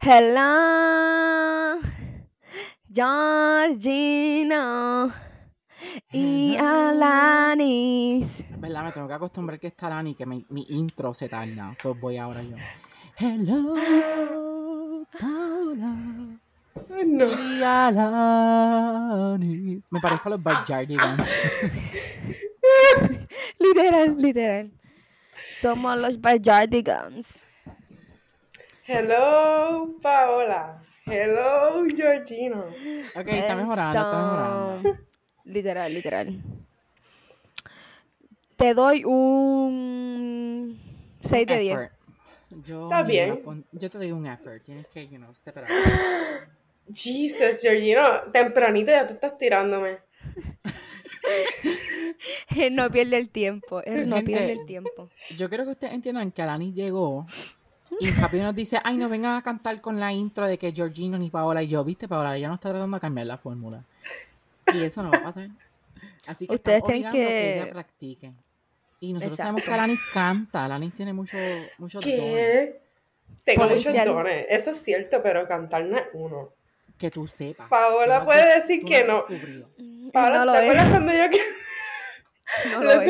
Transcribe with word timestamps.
Hello, 0.00 1.82
Georgina 2.90 4.62
y 6.12 6.56
Alanis. 6.56 8.44
¿Verdad? 8.58 8.84
Me 8.84 8.92
tengo 8.92 9.08
que 9.08 9.14
acostumbrar 9.14 9.58
que 9.60 9.66
está 9.68 9.88
Lani, 9.90 10.14
que 10.14 10.24
mi, 10.26 10.46
mi 10.48 10.64
intro 10.70 11.12
se 11.14 11.28
tarda. 11.28 11.76
Pues 11.82 11.98
voy 12.00 12.16
ahora 12.16 12.42
yo. 12.42 12.56
Hello, 13.18 13.74
Paula 15.18 15.94
No. 17.04 17.26
y 17.26 17.62
Alanis. 17.62 19.04
Me 19.90 20.00
parezco 20.00 20.28
a 20.28 20.30
los 20.30 20.42
Backyardigans. 20.42 21.22
Literal, 23.58 24.16
literal. 24.20 24.70
Somos 25.52 25.96
los 25.98 26.20
Barjardigans. 26.20 27.44
Hello, 28.86 29.96
Paola. 30.00 30.82
Hello, 31.04 31.84
Georgina. 31.94 32.60
Ok, 33.16 33.26
está 33.26 33.56
mejorando, 33.56 33.98
está 33.98 34.22
mejorando. 34.22 35.07
Literal, 35.48 35.92
literal. 35.92 36.42
Te 38.56 38.74
doy 38.74 39.02
un 39.04 40.78
6 41.20 41.46
de 41.46 41.58
10. 41.58 41.72
Effort. 41.74 41.92
Yo, 42.64 42.84
Está 42.84 43.02
bien. 43.02 43.42
yo 43.72 43.90
te 43.90 43.98
doy 43.98 44.12
un 44.12 44.26
effort. 44.26 44.62
Tienes 44.62 44.86
que, 44.88 45.08
you 45.08 45.16
know, 45.16 45.32
step 45.32 45.56
it 45.56 45.62
up. 45.64 45.68
Jesus, 46.94 47.62
Georgina. 47.62 48.24
Tempranito 48.32 48.90
ya 48.90 49.06
te 49.06 49.14
estás 49.14 49.38
tirándome. 49.38 49.98
Él 52.56 52.74
no 52.74 52.90
pierde 52.90 53.18
el 53.18 53.30
tiempo. 53.30 53.82
Él 53.84 54.08
no 54.08 54.16
Gente, 54.16 54.32
pierde 54.32 54.52
el 54.52 54.66
tiempo. 54.66 55.08
Yo 55.36 55.48
quiero 55.48 55.64
que 55.64 55.70
ustedes 55.70 55.94
entiendan 55.94 56.32
que 56.32 56.42
Alani 56.42 56.72
llegó 56.72 57.26
y 58.00 58.10
rápido 58.10 58.44
nos 58.44 58.54
dice, 58.54 58.78
ay, 58.84 58.96
no 58.96 59.08
vengan 59.08 59.36
a 59.36 59.42
cantar 59.42 59.80
con 59.80 59.98
la 59.98 60.12
intro 60.12 60.46
de 60.46 60.58
que 60.58 60.72
Georgino 60.72 61.18
ni 61.18 61.30
Paola 61.30 61.62
y 61.62 61.68
yo, 61.68 61.84
viste, 61.84 62.08
Paola 62.08 62.36
ya 62.38 62.48
no 62.48 62.54
está 62.54 62.70
tratando 62.70 62.96
de 62.96 63.00
cambiar 63.00 63.26
la 63.26 63.38
fórmula. 63.38 63.84
Y 64.74 64.84
eso 64.84 65.02
no 65.02 65.10
va 65.10 65.18
a 65.18 65.22
pasar. 65.22 65.48
Así 66.26 66.46
que 66.46 66.54
Ustedes 66.54 66.82
tienen 66.84 67.06
obligando 67.06 67.18
que- 67.18 67.54
ella 67.62 67.70
practique. 67.72 68.32
Y 69.00 69.12
nosotros 69.12 69.38
Exacto. 69.38 69.42
sabemos 69.60 69.64
que 69.64 69.72
Alani 69.72 69.96
canta, 70.12 70.64
Alani 70.64 70.90
tiene 70.90 71.12
mucho, 71.12 71.36
muchos 71.78 72.04
dones. 72.04 72.16
¿Qué? 72.18 72.80
Tengo 73.44 73.62
Potencial. 73.62 73.94
muchos 73.94 74.14
dones. 74.14 74.46
Eso 74.48 74.70
es 74.70 74.82
cierto, 74.82 75.22
pero 75.22 75.46
cantar 75.46 75.84
no 75.84 75.96
es 75.96 76.04
uno. 76.12 76.52
Que 76.98 77.10
tú 77.10 77.26
sepas. 77.28 77.68
Paola 77.68 78.20
Tú 78.20 78.26
puede 78.26 78.42
has- 78.54 78.66
decir 78.66 78.84
que 78.84 79.04
no. 79.04 79.24
descubrido. 79.28 79.70
Paola, 80.12 80.44
no 80.44 80.52
¿te 80.52 80.58
es. 80.58 80.64
acuerdas 80.64 80.90
cuando 80.90 81.12
yo 81.12 81.30
que- 81.30 81.40
No 82.72 82.82
lo 82.82 83.02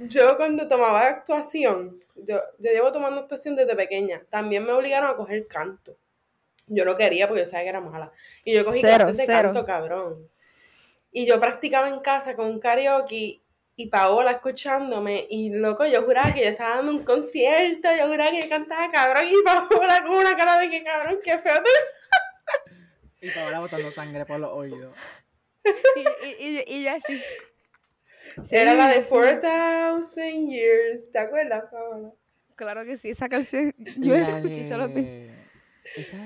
yo 0.00 0.36
cuando 0.36 0.68
tomaba 0.68 1.06
actuación, 1.08 1.98
yo, 2.14 2.40
yo 2.58 2.70
llevo 2.70 2.92
tomando 2.92 3.22
actuación 3.22 3.56
desde 3.56 3.74
pequeña, 3.74 4.22
también 4.30 4.64
me 4.64 4.72
obligaron 4.72 5.10
a 5.10 5.16
coger 5.16 5.46
canto. 5.48 5.96
Yo 6.68 6.84
no 6.84 6.94
quería 6.96 7.26
porque 7.26 7.40
yo 7.40 7.46
sabía 7.46 7.64
que 7.64 7.68
era 7.70 7.80
mala. 7.80 8.12
Y 8.44 8.52
yo 8.54 8.64
cogí 8.64 8.80
Cero, 8.80 9.06
clases 9.06 9.16
de 9.16 9.24
cero. 9.26 9.50
canto, 9.52 9.64
cabrón. 9.64 10.28
Y 11.12 11.26
yo 11.26 11.38
practicaba 11.38 11.88
en 11.88 12.00
casa 12.00 12.34
con 12.34 12.46
un 12.46 12.58
karaoke 12.58 13.42
y 13.76 13.86
Paola 13.88 14.32
escuchándome. 14.32 15.26
Y 15.30 15.50
loco, 15.50 15.84
yo 15.86 16.02
juraba 16.02 16.32
que 16.32 16.40
yo 16.42 16.48
estaba 16.48 16.76
dando 16.76 16.92
un 16.92 17.04
concierto, 17.04 17.88
yo 17.98 18.08
juraba 18.08 18.30
que 18.30 18.42
yo 18.42 18.48
cantaba 18.48 18.90
cabrón. 18.90 19.24
Y 19.28 19.42
Paola 19.44 20.02
con 20.02 20.14
una 20.14 20.36
cara 20.36 20.58
de 20.58 20.70
que 20.70 20.82
cabrón, 20.82 21.18
qué 21.22 21.38
feo. 21.38 21.62
te- 21.62 23.26
Y 23.26 23.30
Paola 23.30 23.60
botando 23.60 23.90
sangre 23.92 24.24
por 24.24 24.40
los 24.40 24.50
oídos. 24.50 24.96
Y, 25.64 26.00
y, 26.00 26.58
y, 26.58 26.64
y 26.66 26.84
yo 26.84 26.90
así. 26.92 27.22
Era 28.50 28.74
la 28.74 28.88
de 28.88 29.02
Sí, 29.04 29.10
4000 29.10 30.48
Years. 30.50 31.12
¿Te 31.12 31.18
acuerdas, 31.18 31.64
Paola? 31.70 32.10
Claro 32.56 32.84
que 32.84 32.96
sí, 32.96 33.10
esa 33.10 33.28
canción. 33.28 33.74
Yo 33.98 34.14
la 34.16 34.28
escuché 34.38 34.66
solo 34.66 34.88
de- 34.88 35.31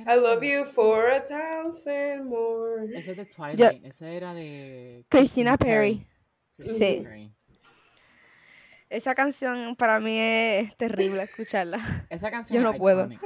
I 0.07 0.17
love 0.17 0.43
you 0.45 0.65
for 0.65 1.11
a 1.11 1.21
thousand 1.21 2.25
more. 2.27 2.85
Ese 2.95 3.11
es 3.13 3.17
de 3.17 3.25
Twilight. 3.27 3.85
Ese 3.85 4.17
era 4.17 4.33
de 4.35 5.05
Christina 5.09 5.57
Perry. 5.57 6.07
Christina 6.57 6.79
Sí. 6.79 7.01
Perry. 7.03 7.33
Esa 8.89 9.15
canción 9.15 9.75
para 9.77 9.99
mí 9.99 10.17
es 10.17 10.77
terrible 10.77 11.23
escucharla. 11.23 11.79
Esa 12.11 12.31
canción 12.31 12.63
Yo 12.63 12.69
es 12.69 12.75
no 12.75 12.79
puedo. 12.79 13.01
iconic. 13.05 13.21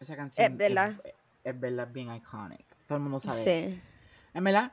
Esa 0.00 0.16
canción 0.16 0.52
Es 0.52 0.58
verdad. 0.58 0.94
Es, 1.02 1.14
es 1.44 1.60
verdad 1.60 1.88
bien 1.90 2.14
iconic. 2.14 2.64
Todo 2.86 2.98
el 2.98 3.02
mundo 3.04 3.20
sabe. 3.20 3.42
Sí. 3.42 3.80
En 4.34 4.44
verdad, 4.44 4.70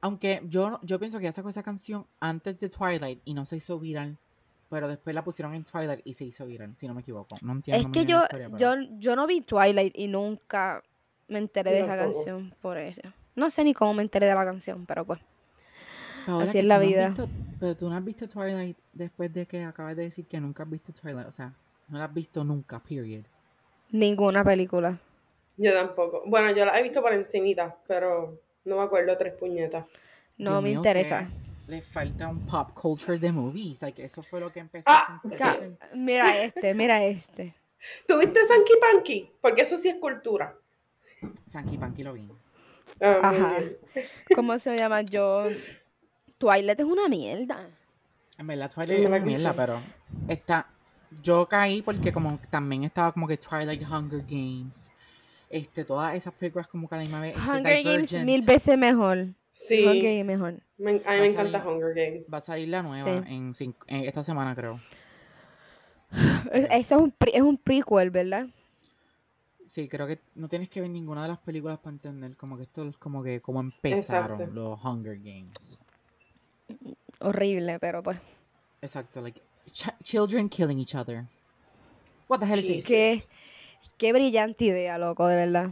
aunque 0.00 0.40
yo, 0.44 0.80
yo 0.82 0.98
pienso 0.98 1.18
que 1.18 1.26
ella 1.26 1.32
sacó 1.32 1.50
esa 1.50 1.62
canción 1.62 2.06
antes 2.20 2.58
de 2.58 2.70
Twilight 2.70 3.20
y 3.26 3.34
no 3.34 3.44
se 3.44 3.56
hizo 3.56 3.78
viral, 3.78 4.16
pero 4.68 4.88
después 4.88 5.14
la 5.14 5.24
pusieron 5.24 5.54
en 5.54 5.64
Twilight 5.64 6.00
y 6.04 6.14
se 6.14 6.24
hizo 6.24 6.44
viral, 6.46 6.74
si 6.76 6.86
no 6.86 6.94
me 6.94 7.00
equivoco. 7.00 7.36
No 7.42 7.52
entiendo 7.52 7.86
Es 7.88 7.92
que 7.92 8.04
yo, 8.04 8.18
la 8.18 8.22
historia, 8.24 8.48
pero- 8.50 8.58
yo, 8.80 8.88
yo 8.98 9.16
no 9.16 9.26
vi 9.26 9.40
Twilight 9.40 9.96
y 9.96 10.08
nunca 10.08 10.82
me 11.28 11.38
enteré 11.38 11.72
de 11.72 11.78
Yo 11.80 11.84
esa 11.84 11.96
canción 11.96 12.54
por 12.60 12.78
eso. 12.78 13.02
No 13.34 13.50
sé 13.50 13.64
ni 13.64 13.72
cómo 13.74 13.94
me 13.94 14.02
enteré 14.02 14.26
de 14.26 14.34
la 14.34 14.44
canción, 14.44 14.84
pero 14.86 15.04
pues. 15.04 15.20
Paola, 16.26 16.44
así 16.44 16.58
es 16.58 16.64
la 16.64 16.78
no 16.78 16.84
vida. 16.86 17.08
visto- 17.08 17.28
pero 17.58 17.76
tú 17.76 17.88
no 17.88 17.96
has 17.96 18.04
visto 18.04 18.28
Twilight 18.28 18.76
después 18.92 19.32
de 19.32 19.46
que 19.46 19.62
acabas 19.64 19.96
de 19.96 20.02
decir 20.04 20.26
que 20.26 20.40
nunca 20.40 20.62
has 20.64 20.70
visto 20.70 20.92
Twilight. 20.92 21.26
O 21.26 21.32
sea, 21.32 21.52
no 21.88 21.98
la 21.98 22.04
has 22.04 22.14
visto 22.14 22.44
nunca, 22.44 22.78
period. 22.82 23.24
Ninguna 23.90 24.44
película. 24.44 24.98
Yo 25.56 25.72
tampoco. 25.72 26.22
Bueno, 26.26 26.50
yo 26.52 26.64
la 26.66 26.78
he 26.78 26.82
visto 26.82 27.00
por 27.00 27.12
encimita, 27.14 27.76
pero 27.86 28.38
no 28.64 28.76
me 28.76 28.82
acuerdo 28.82 29.16
tres 29.16 29.32
puñetas. 29.34 29.86
No 30.36 30.50
Dios 30.50 30.62
me 30.62 30.68
mío, 30.70 30.78
interesa. 30.80 31.26
Le 31.68 31.82
falta 31.82 32.28
un 32.28 32.46
pop 32.46 32.72
culture 32.72 33.18
de 33.18 33.30
movies. 33.30 33.82
Like, 33.82 34.02
eso 34.02 34.22
fue 34.22 34.40
lo 34.40 34.50
que 34.50 34.60
empezó 34.60 34.84
Ah. 34.88 35.20
Mira 35.94 36.42
este, 36.42 36.74
mira 36.74 37.04
este. 37.04 37.54
¿Tuviste 38.06 38.40
Sanky 38.46 38.72
Panky? 38.80 39.30
Porque 39.40 39.62
eso 39.62 39.76
sí 39.76 39.88
es 39.88 39.96
cultura. 39.96 40.56
Sanky 41.46 41.76
Panky 41.76 42.02
lo 42.02 42.14
vi. 42.14 42.28
Ah, 43.00 43.20
Ajá. 43.22 43.58
¿Cómo 44.34 44.58
se 44.58 44.76
llama? 44.76 45.02
Yo. 45.02 45.46
Twilight 46.38 46.80
es 46.80 46.86
una 46.86 47.08
mierda. 47.08 47.68
En 48.38 48.46
verdad, 48.46 48.70
Twilight 48.72 49.00
es 49.00 49.06
una 49.06 49.18
mierda, 49.18 49.52
pero 49.52 49.78
está. 50.26 50.66
Yo 51.22 51.46
caí 51.46 51.82
porque 51.82 52.12
como 52.12 52.38
también 52.50 52.84
estaba 52.84 53.12
como 53.12 53.28
que 53.28 53.36
Twilight 53.36 53.82
Hunger 53.82 54.22
Games. 54.22 54.90
Este, 55.50 55.84
todas 55.84 56.14
esas 56.14 56.32
películas 56.34 56.66
como 56.66 56.88
que 56.88 56.94
a 56.94 56.98
la 56.98 57.04
misma 57.04 57.20
vez. 57.20 57.36
este, 57.36 57.50
Hunger 57.50 57.82
Games 57.82 58.24
mil 58.24 58.44
veces 58.44 58.78
mejor. 58.78 59.28
Sí, 59.66 59.84
Hunger 59.84 60.02
Games 60.02 60.24
mejor. 60.26 60.60
me- 60.78 60.90
a 61.04 61.12
mí 61.14 61.20
me 61.20 61.26
encanta 61.26 61.58
salir- 61.62 61.66
Hunger 61.74 61.94
Games. 61.94 62.30
Va 62.32 62.38
a 62.38 62.40
salir 62.40 62.68
la 62.68 62.82
nueva 62.82 63.02
Sí. 63.04 63.32
en, 63.34 63.54
cinco- 63.54 63.84
en 63.88 64.04
esta 64.04 64.22
semana, 64.22 64.54
creo. 64.54 64.78
Es- 66.52 66.68
Eso 66.70 66.96
es 66.96 67.02
un, 67.02 67.10
pre- 67.10 67.36
es 67.36 67.42
un 67.42 67.58
prequel, 67.58 68.10
¿verdad? 68.10 68.46
Sí, 69.66 69.88
creo 69.88 70.06
que 70.06 70.18
no 70.36 70.48
tienes 70.48 70.70
que 70.70 70.80
ver 70.80 70.88
ninguna 70.90 71.22
de 71.22 71.28
las 71.28 71.38
películas 71.38 71.78
para 71.78 71.92
entender 71.94 72.36
como 72.36 72.56
que 72.56 72.62
esto 72.62 72.88
es 72.88 72.96
como 72.96 73.22
que 73.22 73.40
como 73.42 73.60
empezaron 73.60 74.40
Exacto. 74.40 74.46
los 74.54 74.82
Hunger 74.84 75.18
Games. 75.18 75.78
Horrible, 77.20 77.78
pero 77.78 78.02
pues. 78.02 78.18
Exacto, 78.80 79.20
like 79.20 79.40
ch- 79.66 79.94
children 80.04 80.48
killing 80.48 80.78
each 80.78 80.94
other. 80.94 81.24
What 82.28 82.38
the 82.40 82.46
hell 82.46 82.58
is 82.60 82.84
this? 82.84 82.86
Qué, 82.86 83.18
qué 83.98 84.12
brillante 84.12 84.66
idea, 84.66 84.96
loco, 84.98 85.26
de 85.26 85.36
verdad. 85.36 85.70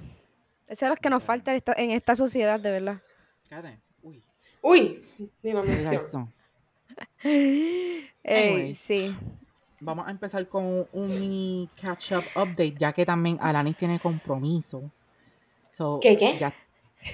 Eso 0.66 0.86
es 0.86 0.90
lo 0.90 0.96
que 0.96 1.08
nos 1.08 1.22
falta 1.22 1.52
en 1.52 1.56
esta, 1.58 1.72
en 1.76 1.90
esta 1.92 2.14
sociedad, 2.16 2.58
de 2.58 2.70
verdad. 2.72 3.00
Cállate. 3.48 3.78
Uy, 4.68 5.00
ni 5.44 5.54
mención. 5.54 5.94
eso. 5.94 6.28
Ey, 7.22 8.74
sí. 8.74 9.14
Vamos 9.80 10.08
a 10.08 10.10
empezar 10.10 10.48
con 10.48 10.64
un, 10.64 10.86
un 10.92 11.06
mini 11.08 11.68
catch 11.80 12.10
up 12.12 12.24
update, 12.34 12.74
ya 12.76 12.92
que 12.92 13.06
también 13.06 13.38
Alanis 13.40 13.76
tiene 13.76 14.00
compromiso. 14.00 14.90
So, 15.70 16.00
¿Qué, 16.02 16.16
qué? 16.16 16.36
ya- 16.40 16.52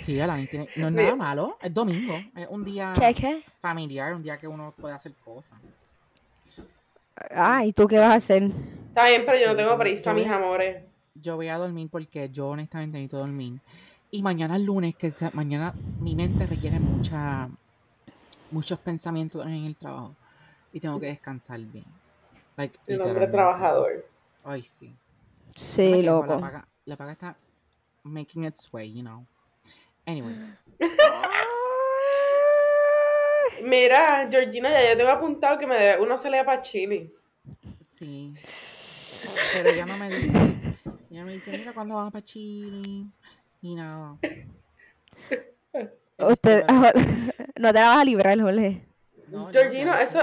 sí, 0.01 0.19
Alanis 0.19 0.49
tiene. 0.49 0.71
No 0.77 0.87
es 0.87 0.93
nada 0.95 1.15
malo, 1.15 1.59
es 1.63 1.75
domingo. 1.75 2.25
Es 2.35 2.49
un 2.49 2.65
día 2.65 2.95
¿Qué, 2.99 3.13
qué? 3.13 3.43
familiar, 3.61 4.15
un 4.15 4.23
día 4.23 4.39
que 4.39 4.49
uno 4.49 4.73
puede 4.81 4.95
hacer 4.95 5.13
cosas. 5.23 5.59
Ah, 7.33 7.67
¿y 7.67 7.73
tú 7.75 7.87
qué 7.87 7.99
vas 7.99 8.13
a 8.13 8.15
hacer? 8.15 8.45
Está 8.89 9.09
bien, 9.09 9.25
pero 9.27 9.39
yo 9.39 9.49
no 9.49 9.57
tengo 9.57 9.79
prisa, 9.79 10.15
mis 10.15 10.27
amores. 10.27 10.85
Yo 11.15 11.37
voy 11.37 11.49
a 11.49 11.59
dormir 11.59 11.91
porque 11.91 12.31
yo 12.31 12.49
honestamente 12.49 12.97
necesito 12.97 13.19
dormir. 13.19 13.61
Y 14.15 14.23
mañana 14.23 14.57
es 14.57 14.63
lunes, 14.63 14.95
que 14.95 15.11
sea- 15.11 15.31
mañana 15.33 15.73
mi 16.01 16.15
mente 16.15 16.45
requiere 16.47 16.79
mucha, 16.79 17.49
muchos 18.51 18.79
pensamientos 18.79 19.45
en 19.47 19.55
el 19.65 19.75
trabajo. 19.75 20.15
Y 20.71 20.81
tengo 20.81 21.01
que 21.01 21.07
descansar 21.07 21.59
bien. 21.61 21.87
Like, 22.59 22.79
El 22.87 23.01
hombre 23.01 23.27
trabajador. 23.27 24.07
Ay, 24.45 24.61
sí. 24.63 24.95
Sí, 25.57 25.91
quejo, 25.91 26.03
loco. 26.03 26.35
La 26.35 26.41
paga, 26.41 26.69
la 26.85 26.97
paga 26.97 27.13
está 27.13 27.37
making 28.03 28.45
its 28.45 28.71
way, 28.73 28.93
you 28.93 29.01
know. 29.01 29.25
Anyway. 30.05 30.35
Mira, 33.65 34.29
Georgina, 34.31 34.69
ya 34.71 34.91
yo 34.91 34.97
tengo 34.99 35.11
apuntado 35.11 35.59
que 35.59 35.67
me 35.67 35.77
debe 35.77 36.03
una 36.03 36.19
salida 36.19 36.45
para 36.45 36.61
Chile. 36.61 37.11
Sí. 37.81 38.35
Pero 39.55 39.71
ella 39.71 39.87
no 39.87 39.97
me 39.97 40.11
dice. 40.11 40.77
Ella 41.11 41.25
me 41.25 41.33
dice, 41.33 41.51
mira, 41.53 41.73
¿cuándo 41.73 41.95
vamos 41.95 42.13
para 42.13 42.25
Chile? 42.25 43.07
Y 43.63 43.75
nada. 43.75 44.19
Usted, 46.19 46.65
no 47.57 47.73
te 47.73 47.81
la 47.81 47.89
vas 47.89 47.99
a 47.99 48.05
librar, 48.05 48.39
Jorge. 48.41 48.85
no, 49.29 49.51
yo- 49.51 49.61
eso. 49.63 50.21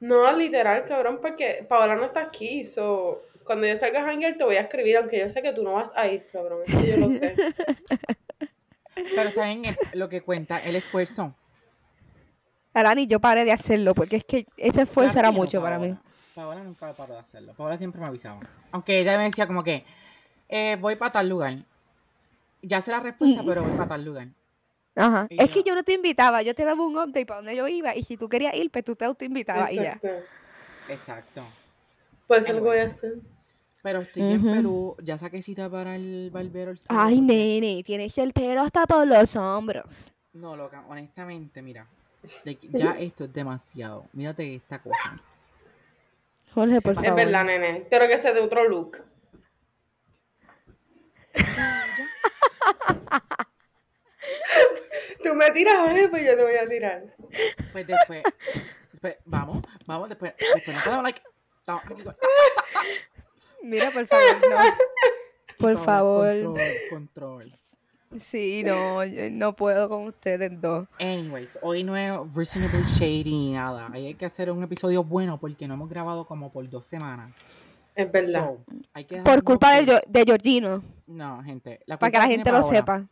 No, 0.00 0.32
literal, 0.32 0.84
cabrón, 0.86 1.18
porque 1.20 1.66
Paola 1.68 1.94
no 1.94 2.06
está 2.06 2.22
aquí. 2.22 2.64
So, 2.64 3.22
cuando 3.44 3.66
yo 3.66 3.76
salga 3.76 4.02
a 4.02 4.08
hangar 4.08 4.36
te 4.38 4.44
voy 4.44 4.56
a 4.56 4.62
escribir, 4.62 4.96
aunque 4.96 5.18
yo 5.18 5.28
sé 5.28 5.42
que 5.42 5.52
tú 5.52 5.62
no 5.62 5.74
vas 5.74 5.92
a 5.94 6.08
ir, 6.08 6.26
cabrón. 6.32 6.62
Eso 6.66 6.80
yo 6.82 6.96
lo 6.96 7.12
sé. 7.12 7.36
Pero 8.94 9.28
está 9.28 9.44
bien 9.44 9.64
el- 9.66 9.76
lo 9.92 10.08
que 10.08 10.22
cuenta, 10.22 10.58
el 10.58 10.76
esfuerzo. 10.76 11.34
Alani, 12.72 13.06
yo 13.06 13.20
paré 13.20 13.44
de 13.44 13.52
hacerlo 13.52 13.94
porque 13.94 14.16
es 14.16 14.24
que 14.24 14.46
ese 14.56 14.82
esfuerzo 14.82 15.18
era 15.18 15.30
no, 15.30 15.38
mucho 15.38 15.60
para 15.60 15.78
mí. 15.78 15.88
Paola. 15.88 16.02
Paola 16.34 16.64
nunca 16.64 16.92
paró 16.94 17.14
de 17.14 17.20
hacerlo. 17.20 17.52
Paola 17.54 17.76
siempre 17.76 18.00
me 18.00 18.06
avisaba. 18.06 18.40
Aunque 18.72 19.00
ella 19.00 19.18
me 19.18 19.24
decía 19.24 19.46
como 19.46 19.62
que, 19.64 19.84
eh, 20.48 20.76
voy 20.80 20.96
para 20.96 21.12
tal 21.12 21.28
lugar. 21.28 21.58
Ya 22.62 22.80
sé 22.80 22.90
la 22.90 23.00
respuesta, 23.00 23.42
Mm. 23.42 23.46
pero 23.46 23.62
voy 23.62 23.72
para 23.72 23.88
tal 23.88 24.04
lugar. 24.04 24.28
Ajá. 24.96 25.26
Y 25.30 25.40
Es 25.42 25.50
que 25.50 25.62
yo 25.62 25.74
no 25.74 25.82
te 25.82 25.92
invitaba, 25.94 26.42
yo 26.42 26.54
te 26.54 26.64
daba 26.64 26.84
un 26.84 26.96
update 26.96 27.24
para 27.26 27.38
donde 27.38 27.56
yo 27.56 27.66
iba 27.68 27.94
y 27.96 28.02
si 28.02 28.16
tú 28.16 28.28
querías 28.28 28.54
ir, 28.54 28.70
pues 28.70 28.84
tú 28.84 28.96
te 28.96 29.04
autoinvitabas 29.04 29.72
y 29.72 29.76
ya. 29.76 29.92
Exacto. 29.92 30.08
Exacto. 30.88 31.42
Pues 32.26 32.40
eso 32.40 32.50
es 32.50 32.56
lo 32.56 32.62
voy 32.64 32.78
a 32.78 32.84
hacer. 32.86 33.14
Pero 33.82 34.00
estoy 34.00 34.22
en. 34.22 34.42
Perú, 34.42 34.94
ya 35.02 35.16
saqué 35.16 35.40
cita 35.40 35.70
para 35.70 35.96
el 35.96 36.30
barbero 36.30 36.70
el 36.72 36.78
sábado, 36.78 37.06
Ay, 37.08 37.20
nene, 37.22 37.82
tienes 37.82 38.18
el 38.18 38.32
pelo 38.34 38.60
hasta 38.62 38.86
por 38.86 39.06
los 39.06 39.34
hombros. 39.36 40.12
No, 40.34 40.54
loca, 40.56 40.84
honestamente, 40.88 41.62
mira. 41.62 41.86
de 42.44 42.58
ya 42.72 42.90
esto 42.98 43.24
es 43.24 43.32
demasiado. 43.32 44.04
Mírate 44.12 44.54
esta 44.56 44.80
cosa. 44.82 45.18
Jorge, 46.52 46.80
por 46.82 46.92
Es 46.92 46.98
Es 46.98 47.04
favor. 47.04 47.24
verdad, 47.24 47.44
nene. 47.44 47.86
Quiero 47.88 48.06
que 48.06 48.18
sea 48.18 48.32
de 48.34 48.40
otro 48.40 48.68
look. 48.68 48.98
Tú 55.24 55.34
me 55.34 55.50
tiras, 55.50 55.78
Jorge, 55.78 56.08
pues 56.08 56.24
yo 56.24 56.36
te 56.36 56.42
voy 56.42 56.56
a 56.56 56.68
tirar. 56.68 57.14
Pues 57.72 57.86
después, 57.86 58.22
después 58.92 59.16
vamos, 59.24 59.62
vamos, 59.86 60.08
después, 60.08 60.34
después 60.54 60.76
no 60.76 60.82
puedo, 60.82 61.02
like, 61.02 61.22
digo, 61.96 62.12
Mira, 63.62 63.90
por 63.90 64.06
favor, 64.06 64.50
no. 64.50 64.56
Por 65.58 65.78
favor. 65.78 66.42
Control, 66.42 66.68
control. 66.88 67.52
Sí, 68.18 68.64
no, 68.64 69.04
yo 69.04 69.30
no 69.30 69.54
puedo 69.54 69.88
con 69.88 70.06
ustedes 70.06 70.60
dos. 70.60 70.88
Anyways, 70.98 71.58
hoy 71.62 71.84
no 71.84 71.96
es 71.96 72.12
Reasonable 72.34 72.82
Shady 72.82 73.24
ni 73.24 73.52
nada. 73.52 73.88
Ahí 73.92 74.06
hay 74.06 74.14
que 74.14 74.26
hacer 74.26 74.50
un 74.50 74.62
episodio 74.62 75.04
bueno 75.04 75.38
porque 75.38 75.68
no 75.68 75.74
hemos 75.74 75.88
grabado 75.88 76.26
como 76.26 76.50
por 76.50 76.68
dos 76.68 76.86
semanas. 76.86 77.32
Es 77.94 78.10
verdad. 78.10 78.46
So, 78.46 78.64
hay 78.94 79.04
que 79.04 79.18
Por 79.18 79.44
culpa 79.44 79.80
de, 79.80 80.24
Georgino, 80.24 80.82
No, 81.06 81.42
gente. 81.44 81.80
La 81.86 81.98
para 81.98 82.10
que 82.10 82.18
la 82.18 82.26
gente 82.26 82.50
lo 82.50 82.62
sepa. 82.62 83.06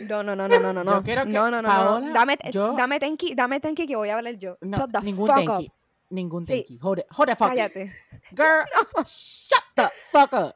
No, 0.00 0.22
no, 0.22 0.36
no, 0.36 0.46
no, 0.48 0.58
no, 0.60 0.72
no, 0.72 0.84
no. 0.84 0.92
Yo 0.96 1.02
quiero 1.02 1.24
que 1.24 1.30
no, 1.30 1.50
no, 1.50 1.62
no, 1.62 1.68
Paola, 1.68 2.06
no. 2.06 2.12
Dame, 2.12 2.38
yo- 2.50 2.72
dame 2.76 2.98
tenki, 3.00 3.34
dame 3.34 3.60
tenki 3.60 3.86
que 3.86 3.96
voy 3.96 4.08
a 4.10 4.16
hablar 4.16 4.36
yo. 4.36 4.58
No, 4.60 4.76
Shut 4.76 4.90
the 4.92 5.00
ningún 5.00 5.26
fuck 5.26 5.44
you. 5.44 5.52
up. 5.52 5.72
Ningún 6.10 6.46
Sí. 6.46 6.52
thank 6.52 6.66
you. 6.70 6.78
Hold 6.82 6.98
it, 7.00 7.06
hold 7.10 7.28
the 7.28 7.36
fuck. 7.36 7.48
Cállate. 7.48 7.92
Girl, 8.32 8.64
shut 9.06 9.62
the 9.74 9.88
fuck 10.12 10.32
up. 10.32 10.54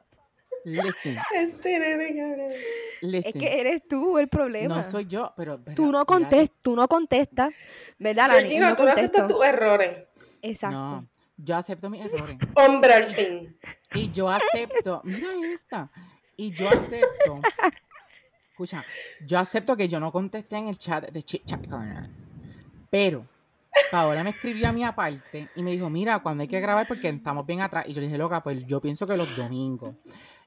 Listen, 0.63 1.17
Este 1.33 1.79
nene, 1.79 2.15
cabrón. 2.15 2.49
listen. 3.01 3.31
Es 3.33 3.41
que 3.41 3.59
eres 3.59 3.87
tú 3.87 4.19
el 4.19 4.27
problema. 4.27 4.75
no 4.77 4.83
soy 4.83 5.07
yo, 5.07 5.33
pero. 5.35 5.59
Tú 5.75 5.91
no 5.91 6.05
contestas, 6.05 6.55
tú 6.61 6.75
no 6.75 6.87
contestas. 6.87 7.51
¿Verdad, 7.97 8.27
Lani? 8.27 8.41
Georgina, 8.41 8.69
no 8.69 8.75
tú 8.75 8.83
no 8.83 8.91
aceptas 8.91 9.27
tus 9.27 9.43
errores. 9.43 10.05
Exacto. 10.43 10.77
No, 10.77 11.09
yo 11.37 11.55
acepto 11.55 11.89
mis 11.89 12.05
errores. 12.05 12.37
Hombre 12.55 12.93
al 12.93 13.05
fin. 13.05 13.57
Y 13.95 14.11
yo 14.11 14.29
acepto, 14.29 15.01
mira 15.03 15.29
esta. 15.51 15.89
Y 16.37 16.51
yo 16.51 16.67
acepto. 16.69 17.41
Escucha, 18.63 18.85
yo 19.25 19.39
acepto 19.39 19.75
que 19.75 19.87
yo 19.87 19.99
no 19.99 20.11
contesté 20.11 20.55
en 20.57 20.67
el 20.67 20.77
chat 20.77 21.09
de 21.09 21.23
Chit 21.23 21.45
Chat 21.45 21.67
Corner. 21.67 22.07
Pero 22.91 23.25
Paola 23.89 24.23
me 24.23 24.29
escribió 24.29 24.69
a 24.69 24.71
mí 24.71 24.83
aparte 24.83 25.49
y 25.55 25.63
me 25.63 25.71
dijo, 25.71 25.89
mira, 25.89 26.19
cuando 26.19 26.41
hay 26.43 26.47
que 26.47 26.59
grabar 26.59 26.87
porque 26.87 27.09
estamos 27.09 27.43
bien 27.47 27.61
atrás. 27.61 27.85
Y 27.87 27.93
yo 27.93 28.01
le 28.01 28.05
dije, 28.07 28.19
loca, 28.19 28.43
pues 28.43 28.63
yo 28.67 28.79
pienso 28.79 29.07
que 29.07 29.17
los 29.17 29.35
domingos. 29.35 29.95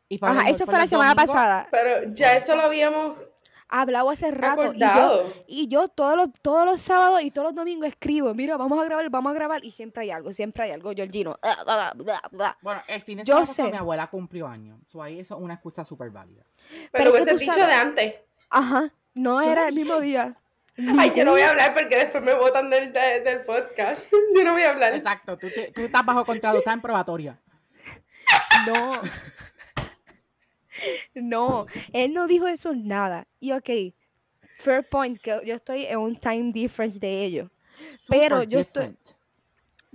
Y 0.09 0.19
Paola 0.19 0.41
Ajá, 0.41 0.49
dijo, 0.49 0.57
eso 0.57 0.65
"Pues 0.67 0.75
fue 0.77 0.79
la 0.85 0.87
semana 0.87 1.15
domingos". 1.15 1.35
pasada. 1.35 1.69
Pero 1.73 2.15
ya 2.15 2.37
eso 2.37 2.55
lo 2.55 2.63
habíamos 2.63 3.19
Hablado 3.77 4.09
hace 4.11 4.31
rato. 4.31 4.73
Y 4.73 4.79
yo, 4.79 5.33
y 5.49 5.69
yo 5.69 5.89
todos 5.89 6.17
los, 6.17 6.29
todos 6.41 6.65
los 6.65 6.81
sábados 6.81 7.23
y 7.23 7.31
todos 7.33 7.47
los 7.47 7.55
domingos 7.57 7.89
escribo, 7.89 8.33
mira, 8.35 8.57
vamos 8.57 8.81
a 8.81 8.85
grabar, 8.85 9.11
vamos 9.11 9.31
a 9.31 9.35
grabar. 9.35 9.65
Y 9.65 9.73
siempre 9.73 10.03
hay 10.05 10.11
algo, 10.13 10.33
siempre 10.33 10.63
hay 10.63 10.71
algo. 10.71 10.93
Georgino. 10.95 11.37
bla, 11.43 11.65
bla, 11.65 11.93
bla, 11.97 12.23
bla. 12.31 12.59
Bueno, 12.63 12.81
el 12.87 13.03
fin 13.03 13.19
de 13.19 13.25
semana 13.25 13.71
mi 13.73 13.77
abuela 13.79 14.07
cumplió 14.07 14.47
años. 14.47 14.79
So, 14.87 15.03
ahí 15.03 15.19
eso 15.19 15.35
es 15.37 15.41
una 15.41 15.55
excusa 15.55 15.85
súper 15.85 16.11
válida. 16.11 16.45
Pero 16.71 16.91
Pero 16.93 17.11
hubiese 17.13 17.33
dicho 17.37 17.53
sabes. 17.53 17.67
de 17.69 17.75
antes. 17.75 18.15
Ajá, 18.51 18.93
no 19.15 19.43
Yo 19.43 19.51
era 19.51 19.63
no 19.63 19.69
el 19.69 19.75
mismo 19.75 19.99
día. 20.01 20.37
Ay, 20.99 21.13
yo 21.17 21.25
no 21.25 21.33
voy 21.33 21.43
a 21.43 21.51
hablar 21.51 21.75
porque 21.75 21.97
después 21.97 22.23
me 22.23 22.35
botan 22.35 22.71
del, 22.71 22.93
de- 22.93 23.21
del 23.21 23.41
podcast. 23.43 24.03
Yo 24.37 24.45
no 24.45 24.53
voy 24.53 24.63
a 24.63 24.71
hablar. 24.71 24.93
Exacto, 24.95 25.37
tú, 25.39 25.49
te- 25.49 25.71
tú 25.73 25.83
estás 25.83 26.05
bajo 26.05 26.25
contrato, 26.25 26.59
estás 26.59 26.75
en 26.75 26.81
probatoria. 26.81 27.39
No. 28.67 28.93
No, 31.15 31.67
él 31.93 32.13
no 32.13 32.27
dijo 32.27 32.47
eso 32.49 32.75
nada. 32.75 33.27
Y 33.41 33.53
ok, 33.53 33.71
fair 34.59 34.89
point, 34.89 35.21
que 35.21 35.41
yo 35.45 35.55
estoy 35.55 35.87
en 35.87 35.99
un 35.99 36.17
time 36.17 36.53
difference 36.53 36.99
de 36.99 37.25
ellos. 37.25 37.51
Pero 38.09 38.43
yo 38.45 38.59
estoy-. 38.61 38.97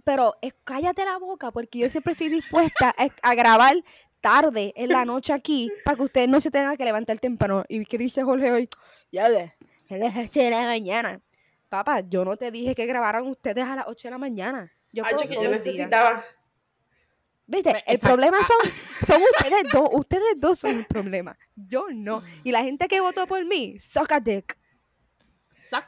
Pero 0.04 0.36
es- 0.42 0.56
cállate 0.64 1.04
la 1.06 1.18
boca, 1.18 1.52
porque 1.52 1.80
yo 1.80 1.90
siempre 1.90 2.14
estoy 2.14 2.30
dispuesta 2.30 2.94
a, 2.98 3.08
a 3.30 3.36
grabar 3.36 3.76
tarde 4.22 4.74
en 4.76 4.90
la 4.90 5.06
noche 5.06 5.34
aquí 5.34 5.72
para 5.86 5.96
que 5.98 6.04
ustedes 6.04 6.28
no 6.30 6.42
se 6.42 6.52
tengan 6.52 6.76
que 6.76 6.86
levantar 6.86 7.20
temprano. 7.20 7.64
¿Y 7.70 7.86
qué 7.86 7.98
dice 7.98 8.24
Jorge 8.24 8.52
hoy? 8.52 8.70
Ya 9.12 9.30
ves, 9.30 9.52
es 9.88 10.00
las 10.00 10.16
8 10.18 10.40
de 10.40 10.50
la 10.50 10.62
mañana. 10.64 11.22
Papá, 11.70 12.02
yo 12.02 12.26
no 12.26 12.36
te 12.36 12.50
dije 12.52 12.74
que 12.74 12.86
grabaran 12.86 13.28
ustedes 13.28 13.64
a 13.66 13.76
las 13.76 13.86
8 13.88 14.08
de 14.08 14.12
la 14.12 14.18
mañana. 14.18 14.72
Yo 14.92 15.04
Ay, 15.06 15.14
que 15.28 15.36
día. 15.74 16.24
¿Viste? 17.52 17.84
El 17.88 17.98
problema 18.00 18.38
Ah. 18.40 18.44
son, 18.44 18.72
son 19.08 19.22
ustedes 19.38 19.64
dos. 19.74 19.90
Ustedes 19.92 20.34
dos 20.38 20.60
son 20.60 20.78
el 20.78 20.86
problema. 20.86 21.36
Yo 21.56 21.88
no. 21.92 22.22
Y 22.44 22.52
la 22.52 22.62
gente 22.64 22.88
que 22.88 23.02
votó 23.02 23.26
por 23.26 23.44
mí, 23.46 23.78
suck 23.80 24.12
a 24.12 24.20
dick. 24.20 24.56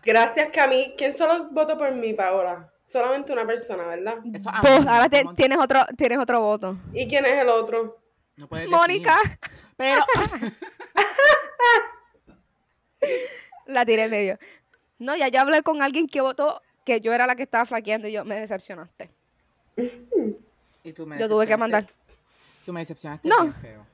Gracias, 0.03 0.50
Cami. 0.51 0.94
¿Quién 0.98 1.13
solo 1.13 1.50
votó 1.51 1.77
por 1.77 1.91
mí, 1.94 2.13
Paola? 2.13 2.72
Solamente 2.84 3.32
una 3.32 3.46
persona, 3.46 3.86
¿verdad? 3.86 4.15
Eso 4.34 4.50
Ahora 4.50 5.08
te- 5.10 5.25
tienes 5.36 5.58
otro, 5.60 5.86
tienes 5.98 6.18
otro 6.18 6.41
voto. 6.41 6.77
¿Y 6.94 7.08
quién 7.08 7.25
es 7.25 7.34
el 7.34 7.50
otro? 7.50 8.00
No. 8.38 8.48
Mónica. 8.70 9.15
Pero 9.77 10.03
La 13.68 13.86
tiré 13.86 14.03
en 14.06 14.12
medio. 14.12 14.39
No, 15.00 15.15
ya 15.15 15.27
yo 15.30 15.41
hablé 15.41 15.62
con 15.63 15.82
alguien 15.82 16.08
que 16.08 16.22
votó 16.22 16.62
que 16.86 17.01
yo 17.01 17.13
era 17.13 17.25
la 17.27 17.36
que 17.36 17.44
estaba 17.44 17.65
flaqueando 17.65 18.08
y 18.08 18.12
yo 18.13 18.25
me 18.25 18.39
decepcionaste. 18.39 19.12
Y 20.84 20.94
tú 20.94 21.06
me 21.06 21.20
Yo 21.20 21.28
tuve 21.28 21.46
que 21.48 21.58
mandar. 21.58 21.88
Tú 22.66 22.74
me 22.74 22.80
decepcionaste 22.82 23.28
No. 23.28 23.52
feo. 23.54 23.86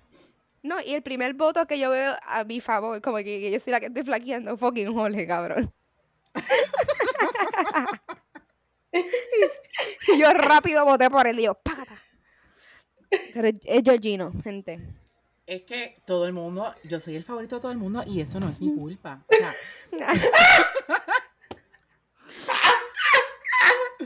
No, 0.63 0.82
y 0.82 0.94
el 0.94 1.01
primer 1.01 1.34
voto 1.34 1.65
que 1.65 1.79
yo 1.79 1.89
veo 1.91 2.15
a 2.24 2.44
mi 2.44 2.60
favor, 2.60 3.01
como 3.01 3.17
que, 3.17 3.24
que 3.24 3.51
yo 3.51 3.60
soy 3.60 3.72
la 3.72 3.79
que 3.79 3.86
estoy 3.86 4.03
flaqueando, 4.03 4.58
fucking 4.58 4.94
Jorge, 4.94 5.25
cabrón. 5.25 5.72
y 10.08 10.20
yo 10.20 10.32
rápido 10.34 10.84
voté 10.86 11.10
por 11.10 11.25
él 11.27 11.39
y 11.39 11.44
yo, 11.44 11.53
págata. 11.56 11.96
Pero 13.34 13.48
es 13.48 13.56
es 13.63 13.84
Georgino, 13.84 14.34
gente. 14.44 14.79
Es 15.46 15.62
que 15.63 16.01
todo 16.06 16.27
el 16.27 16.34
mundo, 16.34 16.74
yo 16.84 17.00
soy 17.00 17.15
el 17.15 17.24
favorito 17.24 17.56
de 17.56 17.62
todo 17.62 17.72
el 17.72 17.77
mundo 17.77 18.03
y 18.06 18.20
eso 18.20 18.38
no 18.39 18.50
es 18.50 18.60
mi 18.60 18.75
culpa. 18.75 19.24
O 19.29 19.36
sea, 19.36 19.53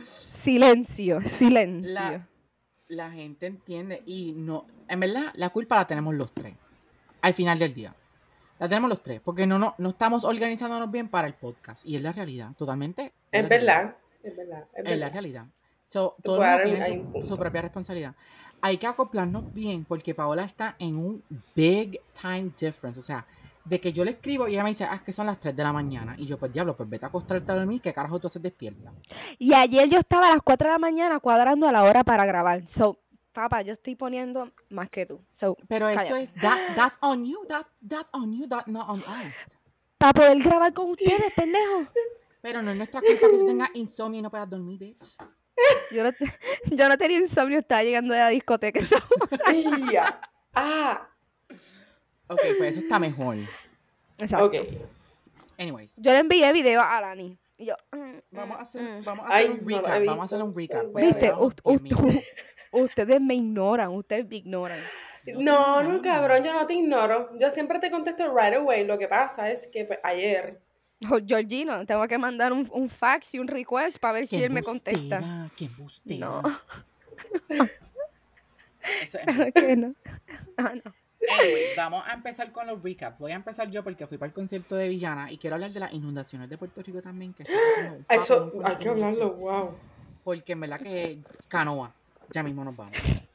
silencio, 0.03 1.21
silencio. 1.27 1.93
la, 1.93 2.27
la 2.91 3.09
gente 3.09 3.45
entiende 3.45 4.03
y 4.05 4.33
no, 4.33 4.65
en 4.87 4.99
verdad, 4.99 5.31
la 5.35 5.49
culpa 5.49 5.77
la 5.77 5.87
tenemos 5.87 6.13
los 6.13 6.31
tres. 6.33 6.55
Al 7.21 7.33
final 7.33 7.57
del 7.57 7.73
día. 7.73 7.95
La 8.59 8.67
tenemos 8.67 8.89
los 8.89 9.01
tres, 9.01 9.21
porque 9.23 9.47
no, 9.47 9.57
no, 9.57 9.73
no 9.77 9.89
estamos 9.89 10.23
organizándonos 10.23 10.91
bien 10.91 11.07
para 11.07 11.27
el 11.27 11.33
podcast. 11.33 11.85
Y 11.85 11.95
es 11.95 12.01
la 12.01 12.11
realidad, 12.11 12.51
totalmente. 12.57 13.13
Es 13.31 13.47
verdad. 13.47 13.95
Es 14.21 14.35
verdad. 14.35 14.65
Es 14.75 14.99
la 14.99 15.09
realidad. 15.09 15.45
So, 15.87 16.15
todo 16.23 16.43
el 16.43 16.49
mundo 16.49 16.63
tiene 16.63 17.21
su, 17.21 17.27
su 17.27 17.37
propia 17.37 17.61
responsabilidad. 17.63 18.15
Hay 18.61 18.77
que 18.77 18.87
acoplarnos 18.87 19.51
bien 19.53 19.85
porque 19.85 20.13
Paola 20.13 20.43
está 20.43 20.75
en 20.77 20.97
un 20.97 21.23
big 21.55 21.99
time 22.19 22.51
difference. 22.59 22.99
O 22.99 23.03
sea, 23.03 23.25
de 23.65 23.79
que 23.79 23.93
yo 23.93 24.03
le 24.03 24.11
escribo 24.11 24.47
y 24.47 24.53
ella 24.53 24.63
me 24.63 24.69
dice, 24.69 24.85
ah, 24.85 24.95
es 24.95 25.01
que 25.01 25.13
son 25.13 25.27
las 25.27 25.39
3 25.39 25.55
de 25.55 25.63
la 25.63 25.73
mañana. 25.73 26.15
Y 26.17 26.25
yo, 26.25 26.37
pues 26.37 26.51
diablo, 26.51 26.75
pues 26.75 26.89
vete 26.89 27.05
a 27.05 27.09
acostarte 27.09 27.51
a 27.51 27.55
dormir, 27.55 27.81
¿qué 27.81 27.93
carajo 27.93 28.19
tú 28.19 28.27
haces 28.27 28.41
despierta? 28.41 28.91
Y 29.37 29.53
ayer 29.53 29.89
yo 29.89 29.99
estaba 29.99 30.27
a 30.27 30.31
las 30.31 30.41
4 30.41 30.67
de 30.67 30.71
la 30.73 30.79
mañana 30.79 31.19
cuadrando 31.19 31.67
a 31.67 31.71
la 31.71 31.83
hora 31.83 32.03
para 32.03 32.25
grabar. 32.25 32.67
So, 32.67 32.99
papá, 33.31 33.61
yo 33.61 33.73
estoy 33.73 33.95
poniendo 33.95 34.51
más 34.69 34.89
que 34.89 35.05
tú. 35.05 35.21
So, 35.31 35.55
Pero 35.67 35.87
eso 35.89 36.15
es, 36.15 36.33
that, 36.35 36.75
that's 36.75 36.97
on 37.01 37.25
you, 37.25 37.45
that, 37.47 37.65
that's 37.87 38.09
on 38.13 38.33
you, 38.33 38.47
that 38.47 38.67
not 38.67 38.89
on 38.89 38.99
us. 38.99 39.33
Para 39.97 40.13
poder 40.13 40.39
grabar 40.39 40.73
con 40.73 40.91
ustedes, 40.91 41.33
pendejo. 41.35 41.87
Pero 42.41 42.61
no 42.61 42.71
es 42.71 42.77
nuestra 42.77 43.01
culpa 43.01 43.27
que 43.29 43.37
tú 43.37 43.45
tengas 43.45 43.69
insomnio 43.75 44.19
y 44.19 44.21
no 44.23 44.31
puedas 44.31 44.49
dormir, 44.49 44.79
bitch. 44.79 45.17
Yo 45.91 46.03
no, 46.03 46.09
yo 46.75 46.89
no 46.89 46.97
tenía 46.97 47.19
insomnio, 47.19 47.59
estaba 47.59 47.83
llegando 47.83 48.13
de 48.13 48.19
la 48.19 48.29
discoteca. 48.29 48.79
Ah, 50.53 51.07
Ok, 52.31 52.39
pues 52.57 52.71
eso 52.71 52.79
está 52.79 52.97
mejor. 52.99 53.37
Exacto. 54.17 54.45
ok. 54.45 54.55
Anyways, 55.59 55.91
Yo 55.97 56.11
le 56.11 56.19
envié 56.19 56.51
video 56.53 56.81
a 56.81 57.01
Lani. 57.01 57.37
Y 57.57 57.65
yo, 57.65 57.75
mm, 57.91 58.17
vamos 58.31 58.57
a 58.57 58.61
hacer, 58.61 58.81
mm. 58.81 59.03
vamos 59.03 59.25
a 59.25 59.29
hacer 59.29 59.39
Ay, 59.39 59.47
un 59.59 59.67
no 59.67 59.77
recap. 59.77 60.05
vamos 60.05 60.21
a 60.21 60.25
hacer 60.35 60.43
un 60.43 60.55
recap. 60.55 60.85
Pues, 60.91 61.05
Viste, 61.05 61.19
ver. 61.19 61.29
llevamos 61.29 61.55
Ust- 61.55 61.63
10 61.63 61.81
minutos. 61.83 62.05
ust- 62.05 62.23
ustedes 62.71 63.21
me 63.21 63.35
ignoran, 63.35 63.89
ustedes 63.89 64.27
me 64.27 64.35
ignoran. 64.37 64.79
No, 65.37 65.83
no, 65.83 66.01
cabrón, 66.01 66.43
yo 66.43 66.51
no 66.53 66.65
te 66.65 66.73
ignoro. 66.73 67.37
Yo 67.39 67.51
siempre 67.51 67.77
te 67.77 67.91
contesto 67.91 68.35
right 68.35 68.55
away. 68.55 68.85
Lo 68.85 68.97
que 68.97 69.07
pasa 69.07 69.51
es 69.51 69.67
que 69.67 69.85
pues, 69.85 69.99
ayer. 70.03 70.59
Oh, 71.11 71.19
Georgino, 71.23 71.85
tengo 71.85 72.07
que 72.07 72.17
mandar 72.17 72.51
un, 72.53 72.67
un 72.73 72.89
fax 72.89 73.35
y 73.35 73.39
un 73.39 73.47
request 73.47 73.97
para 73.99 74.13
ver 74.13 74.27
si 74.27 74.41
él 74.43 74.51
me 74.51 74.63
contesta. 74.63 75.47
Qué 75.55 75.65
embustera. 75.65 76.25
No. 76.27 76.41
Eso 79.03 79.19
es- 79.19 79.25
Claro 79.25 79.51
que 79.53 79.75
no. 79.75 79.93
Ah, 80.57 80.73
no. 80.83 80.93
Anyway, 81.29 81.75
vamos 81.77 82.03
a 82.05 82.13
empezar 82.13 82.51
con 82.51 82.67
los 82.67 82.81
recaps. 82.81 83.19
Voy 83.19 83.31
a 83.31 83.35
empezar 83.35 83.69
yo 83.69 83.83
porque 83.83 84.07
fui 84.07 84.17
para 84.17 84.27
el 84.27 84.33
concierto 84.33 84.75
de 84.75 84.89
Villana 84.89 85.31
y 85.31 85.37
quiero 85.37 85.55
hablar 85.55 85.71
de 85.71 85.79
las 85.79 85.93
inundaciones 85.93 86.49
de 86.49 86.57
Puerto 86.57 86.81
Rico 86.81 87.01
también. 87.01 87.33
Que 87.33 87.45
Eso, 88.09 88.51
hay 88.63 88.75
que 88.77 88.89
hablarlo, 88.89 89.33
wow. 89.33 89.75
Porque 90.23 90.53
en 90.53 90.61
verdad 90.61 90.79
que 90.79 91.19
canoa. 91.47 91.93
Ya 92.31 92.43
mismo 92.43 92.63
nos 92.63 92.75
vamos. 92.75 92.95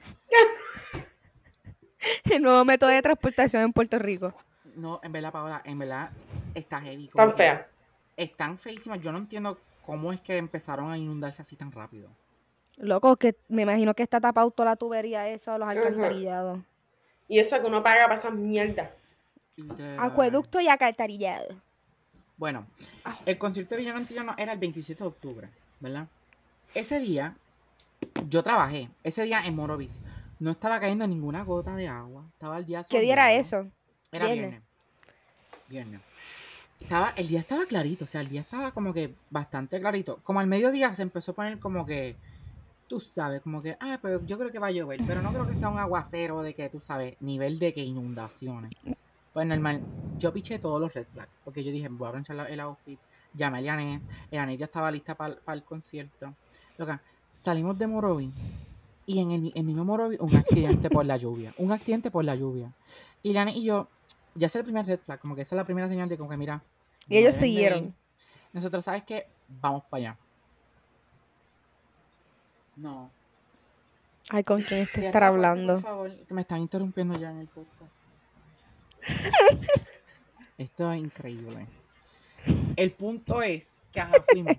El 2.30 2.42
nuevo 2.42 2.64
método 2.64 2.90
de 2.90 3.02
transportación 3.02 3.62
en 3.62 3.72
Puerto 3.72 3.98
Rico. 3.98 4.34
No, 4.76 5.00
en 5.02 5.12
verdad, 5.12 5.32
Paola, 5.32 5.62
en 5.64 5.78
verdad 5.78 6.10
está 6.54 6.80
heavy. 6.80 7.08
Tan 7.08 7.34
fea. 7.34 7.68
Están 8.16 8.58
feísimas. 8.58 9.00
Yo 9.00 9.12
no 9.12 9.18
entiendo 9.18 9.58
cómo 9.82 10.12
es 10.12 10.20
que 10.20 10.36
empezaron 10.36 10.90
a 10.90 10.98
inundarse 10.98 11.42
así 11.42 11.56
tan 11.56 11.72
rápido. 11.72 12.10
Loco, 12.76 13.16
que 13.16 13.36
me 13.48 13.62
imagino 13.62 13.94
que 13.94 14.02
está 14.02 14.20
tapado 14.20 14.50
toda 14.50 14.70
la 14.70 14.76
tubería 14.76 15.28
eso, 15.28 15.56
los 15.56 15.68
alcantarillados. 15.68 16.60
Y 17.28 17.38
eso 17.38 17.60
que 17.60 17.66
uno 17.66 17.82
paga 17.82 18.04
para 18.04 18.14
esas 18.16 18.32
mierdas. 18.32 18.90
Acueducto 19.98 20.60
y 20.60 20.68
alcantarillado. 20.68 21.54
Bueno, 22.36 22.66
Ah. 23.04 23.18
el 23.24 23.38
concierto 23.38 23.74
de 23.74 23.80
Villano 23.80 23.98
Antillano 23.98 24.34
era 24.36 24.52
el 24.52 24.58
27 24.58 25.02
de 25.02 25.08
octubre, 25.08 25.48
¿verdad? 25.80 26.06
Ese 26.74 27.00
día, 27.00 27.34
yo 28.28 28.42
trabajé. 28.42 28.90
Ese 29.02 29.22
día 29.24 29.40
en 29.46 29.54
Morovis. 29.56 30.00
No 30.38 30.50
estaba 30.50 30.78
cayendo 30.78 31.06
ninguna 31.06 31.44
gota 31.44 31.74
de 31.74 31.88
agua. 31.88 32.24
Estaba 32.34 32.58
el 32.58 32.66
día 32.66 32.84
¿Qué 32.88 33.00
día 33.00 33.14
era 33.14 33.22
soleado. 33.22 33.40
eso? 33.40 33.70
Era 34.12 34.26
Viernes. 34.26 34.50
viernes. 34.50 34.62
Viernes. 35.68 36.00
Estaba, 36.78 37.14
el 37.16 37.26
día 37.26 37.40
estaba 37.40 37.64
clarito, 37.64 38.04
o 38.04 38.06
sea, 38.06 38.20
el 38.20 38.28
día 38.28 38.42
estaba 38.42 38.70
como 38.72 38.92
que 38.92 39.14
bastante 39.30 39.80
clarito. 39.80 40.20
Como 40.22 40.40
al 40.40 40.46
mediodía 40.46 40.92
se 40.94 41.00
empezó 41.02 41.32
a 41.32 41.34
poner 41.34 41.58
como 41.58 41.86
que, 41.86 42.16
tú 42.88 43.00
sabes, 43.00 43.40
como 43.42 43.62
que, 43.62 43.76
ah, 43.80 43.98
pero 44.00 44.24
yo 44.24 44.38
creo 44.38 44.50
que 44.52 44.58
va 44.58 44.68
a 44.68 44.70
llover, 44.72 45.00
pero 45.06 45.20
no 45.22 45.32
creo 45.32 45.46
que 45.46 45.54
sea 45.54 45.68
un 45.68 45.78
aguacero 45.78 46.42
de 46.42 46.54
que, 46.54 46.68
tú 46.68 46.80
sabes, 46.80 47.16
nivel 47.20 47.58
de 47.58 47.74
que 47.74 47.82
inundaciones. 47.82 48.72
Pues 49.32 49.46
normal, 49.46 49.82
yo 50.18 50.32
piché 50.32 50.58
todos 50.58 50.80
los 50.80 50.94
red 50.94 51.06
flags, 51.12 51.40
porque 51.44 51.62
yo 51.64 51.70
dije, 51.72 51.88
voy 51.88 52.08
a 52.08 52.12
planchar 52.12 52.36
la- 52.36 52.48
el 52.48 52.60
outfit, 52.60 52.98
llamé 53.34 53.58
a 53.58 53.60
Elianet, 53.60 54.02
Elianet 54.30 54.58
ya 54.58 54.64
estaba 54.66 54.90
lista 54.90 55.14
para 55.14 55.36
el 55.48 55.62
concierto. 55.64 56.34
Loca, 56.78 57.02
salimos 57.42 57.76
de 57.76 57.86
Morovi 57.86 58.32
y 59.04 59.18
en 59.20 59.30
el, 59.30 59.52
en 59.54 59.66
mismo 59.66 59.84
Morovi 59.84 60.16
un 60.20 60.34
accidente 60.34 60.88
por 60.88 61.04
la 61.04 61.16
lluvia, 61.16 61.52
un 61.58 61.70
accidente 61.72 62.10
por 62.10 62.24
la 62.24 62.34
lluvia. 62.34 62.72
Y 63.22 63.30
Elianet 63.30 63.56
y 63.56 63.64
yo, 63.64 63.88
ya 64.34 64.46
es 64.46 64.56
el 64.56 64.64
primer 64.64 64.86
red 64.86 65.00
flag, 65.00 65.20
como 65.20 65.34
que 65.34 65.42
esa 65.42 65.54
es 65.54 65.58
la 65.58 65.64
primera 65.64 65.88
señal 65.88 66.08
de 66.08 66.16
como 66.16 66.30
que 66.30 66.36
mira. 66.36 66.62
Y 67.08 67.18
ellos 67.18 67.34
siguieron. 67.34 67.94
Nosotros, 68.52 68.84
¿sabes 68.84 69.04
qué? 69.04 69.26
Vamos 69.48 69.82
para 69.90 70.10
allá. 70.10 70.18
No. 72.76 73.10
Ay, 74.28 74.44
¿con 74.44 74.60
quién 74.60 74.80
este 74.80 75.06
estar 75.06 75.12
puerta, 75.12 75.26
hablando? 75.28 75.74
Por 75.74 75.82
favor, 75.82 76.16
que 76.26 76.34
me 76.34 76.42
están 76.42 76.60
interrumpiendo 76.60 77.18
ya 77.18 77.30
en 77.30 77.38
el 77.38 77.48
podcast. 77.48 77.94
Esto 80.58 80.92
es 80.92 80.98
increíble. 80.98 81.66
El 82.76 82.92
punto 82.92 83.42
es 83.42 83.68
que 83.92 84.00
ajá, 84.00 84.14
fuimos. 84.28 84.56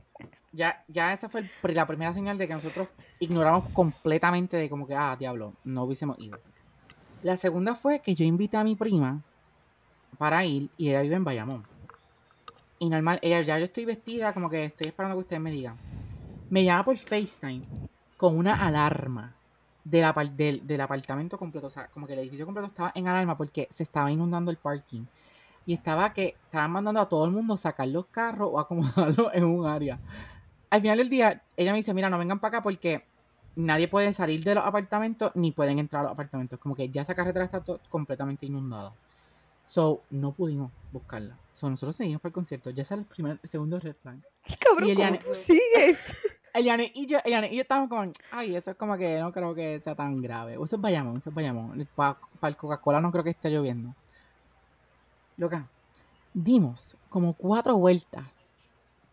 Ya, 0.51 0.83
ya 0.87 1.13
esa 1.13 1.29
fue 1.29 1.41
el 1.41 1.75
la 1.75 1.85
primera 1.85 2.13
señal 2.13 2.37
de 2.37 2.47
que 2.47 2.53
nosotros 2.53 2.87
ignoramos 3.19 3.69
completamente 3.71 4.57
de 4.57 4.69
como 4.69 4.87
que, 4.87 4.95
ah, 4.95 5.15
diablo, 5.19 5.53
no 5.63 5.83
hubiésemos 5.83 6.17
ido. 6.19 6.39
La 7.21 7.37
segunda 7.37 7.75
fue 7.75 7.99
que 7.99 8.15
yo 8.15 8.25
invité 8.25 8.57
a 8.57 8.63
mi 8.63 8.75
prima 8.75 9.21
para 10.17 10.43
ir 10.45 10.69
y 10.77 10.89
ella 10.89 11.01
vive 11.01 11.15
en 11.15 11.23
Bayamón. 11.23 11.67
Y 12.79 12.89
normal, 12.89 13.19
ella 13.21 13.41
ya 13.41 13.59
yo 13.59 13.65
estoy 13.65 13.85
vestida 13.85 14.33
como 14.33 14.49
que 14.49 14.65
estoy 14.65 14.87
esperando 14.87 15.15
que 15.17 15.21
ustedes 15.21 15.41
me 15.41 15.51
digan. 15.51 15.77
Me 16.49 16.63
llama 16.63 16.85
por 16.85 16.97
FaceTime 16.97 17.63
con 18.17 18.37
una 18.37 18.65
alarma 18.65 19.35
del, 19.83 20.03
apar- 20.03 20.31
del, 20.35 20.65
del 20.67 20.81
apartamento 20.81 21.37
completo. 21.37 21.67
O 21.67 21.69
sea, 21.69 21.87
como 21.87 22.07
que 22.07 22.13
el 22.13 22.19
edificio 22.19 22.45
completo 22.45 22.67
estaba 22.67 22.91
en 22.95 23.07
alarma 23.07 23.37
porque 23.37 23.67
se 23.71 23.83
estaba 23.83 24.11
inundando 24.11 24.51
el 24.51 24.57
parking. 24.57 25.05
Y 25.65 25.73
estaba 25.73 26.13
que 26.13 26.35
estaban 26.41 26.71
mandando 26.71 27.01
a 27.01 27.09
todo 27.09 27.25
el 27.25 27.31
mundo 27.31 27.53
a 27.53 27.57
sacar 27.57 27.87
los 27.89 28.05
carros 28.07 28.49
o 28.53 28.59
acomodarlos 28.59 29.29
en 29.33 29.43
un 29.43 29.65
área. 29.67 29.99
Al 30.69 30.81
final 30.81 30.97
del 30.97 31.09
día, 31.09 31.41
ella 31.55 31.71
me 31.71 31.77
dice, 31.77 31.93
mira, 31.93 32.09
no 32.09 32.17
vengan 32.17 32.39
para 32.39 32.57
acá 32.57 32.63
porque 32.63 33.03
nadie 33.55 33.87
puede 33.87 34.13
salir 34.13 34.43
de 34.43 34.55
los 34.55 34.65
apartamentos 34.65 35.31
ni 35.35 35.51
pueden 35.51 35.79
entrar 35.79 36.01
a 36.01 36.03
los 36.03 36.11
apartamentos. 36.13 36.57
Como 36.59 36.75
que 36.75 36.89
ya 36.89 37.01
esa 37.01 37.15
carretera 37.15 37.45
está 37.45 37.61
completamente 37.89 38.45
inundada. 38.45 38.93
So, 39.65 40.01
no 40.09 40.31
pudimos 40.31 40.71
buscarla. 40.93 41.37
So, 41.53 41.69
nosotros 41.69 41.95
seguimos 41.97 42.21
para 42.21 42.29
el 42.29 42.33
concierto. 42.33 42.69
Ya 42.69 42.83
es 42.83 42.91
el 42.91 43.03
primer, 43.05 43.37
el 43.43 43.49
segundo 43.49 43.77
red 43.79 43.95
flag. 44.01 44.19
Cabrón, 44.59 44.89
Y 44.89 44.95
¿cómo 44.95 45.05
Eliane- 45.07 45.19
tú 45.19 45.33
sigues? 45.33 46.13
Eliane 46.53 46.91
y 46.95 47.05
yo, 47.05 47.19
Eliane 47.23 47.51
y 47.51 47.55
yo 47.55 47.61
estamos 47.61 47.89
como, 47.89 48.11
ay, 48.31 48.55
eso 48.55 48.71
es 48.71 48.77
como 48.77 48.97
que 48.97 49.19
no 49.19 49.31
creo 49.31 49.53
que 49.53 49.79
sea 49.79 49.95
tan 49.95 50.21
grave. 50.21 50.53
Eso 50.53 50.75
es 50.75 50.81
Bayamón, 50.81 51.17
eso 51.17 51.29
es 51.29 51.35
Bayamón. 51.35 51.87
Para 51.95 52.17
el 52.43 52.55
Coca-Cola 52.55 52.99
no 52.99 53.11
creo 53.11 53.23
que 53.23 53.31
esté 53.31 53.49
lloviendo. 53.49 53.93
Loca, 55.37 55.67
dimos 56.33 56.97
como 57.09 57.33
cuatro 57.33 57.77
vueltas 57.77 58.25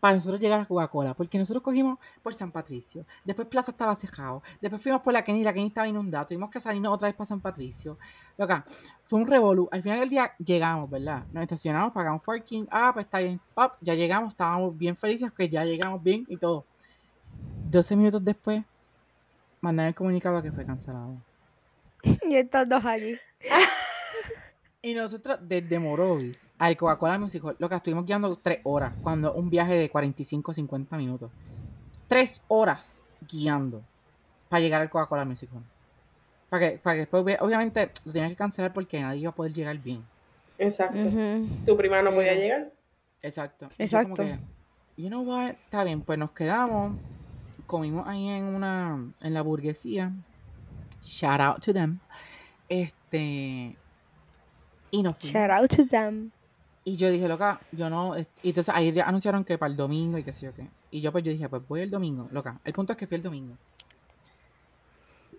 para 0.05 0.17
nosotros 0.17 0.39
llegar 0.39 0.59
a 0.59 0.65
Coca-Cola, 0.65 1.15
porque 1.15 1.39
nosotros 1.39 1.63
cogimos 1.63 1.97
por 2.21 2.31
San 2.31 2.51
Patricio, 2.51 3.07
después 3.23 3.47
Plaza 3.47 3.71
estaba 3.71 3.95
cerrado, 3.95 4.43
después 4.61 4.79
fuimos 4.79 5.01
por 5.01 5.11
la 5.13 5.23
Kenny, 5.23 5.43
la 5.43 5.51
Kenny 5.51 5.65
estaba 5.65 5.87
inundada, 5.87 6.27
tuvimos 6.27 6.51
que 6.51 6.59
salirnos 6.59 6.93
otra 6.93 7.07
vez 7.07 7.15
para 7.15 7.25
San 7.25 7.41
Patricio. 7.41 7.97
Loca, 8.37 8.63
fue 9.03 9.19
un 9.19 9.25
revolú. 9.25 9.67
Al 9.71 9.81
final 9.81 10.01
del 10.01 10.09
día 10.09 10.33
llegamos, 10.37 10.91
¿verdad? 10.91 11.25
Nos 11.31 11.41
estacionamos, 11.41 11.91
pagamos 11.91 12.21
parking, 12.21 12.67
ah, 12.69 12.91
pues 12.93 13.05
está 13.05 13.17
bien, 13.17 13.39
pop, 13.55 13.73
ya 13.81 13.95
llegamos, 13.95 14.29
estábamos 14.29 14.77
bien 14.77 14.95
felices 14.95 15.31
que 15.31 15.49
ya 15.49 15.65
llegamos 15.65 16.03
bien 16.03 16.23
y 16.27 16.37
todo. 16.37 16.65
12 17.75 17.95
minutos 17.95 18.23
después, 18.23 18.63
mandan 19.61 19.87
el 19.87 19.95
comunicado 19.95 20.41
que 20.41 20.51
fue 20.51 20.65
cancelado. 20.65 21.17
Y 22.29 22.35
estos 22.35 22.67
dos 22.67 22.83
allí. 22.85 23.17
Y 24.81 24.93
nosotros 24.93 25.39
desde 25.41 25.79
Morovis 25.79 26.39
al 26.59 26.77
Coca-Cola 26.77 27.17
Music 27.17 27.43
Hall, 27.43 27.55
lo 27.57 27.67
que 27.67 27.73
estuvimos 27.73 28.05
guiando 28.05 28.35
tres 28.37 28.59
horas, 28.63 28.93
cuando 29.01 29.33
un 29.33 29.49
viaje 29.49 29.75
de 29.75 29.89
45 29.89 30.53
50 30.53 30.95
minutos. 30.97 31.31
Tres 32.07 32.39
horas 32.47 32.99
guiando 33.27 33.81
para 34.47 34.59
llegar 34.59 34.81
al 34.81 34.91
Coca-Cola 34.91 35.25
Music 35.25 35.49
Hall. 35.51 35.63
Para 36.51 36.69
que, 36.69 36.77
para 36.77 36.93
que 36.93 36.99
después, 36.99 37.37
obviamente, 37.39 37.89
lo 38.05 38.13
tenían 38.13 38.29
que 38.29 38.35
cancelar 38.35 38.73
porque 38.73 39.01
nadie 39.01 39.21
iba 39.21 39.31
a 39.31 39.35
poder 39.35 39.53
llegar 39.53 39.75
bien. 39.79 40.05
Exacto. 40.59 40.99
Tu 41.65 41.75
prima 41.75 42.03
no 42.03 42.11
podía 42.11 42.35
llegar. 42.35 42.71
Exacto. 43.23 43.69
Y 43.79 43.87
yo 43.87 44.03
como 44.03 44.15
Exacto. 44.15 44.37
que, 44.95 45.01
you 45.01 45.09
know 45.09 45.23
what, 45.23 45.49
está 45.49 45.83
bien, 45.83 46.01
pues 46.01 46.19
nos 46.19 46.29
quedamos, 46.29 46.95
comimos 47.65 48.07
ahí 48.07 48.27
en 48.27 48.45
una, 48.45 49.13
en 49.21 49.33
la 49.33 49.41
burguesía. 49.41 50.11
Shout 51.03 51.39
out 51.39 51.63
to 51.63 51.73
them. 51.73 51.99
Este, 52.69 53.75
y 54.91 55.03
nos 55.03 55.17
fuimos. 55.17 55.33
Shout 55.33 55.51
out 55.51 55.69
to 55.75 55.87
them. 55.87 56.31
Y 56.83 56.97
yo 56.97 57.09
dije, 57.09 57.27
loca, 57.27 57.59
yo 57.71 57.89
no. 57.89 58.15
Y 58.17 58.49
entonces 58.49 58.73
ahí 58.73 58.97
anunciaron 58.99 59.43
que 59.43 59.57
para 59.57 59.71
el 59.71 59.77
domingo 59.77 60.17
y 60.17 60.23
qué 60.23 60.31
sé 60.31 60.45
yo 60.45 60.53
qué. 60.53 60.69
Y 60.91 61.01
yo 61.01 61.11
pues 61.11 61.23
yo 61.23 61.31
dije, 61.31 61.49
pues 61.49 61.67
voy 61.67 61.81
el 61.81 61.89
domingo, 61.89 62.27
loca. 62.31 62.57
El 62.63 62.73
punto 62.73 62.93
es 62.93 62.97
que 62.97 63.07
fui 63.07 63.15
el 63.15 63.23
domingo. 63.23 63.57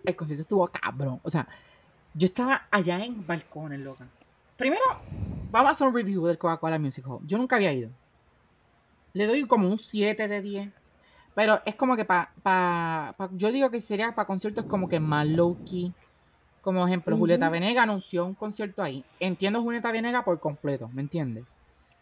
El 0.03 0.15
concierto 0.15 0.41
estuvo 0.41 0.67
cabrón. 0.67 1.21
O 1.23 1.31
sea, 1.31 1.47
yo 2.13 2.27
estaba 2.27 2.67
allá 2.69 3.03
en 3.03 3.25
balcones, 3.25 3.79
loca. 3.79 4.07
Primero, 4.57 4.83
vamos 5.51 5.69
a 5.69 5.71
hacer 5.71 5.87
un 5.87 5.93
review 5.93 6.25
del 6.25 6.37
Coca-Cola 6.37 6.79
Music 6.79 7.05
Hall. 7.07 7.21
Yo 7.25 7.37
nunca 7.37 7.55
había 7.55 7.71
ido. 7.71 7.91
Le 9.13 9.25
doy 9.25 9.47
como 9.47 9.69
un 9.69 9.79
7 9.79 10.27
de 10.27 10.41
10. 10.41 10.69
Pero 11.37 11.61
es 11.67 11.75
como 11.75 11.95
que 11.95 12.03
para. 12.03 12.31
Pa, 12.41 13.13
pa- 13.15 13.29
yo 13.33 13.51
digo 13.51 13.69
que 13.69 13.79
sería 13.79 14.15
para 14.15 14.25
conciertos 14.25 14.65
como 14.65 14.89
que 14.89 14.99
más 14.99 15.27
low 15.27 15.55
key. 15.65 15.93
Como 16.61 16.85
ejemplo, 16.87 17.15
Julieta 17.15 17.45
Ujú. 17.45 17.53
Venega 17.53 17.83
anunció 17.83 18.25
un 18.25 18.33
concierto 18.33 18.81
ahí. 18.81 19.05
Entiendo 19.19 19.61
Julieta 19.61 19.91
Venega 19.91 20.25
por 20.25 20.39
completo, 20.39 20.89
¿me 20.91 21.03
entiendes? 21.03 21.43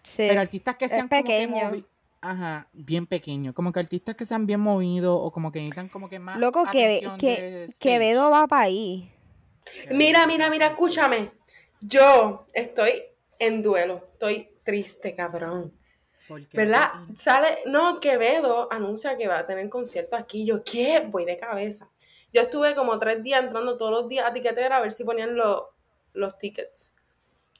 Sí. 0.03 0.23
Pero 0.29 0.39
artistas 0.39 0.77
que 0.77 0.85
es 0.85 0.91
sean 0.91 1.09
como 1.09 1.23
que 1.25 1.27
pequeño. 1.47 1.69
movi- 1.69 1.85
Ajá, 2.21 2.67
bien 2.71 3.05
pequeño. 3.07 3.53
Como 3.53 3.73
que 3.73 3.81
artistas 3.81 4.15
que 4.15 4.25
sean 4.25 4.45
bien 4.47 4.61
movidos 4.61 5.19
o 5.21 5.29
como 5.31 5.51
que 5.51 5.59
necesitan 5.59 5.89
como 5.89 6.07
que 6.07 6.17
más. 6.19 6.39
Loco, 6.39 6.63
que, 6.71 7.05
que. 7.19 7.67
Quevedo 7.81 8.31
va 8.31 8.47
para 8.47 8.63
ahí. 8.63 9.11
Mira, 9.91 10.25
mira, 10.27 10.49
mira, 10.49 10.67
escúchame. 10.67 11.31
Yo 11.81 12.45
estoy 12.53 13.03
en 13.37 13.61
duelo. 13.61 14.07
Estoy 14.13 14.47
triste, 14.63 15.13
cabrón. 15.13 15.73
Porque 16.27 16.47
¿Verdad? 16.53 16.91
Sale, 17.13 17.59
no, 17.65 17.99
Quevedo 17.99 18.71
anuncia 18.71 19.15
que 19.17 19.27
va 19.27 19.39
a 19.39 19.45
tener 19.45 19.69
concierto 19.69 20.15
aquí. 20.15 20.45
Yo, 20.45 20.63
¿qué? 20.63 21.05
Voy 21.07 21.25
de 21.25 21.37
cabeza. 21.37 21.89
Yo 22.33 22.41
estuve 22.41 22.75
como 22.75 22.99
tres 22.99 23.23
días 23.23 23.43
entrando 23.43 23.77
todos 23.77 23.91
los 23.91 24.09
días 24.09 24.25
a 24.25 24.33
tiquetera 24.33 24.77
a 24.77 24.81
ver 24.81 24.91
si 24.91 25.03
ponían 25.03 25.35
los, 25.35 25.63
los 26.13 26.37
tickets. 26.37 26.91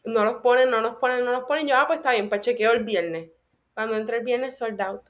No 0.04 0.26
los 0.26 0.42
ponen, 0.42 0.70
no 0.70 0.82
los 0.82 0.98
ponen, 0.98 1.24
no 1.24 1.32
los 1.32 1.46
ponen. 1.46 1.68
Yo, 1.68 1.78
ah, 1.78 1.86
pues 1.88 2.00
está 2.00 2.12
bien, 2.12 2.30
pues 2.30 2.42
chequeo 2.42 2.72
el 2.72 2.84
viernes. 2.84 3.30
Cuando 3.74 3.96
entré 3.98 4.18
el 4.18 4.24
viernes, 4.24 4.58
sold 4.58 4.82
out. 4.82 5.02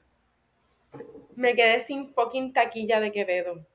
Me 1.34 1.54
quedé 1.54 1.80
sin 1.80 2.12
fucking 2.12 2.52
taquilla 2.52 3.00
de 3.00 3.12
Quevedo. 3.12 3.66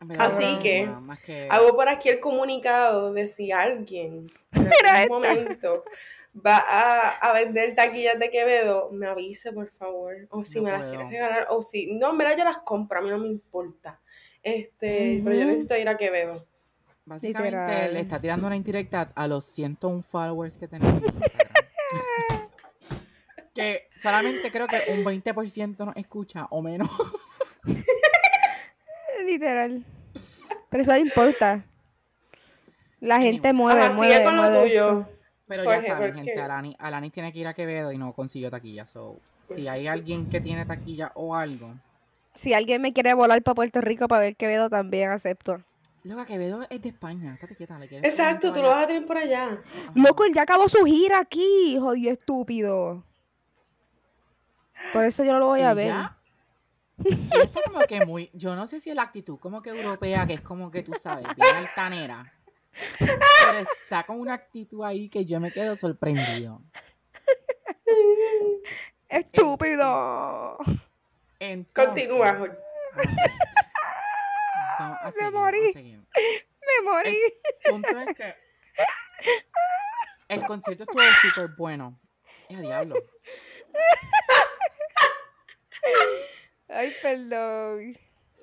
Verdad, 0.00 0.26
Así 0.26 0.58
que, 0.62 0.88
que 1.26 1.48
Hago 1.50 1.74
por 1.74 1.88
aquí 1.88 2.08
el 2.08 2.20
comunicado 2.20 3.12
de 3.12 3.26
si 3.26 3.50
alguien 3.50 4.30
en 4.52 4.86
algún 4.86 5.22
momento 5.22 5.84
va 6.44 6.58
a, 6.58 7.10
a 7.18 7.32
vender 7.32 7.74
taquillas 7.74 8.18
de 8.18 8.30
Quevedo, 8.30 8.90
me 8.92 9.06
avise, 9.06 9.52
por 9.52 9.70
favor. 9.72 10.14
O 10.30 10.44
si 10.44 10.58
No 10.58 10.64
me 10.64 10.72
las 10.72 10.82
quieres 10.84 11.08
regalar, 11.10 11.46
o 11.50 11.62
si. 11.62 11.94
No, 11.94 12.10
en 12.10 12.18
verdad 12.18 12.36
yo 12.38 12.44
las 12.44 12.58
compro, 12.58 12.98
a 12.98 13.02
mí 13.02 13.10
no 13.10 13.18
me 13.18 13.28
importa. 13.28 14.00
Este, 14.42 15.20
pero 15.24 15.36
yo 15.36 15.44
necesito 15.46 15.76
ir 15.76 15.88
a 15.88 15.96
Quevedo. 15.96 16.44
Básicamente 17.04 17.56
Literal. 17.56 17.94
le 17.94 18.00
está 18.00 18.20
tirando 18.20 18.46
una 18.46 18.56
indirecta 18.56 19.10
a 19.14 19.26
los 19.26 19.46
101 19.46 20.02
followers 20.02 20.58
que 20.58 20.68
tenemos 20.68 21.02
que 23.54 23.88
solamente 23.96 24.50
creo 24.52 24.66
que 24.66 24.76
un 24.92 25.04
20% 25.04 25.78
nos 25.86 25.96
escucha 25.96 26.46
o 26.50 26.62
menos. 26.62 26.88
Literal. 29.24 29.84
Pero 30.70 30.82
eso 30.82 30.92
no 30.92 30.98
importa. 30.98 31.64
La 33.00 33.20
gente 33.20 33.52
mueve, 33.52 33.82
Ajá, 33.82 33.92
mueve, 33.94 34.12
sigue 34.12 34.24
con 34.24 34.36
lo 34.36 34.62
tuyo. 34.62 35.00
esto. 35.00 35.17
Pero 35.48 35.64
Jorge, 35.64 35.82
ya 35.82 35.94
saben, 35.94 36.14
¿por 36.14 36.24
gente? 36.24 36.40
Alani, 36.40 36.76
Alani 36.78 37.10
tiene 37.10 37.32
que 37.32 37.38
ir 37.38 37.46
a 37.46 37.54
Quevedo 37.54 37.90
y 37.90 37.98
no 37.98 38.12
consiguió 38.12 38.50
taquilla. 38.50 38.86
So, 38.86 39.18
si 39.42 39.54
Pues 39.54 39.66
hay 39.68 39.82
sí. 39.82 39.88
alguien 39.88 40.28
que 40.28 40.40
tiene 40.40 40.64
taquilla 40.66 41.10
o 41.14 41.34
algo. 41.34 41.74
Si 42.34 42.52
alguien 42.54 42.82
me 42.82 42.92
quiere 42.92 43.14
volar 43.14 43.42
para 43.42 43.54
Puerto 43.54 43.80
Rico 43.80 44.06
para 44.06 44.20
ver 44.22 44.36
Quevedo, 44.36 44.68
también 44.68 45.10
acepto. 45.10 45.62
Loca, 46.04 46.26
Quevedo 46.26 46.64
es 46.70 46.80
de 46.80 46.90
España. 46.90 47.34
Estate 47.34 47.56
quieta, 47.56 47.78
le 47.78 47.88
quieres 47.88 48.08
Exacto, 48.08 48.52
tú 48.52 48.62
lo 48.62 48.68
vas 48.68 48.84
a 48.84 48.86
tener 48.86 49.04
por 49.06 49.16
allá. 49.16 49.58
Loco, 49.94 50.24
él 50.24 50.32
ya 50.32 50.42
acabó 50.42 50.68
su 50.68 50.84
gira 50.84 51.18
aquí, 51.18 51.76
jodido 51.80 52.12
estúpido. 52.12 53.02
Por 54.92 55.04
eso 55.04 55.24
yo 55.24 55.32
no 55.32 55.40
lo 55.40 55.46
voy 55.46 55.62
a 55.62 55.74
ver. 55.74 55.92
Ella 57.04 57.42
está 57.42 57.60
como 57.62 57.80
que 57.80 58.04
muy, 58.06 58.30
yo 58.32 58.54
no 58.56 58.66
sé 58.66 58.80
si 58.80 58.90
es 58.90 58.96
la 58.96 59.02
actitud 59.02 59.38
como 59.38 59.62
que 59.62 59.70
europea, 59.70 60.26
que 60.26 60.34
es 60.34 60.40
como 60.40 60.70
que 60.70 60.82
tú 60.82 60.92
sabes, 61.00 61.26
bien 61.36 61.56
altanera. 61.56 62.32
Pero 62.98 63.58
está 63.58 64.02
con 64.04 64.20
una 64.20 64.34
actitud 64.34 64.84
ahí 64.84 65.08
que 65.08 65.24
yo 65.24 65.40
me 65.40 65.50
quedo 65.50 65.76
sorprendido. 65.76 66.62
Estúpido. 69.08 70.58
Entonces, 71.40 72.08
Continúa, 72.08 72.34
Jorge. 72.36 72.58
vamos 74.78 74.98
a 75.02 75.12
Me 75.18 75.30
morí. 75.30 75.72
Me 75.74 76.82
morí. 76.84 77.18
El 77.64 77.70
punto 77.70 77.98
es 77.98 78.16
que 78.16 78.34
el 80.28 80.44
concierto 80.44 80.82
estuvo 80.84 81.02
súper 81.22 81.48
bueno. 81.56 81.98
Es 82.48 82.58
a 82.58 82.60
diablo. 82.60 82.96
Ay, 86.68 86.92
perdón. 87.02 87.98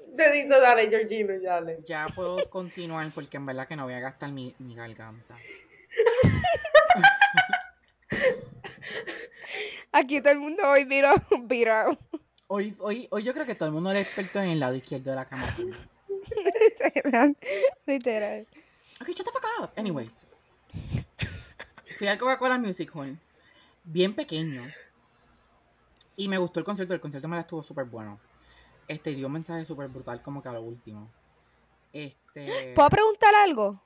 Dedito, 0.13 0.59
dale, 0.59 0.89
Georgino, 0.89 1.35
ya 1.35 1.53
dale. 1.53 1.79
Ya 1.85 2.07
puedo 2.15 2.49
continuar 2.49 3.11
porque 3.13 3.37
en 3.37 3.45
verdad 3.45 3.67
que 3.67 3.75
no 3.75 3.85
voy 3.85 3.93
a 3.93 3.99
gastar 3.99 4.31
mi, 4.31 4.55
mi 4.59 4.75
garganta. 4.75 5.37
Aquí 9.91 10.19
todo 10.21 10.33
el 10.33 10.39
mundo 10.39 10.63
hoy 10.69 10.85
mira, 10.85 11.13
mira. 11.49 11.85
Hoy, 12.47 12.75
hoy, 12.79 13.07
hoy 13.09 13.23
yo 13.23 13.33
creo 13.33 13.45
que 13.45 13.55
todo 13.55 13.69
el 13.69 13.73
mundo 13.73 13.91
es 13.91 14.05
experto 14.05 14.41
en 14.41 14.49
el 14.49 14.59
lado 14.59 14.75
izquierdo 14.75 15.11
de 15.11 15.15
la 15.15 15.25
cama. 15.25 15.47
Literal. 16.69 17.37
Literal. 17.85 18.47
Ok, 19.01 19.07
shut 19.09 19.25
the 19.25 19.31
fuck 19.31 19.45
up. 19.61 19.71
Anyways. 19.75 20.13
Fui 21.97 22.07
al 22.07 22.17
Coca-Cola 22.17 22.57
Music 22.57 22.91
Hall. 22.93 23.17
Bien 23.83 24.13
pequeño. 24.13 24.69
Y 26.17 26.27
me 26.27 26.37
gustó 26.37 26.59
el 26.59 26.65
concierto. 26.65 26.93
El 26.93 26.99
concierto 26.99 27.27
me 27.27 27.35
la 27.35 27.41
estuvo 27.41 27.63
súper 27.63 27.85
bueno. 27.85 28.19
Este 28.87 29.11
dio 29.15 29.27
un 29.27 29.33
mensaje 29.33 29.65
súper 29.65 29.87
brutal 29.87 30.21
como 30.21 30.41
que 30.43 30.49
a 30.49 30.53
lo 30.53 30.61
último. 30.61 31.09
Este. 31.93 32.73
¿Puedo 32.75 32.89
preguntar 32.89 33.33
algo? 33.35 33.81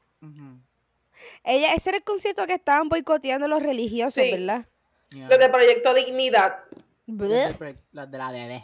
Ella, 1.43 1.73
ese 1.73 1.89
era 1.91 1.97
el 1.97 2.03
concierto 2.03 2.45
que 2.47 2.53
estaban 2.55 2.89
boicoteando 2.89 3.47
los 3.47 3.61
religiosos, 3.61 4.13
Sí. 4.23 4.31
¿verdad? 4.31 4.65
yeah. 5.11 5.27
Los 5.29 5.39
de 5.39 5.49
Proyecto 5.49 5.93
Dignidad. 5.93 6.59
Los 7.07 7.29
de 7.29 7.53
pre- 7.57 7.75
Los 7.91 8.09
de 8.11 8.17
la 8.17 8.31
DD. 8.31 8.63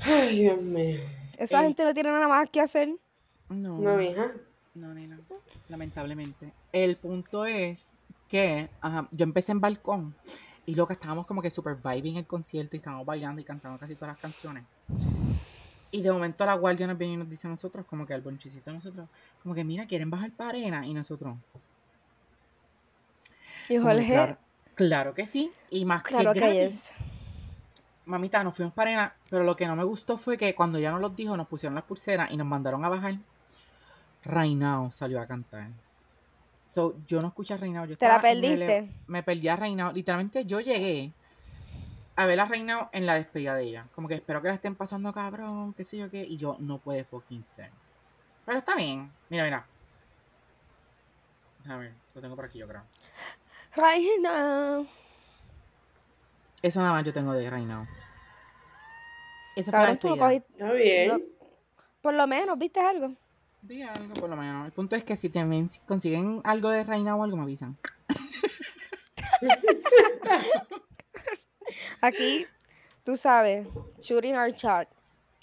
Ay, 0.00 0.38
Dios 0.40 0.60
mío. 0.60 1.00
Esa 1.36 1.60
Ey. 1.60 1.66
gente 1.68 1.84
no 1.84 1.94
tiene 1.94 2.10
nada 2.10 2.28
más 2.28 2.48
que 2.50 2.60
hacer. 2.60 2.88
No. 3.48 3.78
No, 3.78 3.96
mija. 3.96 4.32
No, 4.74 4.92
nena. 4.94 5.18
Lamentablemente. 5.68 6.52
El 6.72 6.96
punto 6.96 7.44
es 7.46 7.92
que 8.28 8.68
ajá, 8.80 9.08
yo 9.10 9.24
empecé 9.24 9.52
en 9.52 9.60
balcón 9.60 10.14
y 10.66 10.74
loca, 10.74 10.92
estábamos 10.94 11.26
como 11.26 11.40
que 11.42 11.50
super 11.50 11.76
vibing 11.76 12.16
el 12.16 12.26
concierto 12.26 12.76
y 12.76 12.78
estábamos 12.78 13.06
bailando 13.06 13.40
y 13.40 13.44
cantando 13.44 13.78
casi 13.78 13.94
todas 13.94 14.08
las 14.14 14.18
canciones. 14.20 14.64
Y 15.90 16.02
de 16.02 16.12
momento 16.12 16.44
la 16.44 16.54
guardia 16.54 16.86
nos 16.86 16.98
viene 16.98 17.14
y 17.14 17.16
nos 17.16 17.30
dice 17.30 17.46
a 17.46 17.50
nosotros, 17.50 17.86
como 17.86 18.06
que 18.06 18.14
al 18.14 18.20
bonchicito 18.20 18.70
de 18.70 18.76
nosotros, 18.76 19.08
como 19.42 19.54
que 19.54 19.64
mira, 19.64 19.86
quieren 19.86 20.10
bajar 20.10 20.30
para 20.32 20.50
arena 20.50 20.86
y 20.86 20.92
nosotros. 20.92 21.36
Y 23.68 23.78
Jorge, 23.78 24.06
claro, 24.06 24.38
claro 24.74 25.14
que 25.14 25.26
sí. 25.26 25.50
Y 25.70 25.84
más 25.84 26.02
claro 26.02 26.32
que 26.32 26.40
gratis, 26.40 26.58
es. 26.58 26.94
mamita, 28.04 28.44
nos 28.44 28.54
fuimos 28.54 28.74
para 28.74 28.90
arena, 28.90 29.14
pero 29.30 29.44
lo 29.44 29.56
que 29.56 29.66
no 29.66 29.76
me 29.76 29.84
gustó 29.84 30.18
fue 30.18 30.36
que 30.36 30.54
cuando 30.54 30.78
ya 30.78 30.90
nos 30.90 31.00
los 31.00 31.16
dijo, 31.16 31.36
nos 31.36 31.46
pusieron 31.46 31.74
las 31.74 31.84
pulseras 31.84 32.30
y 32.30 32.36
nos 32.36 32.46
mandaron 32.46 32.84
a 32.84 32.88
bajar. 32.88 33.14
Reinao 34.24 34.90
salió 34.90 35.20
a 35.20 35.26
cantar. 35.26 35.70
So, 36.70 36.96
yo 37.06 37.22
no 37.22 37.28
escuché 37.28 37.54
a 37.54 37.56
Reinao. 37.56 37.86
Yo 37.86 37.96
¿Te 37.96 38.08
la 38.08 38.20
perdiste? 38.20 38.90
me 39.06 39.22
perdí 39.22 39.48
a 39.48 39.56
Reinao. 39.56 39.92
Literalmente 39.92 40.44
yo 40.44 40.60
llegué 40.60 41.12
a 42.18 42.26
ver 42.26 42.40
a 42.40 42.46
Reinao 42.46 42.90
en 42.92 43.06
la 43.06 43.14
despedida 43.14 43.54
de 43.54 43.62
ella. 43.62 43.86
Como 43.94 44.08
que 44.08 44.14
espero 44.14 44.42
que 44.42 44.48
la 44.48 44.54
estén 44.54 44.74
pasando 44.74 45.12
cabrón, 45.12 45.72
qué 45.74 45.84
sé 45.84 45.96
yo 45.96 46.10
qué. 46.10 46.24
Y 46.24 46.36
yo 46.36 46.56
no 46.58 46.78
puede 46.78 47.04
fucking 47.04 47.44
ser. 47.44 47.70
Pero 48.44 48.58
está 48.58 48.74
bien. 48.74 49.12
Mira, 49.28 49.44
mira. 49.44 49.64
A 51.68 51.76
ver, 51.76 51.92
lo 52.16 52.20
tengo 52.20 52.34
por 52.34 52.46
aquí, 52.46 52.58
yo 52.58 52.66
creo. 52.66 52.82
Reina. 53.76 54.84
Eso 56.60 56.80
nada 56.80 56.92
más 56.92 57.04
yo 57.04 57.12
tengo 57.12 57.32
de 57.34 57.48
Reinao. 57.48 57.86
Esa 59.54 59.70
fue 59.70 59.80
la 59.80 59.90
despedida. 59.90 60.32
Está 60.32 60.72
bien. 60.72 61.24
Por 62.02 62.14
lo 62.14 62.26
menos, 62.26 62.58
¿viste 62.58 62.80
algo? 62.80 63.14
Vi 63.62 63.82
algo 63.82 64.14
por 64.14 64.28
lo 64.28 64.36
menos. 64.36 64.66
El 64.66 64.72
punto 64.72 64.96
es 64.96 65.04
que 65.04 65.16
si 65.16 65.28
también 65.28 65.70
si 65.70 65.78
consiguen 65.80 66.40
algo 66.42 66.70
de 66.70 66.82
Reina 66.82 67.14
o 67.14 67.22
algo, 67.22 67.36
me 67.36 67.44
avisan. 67.44 67.78
Aquí, 72.00 72.46
tú 73.04 73.16
sabes, 73.16 73.66
shooting 74.00 74.34
our 74.36 74.50
shot. 74.52 74.88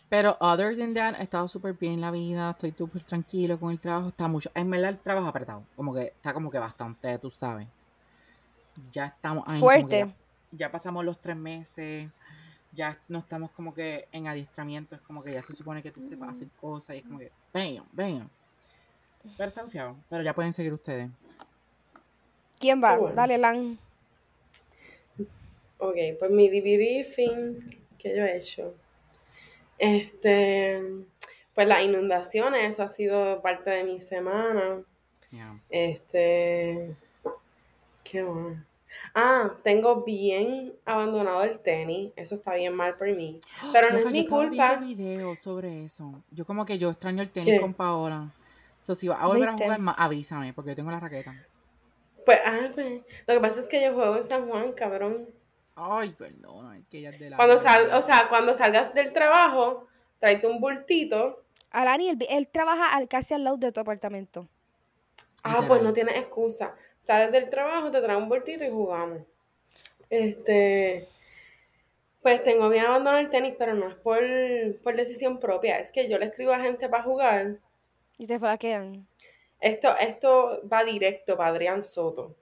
Pero 0.10 0.38
other 0.40 0.78
than 0.78 0.94
that, 0.94 1.16
he 1.20 1.24
estado 1.24 1.48
súper 1.48 1.74
bien 1.74 1.94
en 1.94 2.02
la 2.02 2.12
vida, 2.12 2.52
estoy 2.52 2.74
súper 2.78 3.04
tranquilo 3.04 3.60
con 3.60 3.72
el 3.72 3.80
trabajo, 3.80 4.10
está 4.10 4.28
mucho. 4.28 4.52
En 4.54 4.70
verdad 4.70 4.92
el 4.92 5.00
trabajo 5.00 5.28
apretado, 5.28 5.64
como 5.76 5.94
que 5.94 6.04
está 6.04 6.34
como 6.34 6.52
que 6.52 6.60
bastante, 6.60 7.18
tú 7.20 7.32
sabes. 7.32 7.68
Ya 8.92 9.06
estamos 9.06 9.44
ahí. 9.48 9.60
Fuerte. 9.60 10.00
Ya, 10.00 10.16
ya 10.52 10.72
pasamos 10.72 11.04
los 11.04 11.20
tres 11.20 11.36
meses, 11.36 12.10
ya 12.72 13.00
no 13.08 13.20
estamos 13.20 13.52
como 13.52 13.74
que 13.74 14.08
en 14.12 14.28
adiestramiento, 14.28 14.96
es 14.96 15.02
como 15.02 15.24
que 15.24 15.34
ya 15.34 15.42
se 15.42 15.56
supone 15.56 15.82
que 15.82 15.92
tú 15.92 16.08
sepas 16.08 16.30
hacer 16.30 16.50
cosas 16.60 16.96
y 16.96 17.00
es 17.00 17.06
como 17.06 17.20
que, 17.20 17.32
bam, 17.54 17.86
bam. 17.92 18.30
Pero 19.38 19.50
está 19.50 19.62
confiado, 19.62 19.96
pero 20.08 20.24
ya 20.24 20.36
pueden 20.36 20.54
seguir 20.54 20.72
ustedes. 20.72 21.10
¿Quién 22.60 22.82
va? 22.82 22.96
Bueno. 22.96 23.16
Dale, 23.16 23.38
Lan. 23.38 23.80
Ok, 25.90 26.18
pues 26.18 26.32
mi 26.32 26.50
debriefing 26.50 27.80
que 27.98 28.16
yo 28.16 28.24
he 28.24 28.38
hecho. 28.38 28.74
Este, 29.78 30.82
pues 31.54 31.68
las 31.68 31.84
inundaciones, 31.84 32.70
eso 32.70 32.84
ha 32.84 32.88
sido 32.88 33.42
parte 33.42 33.70
de 33.70 33.84
mi 33.84 34.00
semana. 34.00 34.82
Yeah. 35.30 35.60
Este, 35.70 36.96
¿qué 38.04 38.24
más? 38.24 38.58
Ah, 39.14 39.54
tengo 39.64 40.04
bien 40.04 40.74
abandonado 40.86 41.44
el 41.44 41.60
tenis. 41.60 42.14
Eso 42.16 42.36
está 42.36 42.56
bien 42.56 42.74
mal 42.74 42.96
por 42.96 43.10
mí. 43.14 43.40
Pero 43.74 43.92
no 43.92 43.98
es 44.00 44.12
mi 44.12 44.24
yo 44.24 44.30
culpa. 44.30 44.76
viendo 44.78 44.86
videos 44.88 45.40
sobre 45.40 45.84
eso. 45.84 46.24
Yo 46.32 46.46
como 46.46 46.66
que 46.66 46.78
yo 46.78 46.90
extraño 46.90 47.22
el 47.22 47.30
tenis 47.30 47.56
¿Qué? 47.56 47.62
con 47.62 47.74
Paola. 47.74 48.32
So, 48.82 48.96
si 48.96 49.08
vas 49.08 49.22
a 49.22 49.28
volver 49.28 49.50
¿Viste? 49.50 49.64
a 49.64 49.68
jugar 49.68 49.80
más, 49.82 49.96
avísame, 49.98 50.54
porque 50.54 50.72
yo 50.72 50.76
tengo 50.78 50.92
la 50.92 51.00
raqueta. 51.00 51.36
Pues, 52.26 52.40
ah, 52.46 52.70
pues, 52.74 53.02
lo 53.28 53.34
que 53.34 53.40
pasa 53.40 53.60
es 53.60 53.68
que 53.68 53.84
yo 53.84 53.94
juego 53.94 54.16
en 54.18 54.24
San 54.24 54.48
Juan, 54.48 54.72
cabrón. 54.74 55.28
Ay, 55.76 56.10
perdón, 56.18 56.76
es 56.76 56.88
que 56.88 57.00
ella 57.00 57.10
es 57.10 57.20
de 57.20 57.30
la... 57.30 57.38
Cuando 57.38 57.58
sal, 57.58 57.92
o 57.94 58.02
sea, 58.02 58.28
cuando 58.30 58.54
salgas 58.54 58.94
del 58.94 59.12
trabajo, 59.14 59.88
tráete 60.20 60.48
un 60.48 60.60
bultito. 60.62 61.44
Alani, 61.72 62.10
él, 62.10 62.18
él 62.30 62.48
trabaja 62.48 62.96
al, 62.96 63.08
casi 63.10 63.34
al 63.34 63.44
lado 63.44 63.58
de 63.58 63.72
tu 63.72 63.82
apartamento. 63.82 64.48
Ah, 65.44 65.64
pues 65.68 65.82
no 65.82 65.94
tienes 65.94 66.16
excusa. 66.18 66.74
Sales 67.00 67.32
del 67.32 67.50
trabajo, 67.50 67.92
te 67.92 68.02
traes 68.02 68.18
un 68.20 68.30
bultito 68.30 68.64
y 68.64 68.70
jugamos. 68.70 69.20
Este, 70.10 71.10
Pues 72.22 72.44
tengo 72.44 72.70
bien 72.70 72.86
abandonar 72.86 73.22
el 73.22 73.30
tenis, 73.30 73.54
pero 73.58 73.76
no 73.76 73.88
es 73.88 73.96
por, 73.96 74.20
por 74.84 74.96
decisión 74.96 75.40
propia. 75.40 75.80
Es 75.80 75.92
que 75.92 76.10
yo 76.10 76.18
le 76.18 76.26
escribo 76.26 76.54
a 76.54 76.60
gente 76.60 76.90
para 76.90 77.04
jugar. 77.04 77.60
Y 78.18 78.26
te 78.28 78.40
flaquean. 78.40 79.08
Esto, 79.60 79.96
esto 80.00 80.62
va 80.72 80.84
directo 80.84 81.38
para 81.38 81.50
Adrián 81.50 81.82
Soto. 81.84 82.36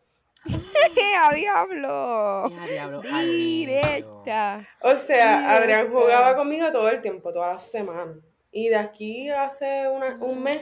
¡A 1.21 1.33
diablo! 1.33 2.49
Hija, 2.51 2.65
diablo. 2.67 3.01
Directa. 3.01 4.67
O 4.81 4.95
sea, 4.95 5.55
Adrián 5.55 5.89
jugaba 5.91 6.35
conmigo 6.35 6.71
todo 6.71 6.89
el 6.89 7.01
tiempo, 7.01 7.31
todas 7.31 7.53
las 7.53 7.71
semanas. 7.71 8.17
Y 8.51 8.69
de 8.69 8.75
aquí 8.75 9.29
hace 9.29 9.87
una- 9.87 10.17
un 10.19 10.43
mes, 10.43 10.61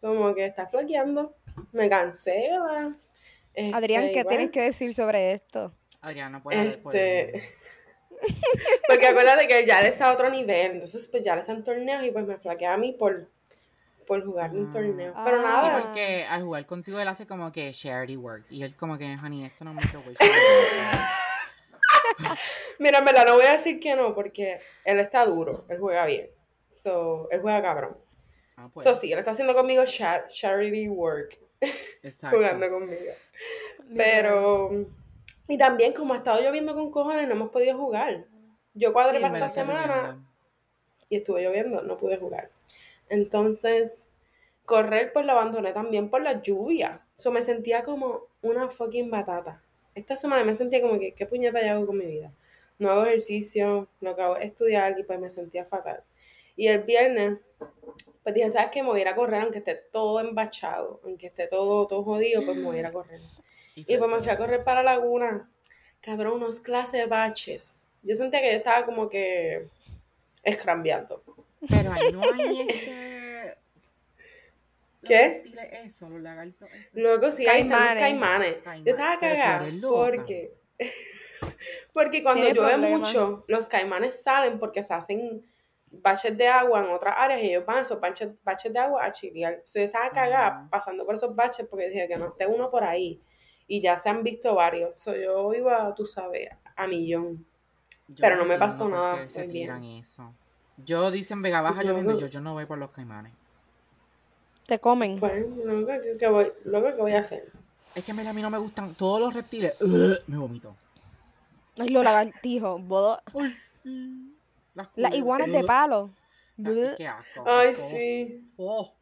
como 0.00 0.34
que 0.34 0.46
está 0.46 0.66
flaqueando. 0.68 1.36
Me 1.72 1.88
cancela. 1.88 2.92
Este, 3.52 3.74
Adrián, 3.76 4.10
¿qué 4.12 4.24
tienes 4.24 4.50
que 4.50 4.62
decir 4.62 4.92
sobre 4.94 5.32
esto? 5.32 5.72
Adrián, 6.00 6.32
no 6.32 6.42
puede 6.42 6.70
Este. 6.70 7.42
Porque 8.88 9.06
acuérdate 9.06 9.46
que 9.46 9.66
ya 9.66 9.80
él 9.80 9.86
está 9.86 10.08
a 10.08 10.12
otro 10.12 10.30
nivel. 10.30 10.72
Entonces, 10.72 11.06
pues 11.08 11.22
ya 11.22 11.34
le 11.34 11.42
está 11.42 11.52
en 11.52 11.62
torneos 11.62 12.04
y 12.04 12.10
pues 12.10 12.26
me 12.26 12.36
flaquea 12.38 12.72
a 12.74 12.76
mí 12.76 12.92
por, 12.92 13.28
por 14.06 14.24
jugar 14.24 14.50
en 14.54 14.66
Ah. 14.66 14.70
torneos. 14.72 15.16
Pero 15.24 15.36
Ah. 15.46 15.60
Sí, 15.62 15.66
nada. 15.68 15.82
porque 15.82 16.24
al 16.28 16.42
jugar 16.42 16.66
contigo 16.66 16.98
él 17.00 17.08
hace 17.08 17.26
como 17.26 17.50
que 17.52 17.70
charity 17.72 18.16
work. 18.16 18.46
Y 18.50 18.62
él 18.62 18.76
como 18.76 18.96
que, 18.98 19.16
honey, 19.22 19.44
esto 19.44 19.64
no 19.64 19.70
es 19.72 19.76
mucho. 19.94 20.00
Mira, 22.78 22.98
en 22.98 23.04
verdad, 23.04 23.26
no 23.26 23.34
voy 23.34 23.46
a 23.46 23.52
decir 23.52 23.80
que 23.80 23.94
no, 23.96 24.14
porque 24.14 24.58
él 24.84 24.98
está 25.00 25.24
duro, 25.24 25.64
él 25.68 25.78
juega 25.78 26.06
bien. 26.06 26.28
So, 26.68 27.28
él 27.30 27.40
juega 27.40 27.62
cabrón. 27.62 27.96
Ah, 28.56 28.68
pues, 28.72 28.86
So, 28.86 28.94
sí, 28.94 29.12
él 29.12 29.18
está 29.18 29.32
haciendo 29.32 29.54
conmigo 29.54 29.82
char- 29.84 30.26
charity 30.28 30.88
work, 30.88 31.38
exacto. 32.02 32.36
jugando 32.36 32.68
conmigo. 32.70 33.12
Pero, 33.96 34.86
y 35.48 35.58
también 35.58 35.92
como 35.92 36.14
ha 36.14 36.18
estado 36.18 36.40
lloviendo 36.40 36.74
con 36.74 36.90
cojones, 36.90 37.26
no 37.28 37.34
hemos 37.34 37.50
podido 37.50 37.76
jugar. 37.76 38.24
Yo 38.74 38.92
cuadré 38.92 39.18
Sí, 39.18 39.22
para 39.22 39.34
esta 39.38 39.50
semana 39.50 40.24
y 41.08 41.16
estuvo 41.16 41.38
lloviendo, 41.38 41.82
no 41.82 41.96
pude 41.96 42.16
jugar. 42.16 42.50
Entonces, 43.14 44.10
correr 44.64 45.12
pues 45.12 45.24
lo 45.24 45.32
abandoné 45.32 45.72
también 45.72 46.10
por 46.10 46.20
la 46.22 46.42
lluvia. 46.42 47.06
So, 47.14 47.30
me 47.30 47.42
sentía 47.42 47.84
como 47.84 48.24
una 48.42 48.68
fucking 48.68 49.08
batata. 49.08 49.62
Esta 49.94 50.16
semana 50.16 50.42
me 50.42 50.54
sentía 50.54 50.82
como 50.82 50.98
que, 50.98 51.12
¿qué 51.12 51.26
puñeta 51.26 51.64
yo 51.64 51.72
hago 51.72 51.86
con 51.86 51.98
mi 51.98 52.06
vida? 52.06 52.32
No 52.80 52.90
hago 52.90 53.04
ejercicio, 53.06 53.88
que 54.00 54.08
hago 54.08 54.36
es 54.36 54.46
estudiar 54.46 54.98
y 54.98 55.04
pues 55.04 55.20
me 55.20 55.30
sentía 55.30 55.64
fatal. 55.64 56.02
Y 56.56 56.66
el 56.66 56.82
viernes, 56.82 57.38
pues 58.24 58.34
dije, 58.34 58.50
¿sabes 58.50 58.70
qué? 58.72 58.82
Me 58.82 58.88
voy 58.88 58.98
a 58.98 59.02
ir 59.02 59.08
a 59.08 59.14
correr, 59.14 59.42
aunque 59.42 59.58
esté 59.58 59.76
todo 59.76 60.18
embachado, 60.20 61.00
aunque 61.04 61.28
esté 61.28 61.46
todo, 61.46 61.86
todo 61.86 62.02
jodido, 62.02 62.44
pues 62.44 62.56
me 62.56 62.64
voy 62.64 62.76
a 62.76 62.80
ir 62.80 62.86
a 62.86 62.92
correr. 62.92 63.20
Y 63.76 63.96
pues 63.96 64.10
me 64.10 64.18
fui 64.18 64.30
a 64.30 64.36
correr 64.36 64.64
para 64.64 64.82
Laguna. 64.82 65.48
Cabrón, 66.00 66.34
unos 66.34 66.58
clases 66.58 67.00
de 67.00 67.06
baches. 67.06 67.90
Yo 68.02 68.16
sentía 68.16 68.40
que 68.40 68.50
yo 68.50 68.58
estaba 68.58 68.84
como 68.84 69.08
que 69.08 69.68
escrambeando. 70.42 71.22
Pero 71.68 71.92
ahí 71.92 72.12
no 72.12 72.22
hay 72.32 72.60
este... 72.68 73.56
¿Qué? 75.02 75.42
Eso, 75.84 76.08
los 76.08 76.20
lagartos. 76.22 76.68
Loco, 76.94 77.30
sí, 77.30 77.44
los 77.44 77.52
Caimanes. 77.52 78.02
caimanes. 78.02 78.56
Yo 78.84 78.92
estaba 78.92 79.18
cagada 79.18 79.66
porque... 79.82 80.54
porque 81.92 82.22
cuando 82.22 82.48
llueve 82.48 82.76
mucho, 82.96 83.44
los 83.48 83.68
caimanes 83.68 84.22
salen 84.22 84.58
porque 84.58 84.82
se 84.82 84.94
hacen 84.94 85.44
baches 85.90 86.36
de 86.36 86.48
agua 86.48 86.82
en 86.82 86.90
otras 86.90 87.14
áreas 87.16 87.42
y 87.42 87.50
ellos 87.50 87.64
van 87.64 87.78
a 87.78 87.80
esos 87.82 88.00
baches, 88.00 88.30
baches 88.42 88.72
de 88.72 88.78
agua 88.78 89.04
a 89.04 89.12
chilear. 89.12 89.60
So, 89.62 89.78
yo 89.78 89.84
estaba 89.84 90.10
cagada 90.10 90.60
Ujú. 90.62 90.70
pasando 90.70 91.04
por 91.06 91.14
esos 91.14 91.34
baches 91.36 91.66
porque 91.68 91.88
dije 91.88 92.08
que 92.08 92.16
no 92.16 92.28
esté 92.28 92.46
uno 92.46 92.70
por 92.70 92.82
ahí. 92.82 93.20
Y 93.66 93.80
ya 93.80 93.96
se 93.96 94.08
han 94.08 94.22
visto 94.22 94.54
varios. 94.54 94.98
So, 94.98 95.14
yo 95.14 95.52
iba, 95.54 95.94
tú 95.94 96.06
sabes, 96.06 96.48
a 96.76 96.86
millón. 96.86 97.46
Yo 98.08 98.16
pero 98.20 98.36
no 98.36 98.44
me 98.44 98.58
pasó 98.58 98.88
nada, 98.88 99.28
se 99.30 99.42
bien. 99.42 99.52
tiran 99.52 99.84
eso. 99.84 100.34
Yo 100.78 101.10
dicen 101.10 101.40
Vega 101.42 101.60
Baja 101.60 101.82
No, 101.82 101.90
lloviendo, 101.90 102.12
no. 102.12 102.18
yo, 102.18 102.26
yo 102.26 102.40
no 102.40 102.54
voy 102.54 102.66
por 102.66 102.78
los 102.78 102.90
caimanes. 102.90 103.32
Te 104.66 104.78
comen. 104.78 105.20
Pues, 105.20 105.44
loco, 105.64 105.86
¿qué, 106.02 106.16
qué 106.18 106.26
voy, 106.28 106.50
loco, 106.64 106.88
¿qué 106.90 106.96
voy 106.96 107.12
a 107.12 107.20
hacer? 107.20 107.50
Es 107.94 108.02
que 108.04 108.12
verdad 108.12 108.30
a 108.30 108.34
mí 108.34 108.42
no 108.42 108.50
me 108.50 108.58
gustan 108.58 108.94
todos 108.94 109.20
los 109.20 109.32
reptiles. 109.34 109.74
ugh, 109.80 110.16
me 110.26 110.38
vomito. 110.38 110.74
Ay, 111.78 111.88
los 111.88 112.02
lagartijos. 112.02 112.80
bodo- 112.86 113.20
Las, 114.74 114.90
Las 114.96 115.14
iguanas 115.14 115.52
de 115.52 115.62
palo. 115.64 116.10
Ay, 116.58 116.94
Qué 116.96 117.06
asco. 117.06 117.44
Ay, 117.46 117.74
sí. 117.74 118.50
Fo, 118.56 118.94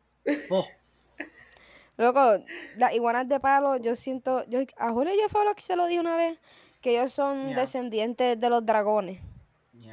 fo. 0.49 0.65
Loco, 1.97 2.43
las 2.77 2.93
iguanas 2.95 3.29
de 3.29 3.39
palo, 3.39 3.77
yo 3.77 3.95
siento. 3.95 4.45
Yo, 4.49 4.61
a 4.79 4.91
Julio 4.91 5.13
yo 5.15 5.29
fue 5.29 5.45
lo 5.45 5.55
que 5.55 5.63
se 5.63 5.77
lo 5.77 5.87
dije 5.87 6.01
una 6.01 6.17
vez. 6.17 6.39
Que 6.81 6.99
ellos 6.99 7.13
son 7.13 7.55
descendientes 7.55 8.41
de 8.41 8.51
los 8.51 8.67
dragones. 8.67 9.21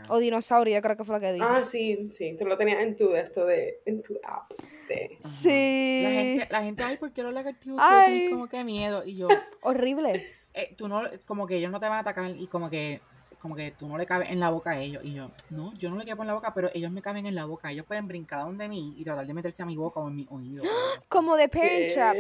O 0.09 0.17
dinosaurios, 0.17 0.75
yo 0.75 0.81
creo 0.81 0.97
que 0.97 1.03
fue 1.03 1.15
lo 1.15 1.21
que 1.21 1.33
dijo. 1.33 1.45
Ah, 1.47 1.63
sí, 1.63 2.09
sí, 2.13 2.35
tú 2.37 2.45
lo 2.45 2.57
tenías 2.57 2.81
en 2.81 2.95
tu, 2.95 3.09
de 3.09 3.21
esto 3.21 3.45
de, 3.45 3.81
en 3.85 4.01
tu 4.01 4.19
app. 4.23 4.51
De... 4.87 5.17
Sí. 5.23 6.01
La 6.03 6.09
gente, 6.11 6.47
la 6.49 6.63
gente, 6.63 6.83
ay, 6.83 6.97
¿por 6.97 7.11
qué 7.11 7.21
los 7.23 7.33
lagartijos 7.33 7.79
Ay. 7.81 8.11
tienen 8.11 8.31
como 8.31 8.47
que 8.47 8.63
miedo? 8.63 9.03
Y 9.05 9.17
yo, 9.17 9.27
Horrible. 9.61 10.27
eh, 10.53 10.73
tú 10.77 10.87
no, 10.87 11.03
como 11.25 11.45
que 11.45 11.57
ellos 11.57 11.71
no 11.71 11.79
te 11.79 11.87
van 11.87 11.97
a 11.97 11.99
atacar 11.99 12.31
y 12.31 12.47
como 12.47 12.69
que, 12.69 13.01
como 13.39 13.55
que 13.55 13.71
tú 13.71 13.87
no 13.87 13.97
le 13.97 14.05
cabes 14.05 14.29
en 14.31 14.39
la 14.39 14.49
boca 14.49 14.71
a 14.71 14.79
ellos. 14.79 15.03
Y 15.05 15.13
yo, 15.13 15.29
no, 15.51 15.73
yo 15.75 15.89
no 15.89 15.95
le 15.97 16.05
quepo 16.05 16.23
en 16.23 16.27
la 16.27 16.33
boca, 16.33 16.53
pero 16.53 16.69
ellos 16.73 16.91
me 16.91 17.01
caben 17.01 17.25
en 17.25 17.35
la 17.35 17.45
boca. 17.45 17.71
Ellos 17.71 17.85
pueden 17.85 18.07
brincar 18.07 18.41
donde 18.41 18.67
mí 18.67 18.95
y 18.97 19.03
tratar 19.03 19.25
de 19.27 19.33
meterse 19.33 19.61
a 19.63 19.65
mi 19.65 19.77
boca 19.77 19.99
o 19.99 20.07
en 20.07 20.15
mi 20.15 20.27
oído. 20.29 20.63
Como 21.09 21.35
de 21.37 21.47
Parent 21.47 21.93
Trap. 21.93 22.15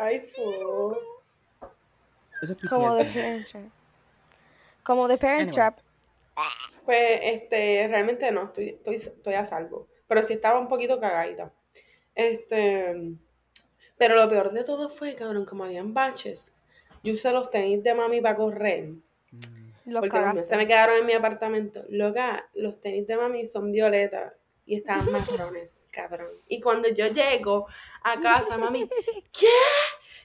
Ay. 0.00 0.26
Como 0.36 0.96
Eso 2.42 2.42
es 2.42 2.48
de 2.48 2.54
PTSD. 2.56 3.14
Parent 3.14 3.46
Trap. 3.46 3.62
Como 4.82 5.08
de 5.08 5.18
Parent 5.18 5.40
Anyways. 5.40 5.54
Trap. 5.56 5.78
Pues, 6.84 7.20
este, 7.22 7.86
realmente 7.88 8.30
no, 8.32 8.44
estoy, 8.44 8.70
estoy, 8.70 8.94
estoy 8.96 9.34
a 9.34 9.44
salvo. 9.44 9.88
Pero 10.06 10.22
sí 10.22 10.34
estaba 10.34 10.58
un 10.58 10.68
poquito 10.68 10.98
cagadita. 10.98 11.52
Este, 12.14 13.14
pero 13.96 14.14
lo 14.14 14.28
peor 14.28 14.52
de 14.52 14.64
todo 14.64 14.88
fue, 14.88 15.14
cabrón, 15.14 15.44
como 15.44 15.64
habían 15.64 15.94
baches. 15.94 16.52
Yo 17.02 17.14
usé 17.14 17.32
los 17.32 17.50
tenis 17.50 17.82
de 17.82 17.94
mami 17.94 18.20
para 18.20 18.36
correr. 18.36 18.88
Mm. 18.88 19.70
Los 19.86 20.00
porque 20.00 20.16
los 20.16 20.24
míos 20.24 20.34
cagaste. 20.34 20.44
se 20.44 20.56
me 20.56 20.66
quedaron 20.66 20.96
en 20.96 21.06
mi 21.06 21.12
apartamento. 21.12 21.84
Loca, 21.88 22.48
los 22.54 22.80
tenis 22.80 23.06
de 23.06 23.16
mami 23.16 23.46
son 23.46 23.72
violetas 23.72 24.32
y 24.66 24.76
estaban 24.76 25.10
marrones, 25.12 25.86
cabrón. 25.90 26.30
Y 26.48 26.60
cuando 26.60 26.88
yo 26.88 27.06
llego 27.08 27.66
a 28.02 28.20
casa, 28.20 28.56
mami, 28.58 28.88
¿qué? 29.32 29.46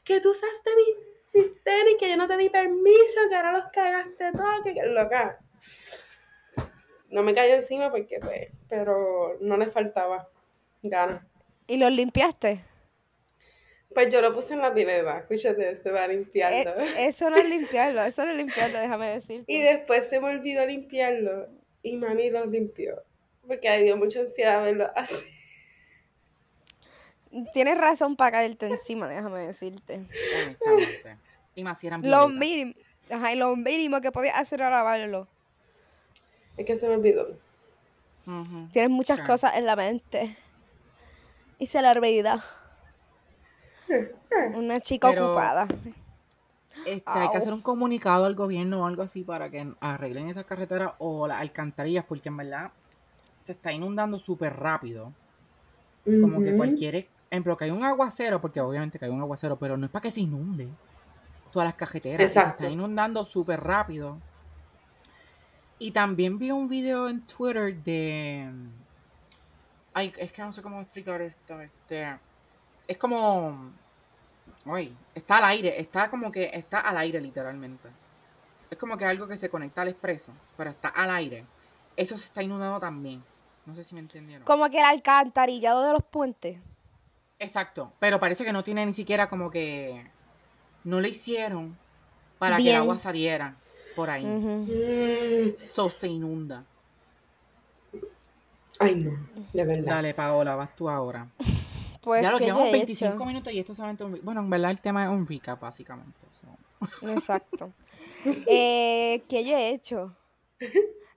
Que 0.03 0.19
tú 0.21 0.31
usaste 0.31 0.71
mis, 0.75 1.43
mis 1.45 1.63
tenis, 1.63 1.95
que 1.99 2.09
yo 2.09 2.17
no 2.17 2.27
te 2.27 2.37
di 2.37 2.49
permiso, 2.49 3.21
que 3.29 3.35
ahora 3.35 3.53
los 3.57 3.65
cagaste 3.71 4.31
todo, 4.33 4.63
que- 4.63 4.85
loca. 4.85 5.39
No 7.09 7.23
me 7.23 7.33
cayó 7.33 7.55
encima 7.55 7.91
porque, 7.91 8.19
pues, 8.19 8.49
pero 8.67 9.37
no 9.41 9.57
les 9.57 9.71
faltaba 9.71 10.27
ganas. 10.83 11.23
¿Y 11.67 11.77
los 11.77 11.91
limpiaste? 11.91 12.63
Pues 13.93 14.09
yo 14.09 14.21
lo 14.21 14.33
puse 14.33 14.53
en 14.53 14.59
la 14.61 14.73
pileta, 14.73 15.19
escúchate, 15.19 15.71
esto 15.71 15.93
va 15.93 16.01
a 16.01 16.05
Eh, 16.05 16.09
limpiarlo. 16.09 16.73
eso 16.97 17.29
no 17.29 17.37
es 17.37 17.49
limpiarlo, 17.49 18.03
eso 18.03 18.25
no 18.25 18.31
es 18.31 18.37
limpiarlo, 18.37 18.79
déjame 18.79 19.07
decirte. 19.07 19.51
Y 19.51 19.61
después 19.61 20.09
se 20.09 20.19
me 20.19 20.27
olvidó 20.29 20.65
limpiarlo 20.65 21.47
y 21.81 21.95
mami 21.95 22.29
los 22.29 22.47
limpió. 22.47 23.01
Porque 23.47 23.69
me 23.69 23.83
dio 23.83 23.95
mucha 23.95 24.19
ansiedad 24.21 24.63
verlo 24.63 24.91
así. 24.95 25.15
Tienes 27.53 27.77
razón 27.77 28.15
para 28.15 28.31
caerte 28.31 28.65
encima, 28.67 29.07
déjame 29.07 29.45
decirte. 29.45 30.01
Honestamente. 30.65 31.17
Y 31.55 31.63
más 31.63 31.79
si 31.79 31.87
eran 31.87 32.01
Lo 32.09 32.27
mínimo, 32.27 32.73
ajá, 33.09 33.31
y 33.33 33.35
lo 33.37 33.55
mínimo 33.55 34.01
que 34.01 34.11
podías 34.11 34.37
hacer 34.37 34.59
era 34.59 34.69
lavarlo. 34.69 35.27
Es 36.57 36.65
que 36.65 36.75
se 36.75 36.87
me 36.87 36.95
olvidó. 36.95 37.27
Tienes 38.71 38.89
muchas 38.91 39.21
cosas 39.21 39.55
en 39.55 39.65
la 39.65 39.75
mente. 39.75 40.37
Y 41.59 41.67
se 41.67 41.81
la 41.81 41.93
realidad. 41.93 42.39
Una 44.55 44.79
chica 44.79 45.09
Pero- 45.09 45.27
ocupada. 45.31 45.67
Este, 46.85 47.09
hay 47.09 47.29
que 47.29 47.37
hacer 47.37 47.53
un 47.53 47.61
comunicado 47.61 48.25
al 48.25 48.35
gobierno 48.35 48.81
o 48.81 48.85
algo 48.85 49.01
así 49.01 49.23
para 49.23 49.49
que 49.49 49.73
arreglen 49.79 50.29
esas 50.29 50.45
carreteras 50.45 50.91
o 50.99 51.25
las 51.25 51.39
alcantarillas, 51.39 52.03
porque 52.05 52.29
en 52.29 52.37
verdad 52.37 52.71
se 53.43 53.53
está 53.53 53.71
inundando 53.71 54.19
súper 54.19 54.55
rápido. 54.55 55.11
Como 56.03 56.41
que 56.41 56.55
cualquier 56.55 57.07
ejemplo, 57.31 57.57
que 57.57 57.65
hay 57.65 57.71
un 57.71 57.83
aguacero, 57.83 58.39
porque 58.39 58.61
obviamente 58.61 58.99
que 58.99 59.05
hay 59.05 59.11
un 59.11 59.21
aguacero, 59.21 59.57
pero 59.57 59.77
no 59.77 59.85
es 59.85 59.91
para 59.91 60.03
que 60.03 60.11
se 60.11 60.21
inunde 60.21 60.67
todas 61.51 61.67
las 61.67 61.75
cajeteras. 61.75 62.29
y 62.29 62.33
Se 62.33 62.39
está 62.39 62.69
inundando 62.69 63.25
súper 63.25 63.63
rápido. 63.63 64.19
Y 65.77 65.91
también 65.91 66.37
vi 66.37 66.51
un 66.51 66.67
video 66.67 67.09
en 67.09 67.21
Twitter 67.21 67.75
de. 67.83 68.49
Ay, 69.93 70.13
es 70.17 70.31
que 70.31 70.41
no 70.41 70.51
sé 70.51 70.61
cómo 70.61 70.81
explicar 70.81 71.21
esto. 71.21 71.59
Este. 71.61 72.17
Es 72.87 72.97
como. 72.97 73.71
Ay, 74.65 74.95
está 75.13 75.37
al 75.37 75.45
aire. 75.45 75.79
Está 75.79 76.09
como 76.09 76.31
que 76.31 76.49
está 76.53 76.79
al 76.79 76.97
aire, 76.97 77.19
literalmente. 77.19 77.89
Es 78.69 78.77
como 78.77 78.97
que 78.97 79.05
algo 79.05 79.27
que 79.27 79.37
se 79.37 79.49
conecta 79.49 79.81
al 79.81 79.89
expreso, 79.89 80.31
pero 80.57 80.69
está 80.69 80.89
al 80.89 81.11
aire. 81.11 81.45
Eso 81.95 82.17
se 82.17 82.25
está 82.25 82.41
inundando 82.41 82.79
también. 82.79 83.23
No 83.65 83.75
sé 83.75 83.83
si 83.83 83.95
me 83.95 84.01
entendieron. 84.01 84.45
Como 84.45 84.69
que 84.69 84.79
el 84.79 84.85
alcantarillado 84.85 85.83
de 85.83 85.93
los 85.93 86.03
puentes. 86.03 86.57
Exacto, 87.39 87.91
pero 87.99 88.19
parece 88.19 88.45
que 88.45 88.53
no 88.53 88.63
tiene 88.63 88.85
ni 88.85 88.93
siquiera 88.93 89.27
como 89.27 89.51
que 89.51 90.09
no 90.83 91.01
le 91.01 91.09
hicieron 91.09 91.77
para 92.37 92.57
que 92.57 92.69
el 92.69 92.75
agua 92.77 92.97
saliera. 92.97 93.55
Por 93.95 94.09
ahí. 94.09 95.53
So 95.73 95.89
se 95.89 96.07
inunda. 96.07 96.63
Ay, 98.79 98.95
no, 98.95 99.11
de 99.53 99.63
verdad. 99.63 99.85
Dale, 99.85 100.13
Paola, 100.13 100.55
vas 100.55 100.75
tú 100.75 100.89
ahora. 100.89 101.27
Pues, 102.01 102.21
ya 102.21 102.29
lo 102.29 102.37
¿qué 102.37 102.43
yo 102.43 102.47
llevamos 102.49 102.69
he 102.69 102.71
25 102.73 103.15
hecho? 103.15 103.25
minutos 103.25 103.51
y 103.51 103.57
esto 103.57 103.73
solamente 103.73 104.03
un... 104.03 104.19
Bueno, 104.21 104.41
en 104.41 104.47
verdad 104.51 104.69
el 104.69 104.79
tema 104.79 105.05
es 105.05 105.09
un 105.09 105.25
recap, 105.25 105.59
básicamente. 105.59 106.19
so. 106.29 107.07
Exacto. 107.09 107.71
eh, 108.45 109.23
¿Qué 109.27 109.43
yo 109.43 109.57
he 109.57 109.69
hecho? 109.69 110.15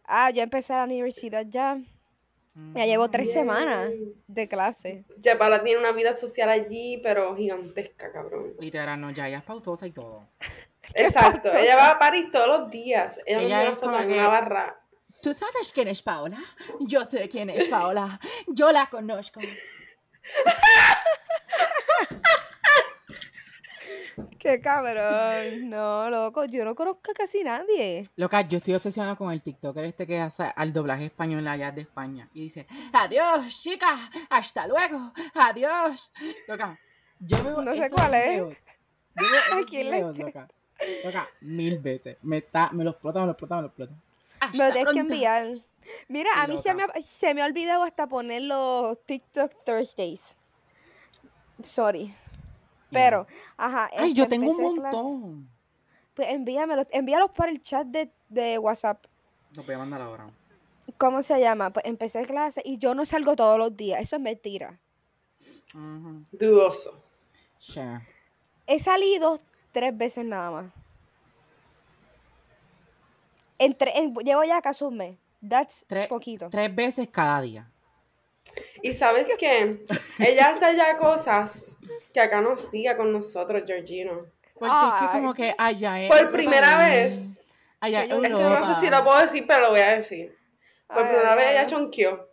Ah, 0.06 0.30
yo 0.30 0.42
empecé 0.42 0.72
la 0.72 0.84
universidad 0.84 1.44
ya. 1.46 1.78
Ya 2.74 2.86
llevo 2.86 3.10
tres 3.10 3.30
semanas 3.34 3.90
de 4.26 4.48
clase. 4.48 5.04
Ya 5.20 5.36
Paula 5.36 5.62
tiene 5.62 5.78
una 5.78 5.92
vida 5.92 6.16
social 6.16 6.48
allí, 6.48 6.98
pero 7.02 7.36
gigantesca, 7.36 8.10
cabrón. 8.10 8.54
Literal, 8.58 8.98
no, 8.98 9.10
ya 9.10 9.28
ella 9.28 9.38
es 9.38 9.44
pautosa 9.44 9.86
y 9.86 9.90
todo. 9.90 10.24
Exacto, 10.94 11.52
ella 11.56 11.76
va 11.76 11.90
a 11.92 11.98
París 11.98 12.26
todos 12.32 12.46
los 12.60 12.70
días. 12.70 13.20
Ella, 13.26 13.40
Ella 13.42 13.56
me 13.58 13.62
es 13.64 13.68
una 13.70 13.76
foto 13.76 13.86
como 13.86 13.98
en 14.00 14.08
que- 14.08 14.14
una 14.14 14.28
barra. 14.28 14.80
¿Tú 15.22 15.34
sabes 15.34 15.72
quién 15.72 15.88
es 15.88 16.00
Paola? 16.00 16.38
Yo 16.80 17.04
sé 17.10 17.28
quién 17.28 17.50
es 17.50 17.66
Paola. 17.68 18.20
Yo 18.46 18.70
la 18.70 18.86
conozco. 18.88 19.40
Qué 24.38 24.60
cabrón. 24.60 25.68
No, 25.70 26.10
loco, 26.10 26.44
yo 26.44 26.64
no 26.64 26.74
conozco 26.74 27.10
a 27.10 27.14
casi 27.14 27.42
nadie. 27.44 28.04
Loca, 28.16 28.40
yo 28.42 28.58
estoy 28.58 28.74
obsesionada 28.74 29.16
con 29.16 29.32
el 29.32 29.42
TikToker 29.42 29.84
este 29.84 30.06
que 30.06 30.18
hace 30.20 30.52
al 30.54 30.72
doblaje 30.72 31.06
español 31.06 31.46
allá 31.46 31.70
de 31.72 31.82
España. 31.82 32.28
Y 32.34 32.42
dice, 32.44 32.66
adiós, 32.92 33.60
chica, 33.62 34.10
hasta 34.30 34.66
luego, 34.66 35.12
adiós. 35.34 36.12
Loca, 36.48 36.78
yo 37.20 37.42
veo 37.44 37.62
No 37.62 37.74
sé 37.74 37.90
cuál 37.90 38.14
es. 38.14 38.28
videos, 38.30 38.56
Yo 39.16 39.26
veo 39.30 39.40
¿A 39.52 39.56
esos 39.58 39.66
quién 39.70 39.90
le 39.90 40.00
loca. 40.00 40.48
Loca, 41.04 41.26
mil 41.40 41.78
veces. 41.78 42.16
Me, 42.22 42.38
está, 42.38 42.70
me 42.72 42.84
lo 42.84 42.90
explota, 42.90 43.20
me 43.20 43.26
lo 43.26 43.32
explota, 43.32 43.56
me 43.56 43.62
lo 43.62 43.66
explota. 43.68 43.92
Me 44.52 44.58
lo 44.66 44.72
tienes 44.72 44.92
que 44.92 45.00
enviar. 45.00 45.52
Mira, 46.08 46.30
a 46.36 46.46
mí 46.46 46.58
se 46.58 46.74
me, 46.74 46.84
se 47.02 47.34
me 47.34 47.42
ha 47.42 47.46
olvidado 47.46 47.82
hasta 47.82 48.06
poner 48.06 48.42
los 48.42 48.98
TikTok 49.06 49.52
Thursdays. 49.64 50.36
Sorry. 51.62 52.14
Pero, 52.90 53.26
ajá. 53.56 53.90
Ay, 53.96 54.10
este, 54.10 54.14
yo 54.14 54.28
tengo 54.28 54.50
un 54.50 54.76
clase- 54.76 54.92
montón. 54.92 55.48
Pues 56.14 56.28
envíamelos, 56.28 56.86
envíalos 56.90 57.30
por 57.30 57.48
el 57.48 57.60
chat 57.60 57.86
de, 57.86 58.10
de 58.28 58.58
WhatsApp. 58.58 59.04
Lo 59.56 59.62
voy 59.62 59.74
a 59.74 59.78
mandar 59.78 60.02
ahora. 60.02 60.30
¿Cómo 60.96 61.20
se 61.22 61.38
llama? 61.38 61.70
Pues 61.70 61.84
empecé 61.84 62.22
clase 62.22 62.62
y 62.64 62.78
yo 62.78 62.94
no 62.94 63.04
salgo 63.04 63.36
todos 63.36 63.58
los 63.58 63.76
días. 63.76 64.00
Eso 64.00 64.16
es 64.16 64.22
mentira. 64.22 64.78
Dudoso. 66.32 67.02
He 68.66 68.78
salido 68.78 69.38
tres 69.72 69.96
veces 69.96 70.24
nada 70.24 70.50
más. 70.50 70.66
Entre, 73.58 73.96
en- 73.98 74.14
llevo 74.14 74.44
ya 74.44 74.60
casi 74.62 74.84
un 74.84 74.96
mes. 74.96 75.16
That's 75.46 75.84
Tres, 75.88 76.08
poquito. 76.08 76.48
tres 76.50 76.74
veces 76.74 77.08
cada 77.10 77.40
día. 77.40 77.70
Y 78.82 78.92
sabes 78.92 79.28
qué? 79.38 79.84
Ella 80.18 80.48
hace 80.50 80.76
ya 80.76 80.96
cosas 80.96 81.76
que 82.12 82.20
acá 82.20 82.40
no 82.40 82.52
hacía 82.54 82.96
con 82.96 83.12
nosotros, 83.12 83.62
Georgino. 83.66 84.26
Porque 84.58 84.74
es 84.74 85.00
que 85.00 85.18
como 85.18 85.34
que 85.34 85.54
allá 85.56 86.02
es 86.02 86.08
Por 86.08 86.32
primera 86.32 86.76
país. 86.76 87.36
vez. 87.36 87.40
Allá 87.80 88.02
es 88.04 88.10
Es 88.10 88.16
que 88.18 88.26
Es 88.26 88.32
que 88.34 88.42
no 88.42 88.74
sé 88.74 88.80
si 88.80 88.90
lo 88.90 89.04
puedo 89.04 89.20
decir, 89.20 89.44
pero 89.46 89.60
lo 89.60 89.70
voy 89.70 89.80
a 89.80 89.96
decir. 89.96 90.36
Por 90.88 90.98
Ay, 90.98 91.04
primera 91.04 91.32
ay, 91.32 91.38
vez 91.38 91.46
ay. 91.46 91.52
ella 91.54 91.66
chonqueó. 91.66 92.28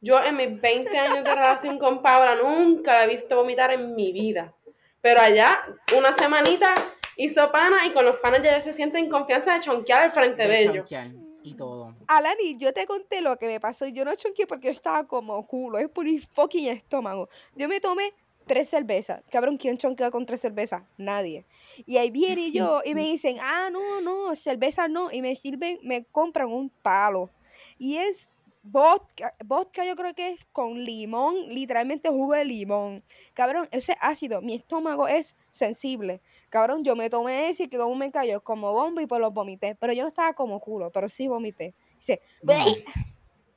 Yo 0.00 0.22
en 0.24 0.36
mis 0.36 0.60
20 0.60 0.98
años 0.98 1.24
de 1.24 1.34
relación 1.34 1.78
con 1.78 2.00
Paula 2.00 2.34
nunca 2.36 2.92
la 2.92 3.04
he 3.04 3.08
visto 3.08 3.36
vomitar 3.36 3.70
en 3.72 3.94
mi 3.94 4.12
vida. 4.12 4.54
Pero 5.00 5.20
allá, 5.20 5.62
una 5.96 6.16
semanita, 6.16 6.74
hizo 7.16 7.50
pana 7.52 7.86
y 7.86 7.92
con 7.92 8.04
los 8.04 8.16
panas 8.16 8.42
ya 8.42 8.60
se 8.60 8.72
siente 8.72 8.98
en 8.98 9.08
confianza 9.08 9.54
de 9.54 9.60
chonquear 9.60 10.02
al 10.02 10.12
frente 10.12 10.42
de, 10.42 10.48
de 10.48 10.62
ellos. 10.62 10.76
chonquear 10.76 11.26
y 11.46 11.54
todo. 11.54 11.94
Alani, 12.08 12.56
yo 12.56 12.72
te 12.72 12.86
conté 12.86 13.20
lo 13.20 13.36
que 13.38 13.46
me 13.46 13.60
pasó 13.60 13.86
y 13.86 13.92
yo 13.92 14.04
no 14.04 14.14
chonqué 14.16 14.46
porque 14.46 14.66
yo 14.66 14.72
estaba 14.72 15.06
como 15.06 15.46
culo, 15.46 15.78
es 15.78 15.88
por 15.88 16.04
mi 16.04 16.18
fucking 16.18 16.66
estómago. 16.68 17.28
Yo 17.54 17.68
me 17.68 17.80
tomé 17.80 18.12
tres 18.46 18.68
cervezas. 18.68 19.22
Cabrón, 19.30 19.56
¿quién 19.56 19.76
chonquea 19.76 20.10
con 20.10 20.26
tres 20.26 20.40
cervezas? 20.40 20.82
Nadie. 20.96 21.46
Y 21.84 21.98
ahí 21.98 22.10
viene 22.10 22.50
yo 22.50 22.80
y 22.84 22.94
me 22.94 23.02
dicen, 23.02 23.36
ah, 23.40 23.68
no, 23.70 24.00
no, 24.00 24.34
cerveza 24.34 24.88
no. 24.88 25.12
Y 25.12 25.22
me 25.22 25.36
sirven, 25.36 25.78
me 25.82 26.04
compran 26.04 26.48
un 26.48 26.70
palo. 26.70 27.30
Y 27.78 27.98
es 27.98 28.28
vodka, 28.68 29.34
vodka 29.44 29.84
yo 29.84 29.94
creo 29.96 30.14
que 30.14 30.30
es 30.30 30.44
con 30.52 30.84
limón, 30.84 31.34
literalmente 31.48 32.08
jugo 32.08 32.34
de 32.34 32.44
limón. 32.44 33.02
Cabrón, 33.34 33.68
ese 33.70 33.92
es 33.92 33.98
ácido, 34.00 34.42
mi 34.42 34.54
estómago 34.54 35.06
es 35.08 35.36
sensible. 35.50 36.20
Cabrón, 36.50 36.84
yo 36.84 36.96
me 36.96 37.08
tomé 37.08 37.48
ese 37.48 37.64
y 37.64 37.68
quedó 37.68 37.86
un 37.86 37.98
me 37.98 38.10
cayó 38.10 38.42
como 38.42 38.72
bomba 38.72 39.02
y 39.02 39.06
pues 39.06 39.20
lo 39.20 39.30
vomité. 39.30 39.74
Pero 39.76 39.92
yo 39.92 40.02
no 40.02 40.08
estaba 40.08 40.32
como 40.34 40.60
culo, 40.60 40.90
pero 40.90 41.08
sí 41.08 41.28
vomité. 41.28 41.74
Dice, 41.96 42.20
Bueno, 42.42 42.64
"Bleh, 42.64 42.84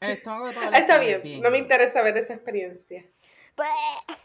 el 0.02 0.12
estómago 0.12 0.50
Está 0.50 0.98
bien, 1.00 1.42
no 1.42 1.50
me 1.52 1.58
interesa 1.58 2.02
ver 2.02 2.18
esa 2.18 2.34
experiencia. 2.34 3.06
bleh". 3.58 4.16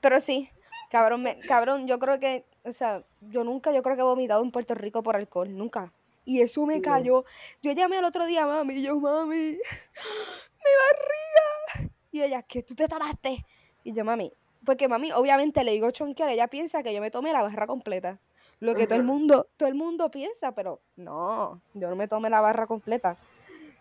Pero 0.00 0.20
sí, 0.20 0.48
cabrón, 0.90 1.22
me- 1.22 1.40
cabrón, 1.42 1.86
yo 1.86 1.98
creo 1.98 2.18
que, 2.18 2.44
o 2.64 2.72
sea, 2.72 3.04
yo 3.20 3.44
nunca, 3.44 3.72
yo 3.72 3.82
creo 3.82 3.96
que 3.96 4.00
he 4.02 4.04
vomitado 4.04 4.42
en 4.42 4.50
Puerto 4.50 4.74
Rico 4.74 5.02
por 5.02 5.16
alcohol, 5.16 5.54
nunca. 5.56 5.92
Y 6.28 6.42
eso 6.42 6.66
me 6.66 6.82
cayó. 6.82 7.24
Yo 7.62 7.72
llamé 7.72 7.96
al 7.96 8.04
otro 8.04 8.26
día 8.26 8.42
a 8.44 8.46
mami 8.46 8.74
y 8.74 8.82
yo, 8.82 9.00
mami, 9.00 9.34
mi 9.56 10.72
barriga. 10.84 11.90
Y 12.12 12.20
ella, 12.20 12.42
¿qué 12.42 12.62
tú 12.62 12.74
te 12.74 12.86
tomaste? 12.86 13.46
Y 13.82 13.94
yo, 13.94 14.04
mami, 14.04 14.30
porque 14.62 14.88
mami, 14.88 15.10
obviamente 15.12 15.64
le 15.64 15.72
digo 15.72 15.90
chonquear, 15.90 16.28
ella 16.28 16.46
piensa 16.48 16.82
que 16.82 16.92
yo 16.92 17.00
me 17.00 17.10
tomé 17.10 17.32
la 17.32 17.40
barra 17.40 17.66
completa. 17.66 18.18
Lo 18.60 18.74
que 18.74 18.86
todo 18.86 18.96
el 18.98 19.04
mundo, 19.04 19.48
todo 19.56 19.70
el 19.70 19.74
mundo 19.74 20.10
piensa, 20.10 20.52
pero 20.54 20.82
no, 20.96 21.62
yo 21.72 21.88
no 21.88 21.96
me 21.96 22.08
tomé 22.08 22.28
la 22.28 22.42
barra 22.42 22.66
completa. 22.66 23.16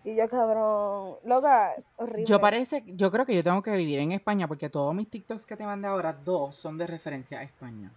Y 0.05 0.15
yo, 0.15 0.29
cabrón, 0.29 1.17
loca, 1.25 1.75
horrible. 1.97 2.27
Yo 2.27 2.39
parece, 2.39 2.81
yo 2.85 3.11
creo 3.11 3.25
que 3.25 3.35
yo 3.35 3.43
tengo 3.43 3.61
que 3.61 3.71
vivir 3.75 3.99
en 3.99 4.13
España 4.13 4.47
porque 4.47 4.69
todos 4.69 4.95
mis 4.95 5.09
TikToks 5.09 5.45
que 5.45 5.57
te 5.57 5.65
mandé 5.65 5.89
ahora, 5.89 6.13
dos 6.13 6.55
son 6.55 6.77
de 6.77 6.87
referencia 6.87 7.39
a 7.39 7.43
España. 7.43 7.91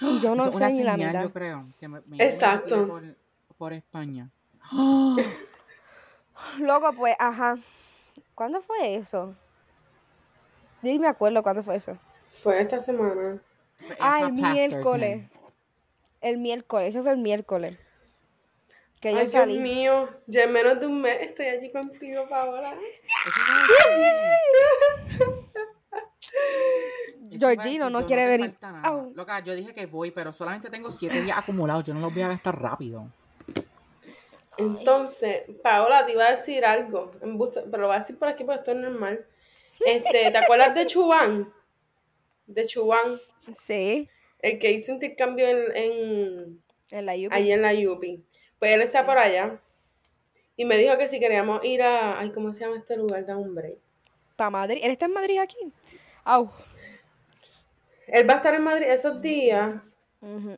Y 0.00 0.20
yo 0.20 0.34
no 0.36 0.44
sé 0.44 0.56
una 0.56 0.68
ni 0.68 0.84
la 0.84 0.92
señal, 0.94 1.08
mitad. 1.08 1.22
yo 1.24 1.32
creo. 1.32 1.66
Que 1.80 1.88
me, 1.88 2.00
me- 2.06 2.24
Exacto. 2.24 2.86
por, 2.86 3.02
por 3.60 3.74
España. 3.74 4.30
Loco, 6.58 6.92
pues, 6.94 7.14
ajá. 7.18 7.56
¿Cuándo 8.34 8.62
fue 8.62 8.94
eso? 8.94 9.34
Yo 10.82 10.90
ni 10.90 10.98
me 10.98 11.08
acuerdo 11.08 11.42
cuándo 11.42 11.62
fue 11.62 11.76
eso. 11.76 11.98
Fue 12.42 12.62
esta 12.62 12.80
semana. 12.80 13.38
Ah, 13.98 14.22
el 14.22 14.32
miércoles. 14.32 15.26
El 16.22 16.38
miércoles, 16.38 16.88
eso 16.88 17.02
fue 17.02 17.12
el 17.12 17.18
miércoles. 17.18 17.76
Que 18.98 19.12
yo 19.12 19.18
Ay, 19.18 19.24
Dios 19.24 19.32
salí. 19.32 19.58
mío, 19.58 20.08
ya 20.26 20.44
en 20.44 20.52
menos 20.52 20.80
de 20.80 20.86
un 20.86 21.02
mes 21.02 21.18
estoy 21.20 21.46
allí 21.46 21.70
contigo, 21.70 22.26
Paola. 22.30 22.74
Georgino 27.30 27.90
no 27.90 28.00
yo 28.00 28.06
quiere 28.06 28.22
te 28.22 28.28
venir. 28.28 28.50
falta 28.52 28.72
nada. 28.72 28.88
Au. 28.88 29.12
Loca, 29.14 29.40
yo 29.40 29.54
dije 29.54 29.74
que 29.74 29.84
voy, 29.84 30.12
pero 30.12 30.32
solamente 30.32 30.70
tengo 30.70 30.90
siete 30.92 31.20
días 31.20 31.36
acumulados. 31.36 31.84
Yo 31.84 31.92
no 31.92 32.00
los 32.00 32.12
voy 32.12 32.22
a 32.22 32.28
gastar 32.28 32.60
rápido. 32.60 33.12
Entonces, 34.60 35.42
Paola, 35.62 36.04
te 36.06 36.12
iba 36.12 36.26
a 36.26 36.30
decir 36.30 36.64
algo, 36.64 37.10
pero 37.20 37.78
lo 37.78 37.86
voy 37.88 37.96
a 37.96 38.00
decir 38.00 38.18
por 38.18 38.28
aquí 38.28 38.44
porque 38.44 38.60
esto 38.60 38.70
es 38.72 38.76
normal. 38.78 39.24
Este, 39.84 40.30
¿te 40.30 40.38
acuerdas 40.38 40.74
de 40.74 40.86
Chubán? 40.86 41.52
De 42.46 42.66
Chubán, 42.66 43.18
Sí, 43.54 44.08
el 44.40 44.58
que 44.58 44.70
hizo 44.72 44.92
intercambio 44.92 45.48
en, 45.48 45.76
en 45.76 46.62
en 46.90 47.06
la 47.06 47.14
UP. 47.14 47.32
allí 47.32 47.52
en 47.52 47.62
la 47.62 47.72
UPI. 47.72 48.22
Pues 48.58 48.74
él 48.74 48.82
está 48.82 49.06
por 49.06 49.16
allá. 49.18 49.60
Y 50.56 50.64
me 50.64 50.76
dijo 50.76 50.96
que 50.98 51.08
si 51.08 51.18
queríamos 51.18 51.64
ir 51.64 51.82
a. 51.82 52.18
Ay, 52.20 52.30
¿cómo 52.32 52.52
se 52.52 52.60
llama 52.60 52.76
este 52.76 52.96
lugar? 52.96 53.24
Da 53.24 53.36
un 53.36 53.54
break. 53.54 53.78
Pa' 54.36 54.50
Madrid. 54.50 54.80
¿Él 54.82 54.90
está 54.90 55.06
en 55.06 55.12
Madrid 55.14 55.38
aquí? 55.38 55.72
Au. 56.24 56.50
Él 58.08 58.28
va 58.28 58.34
a 58.34 58.36
estar 58.36 58.54
en 58.54 58.62
Madrid 58.62 58.86
esos 58.88 59.20
días. 59.22 59.80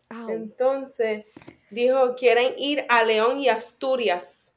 Au. 0.08 0.28
Entonces, 0.30 1.26
dijo, 1.72 2.14
quieren 2.14 2.54
ir 2.56 2.84
a 2.88 3.02
León 3.02 3.40
y 3.40 3.48
Asturias. 3.48 4.52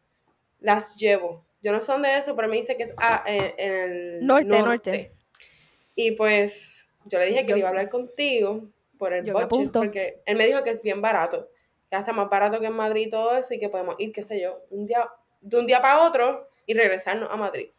Las 0.60 0.96
llevo. 0.98 1.44
Yo 1.62 1.72
no 1.72 1.82
sé 1.82 1.92
dónde 1.92 2.12
es 2.18 2.26
eso, 2.26 2.36
pero 2.36 2.48
me 2.48 2.58
dice 2.58 2.78
que 2.78 2.84
es 2.84 2.94
a- 2.98 3.24
en, 3.26 3.54
en 3.58 3.74
el 3.74 4.26
Norte, 4.26 4.46
norte. 4.62 5.12
Y 5.96 6.12
pues, 6.12 6.90
yo 7.06 7.18
le 7.20 7.28
dije 7.28 7.42
que 7.46 7.50
Yo- 7.50 7.56
le 7.56 7.60
iba 7.60 7.68
a 7.70 7.72
hablar 7.72 7.90
contigo 7.90 8.62
por 8.98 9.14
el 9.14 9.24
budget, 9.32 9.72
porque 9.72 10.22
él 10.26 10.38
me 10.38 10.46
dijo 10.48 10.64
que 10.64 10.70
es 10.70 10.82
bien 10.82 11.02
barato. 11.02 11.50
Que 11.90 11.96
hasta 11.96 12.14
más 12.14 12.30
barato 12.30 12.60
que 12.60 12.68
en 12.68 12.74
Madrid 12.74 13.08
y 13.08 13.10
todo 13.10 13.38
eso, 13.38 13.54
y 13.54 13.60
que 13.60 13.70
podemos 13.70 13.96
ir, 14.00 14.12
qué 14.12 14.24
sé 14.24 14.40
yo, 14.42 14.62
un 14.70 14.86
día, 14.86 15.08
de 15.42 15.58
un 15.60 15.68
día 15.68 15.82
para 15.82 16.08
otro 16.08 16.50
y 16.66 16.74
regresarnos 16.74 17.30
a 17.32 17.36
Madrid. 17.36 17.70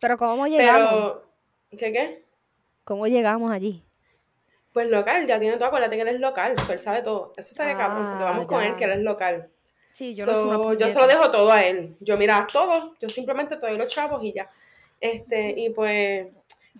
Pero 0.00 0.16
¿cómo 0.18 0.46
llegamos? 0.46 0.88
Pero, 0.90 1.78
¿qué 1.78 1.92
qué? 1.92 2.24
¿Cómo 2.84 3.06
llegamos 3.06 3.50
allí? 3.50 3.82
Pues 4.76 4.90
local, 4.90 5.26
ya 5.26 5.40
tiene 5.40 5.56
todo, 5.56 5.68
acuérdate 5.68 5.96
que 5.96 6.02
él 6.02 6.08
es 6.08 6.20
local, 6.20 6.54
so 6.58 6.70
él 6.70 6.78
sabe 6.78 7.00
todo. 7.00 7.32
Eso 7.34 7.48
está 7.48 7.64
de 7.64 7.74
cabrón, 7.78 8.08
porque 8.10 8.24
Ah, 8.24 8.28
vamos 8.28 8.46
con 8.46 8.62
él, 8.62 8.76
que 8.76 8.84
él 8.84 8.90
es 8.90 8.98
local. 9.00 9.48
Sí, 9.90 10.14
yo 10.14 10.26
no 10.26 10.34
So, 10.34 10.72
yo 10.74 10.90
se 10.90 10.98
lo 10.98 11.06
dejo 11.06 11.30
todo 11.30 11.50
a 11.50 11.64
él. 11.64 11.96
Yo 12.00 12.18
mira 12.18 12.46
todo, 12.52 12.94
yo 13.00 13.08
simplemente 13.08 13.56
te 13.56 13.66
doy 13.66 13.78
los 13.78 13.90
chavos 13.90 14.22
y 14.22 14.34
ya. 14.34 14.50
Este, 15.00 15.54
y 15.56 15.70
pues, 15.70 16.26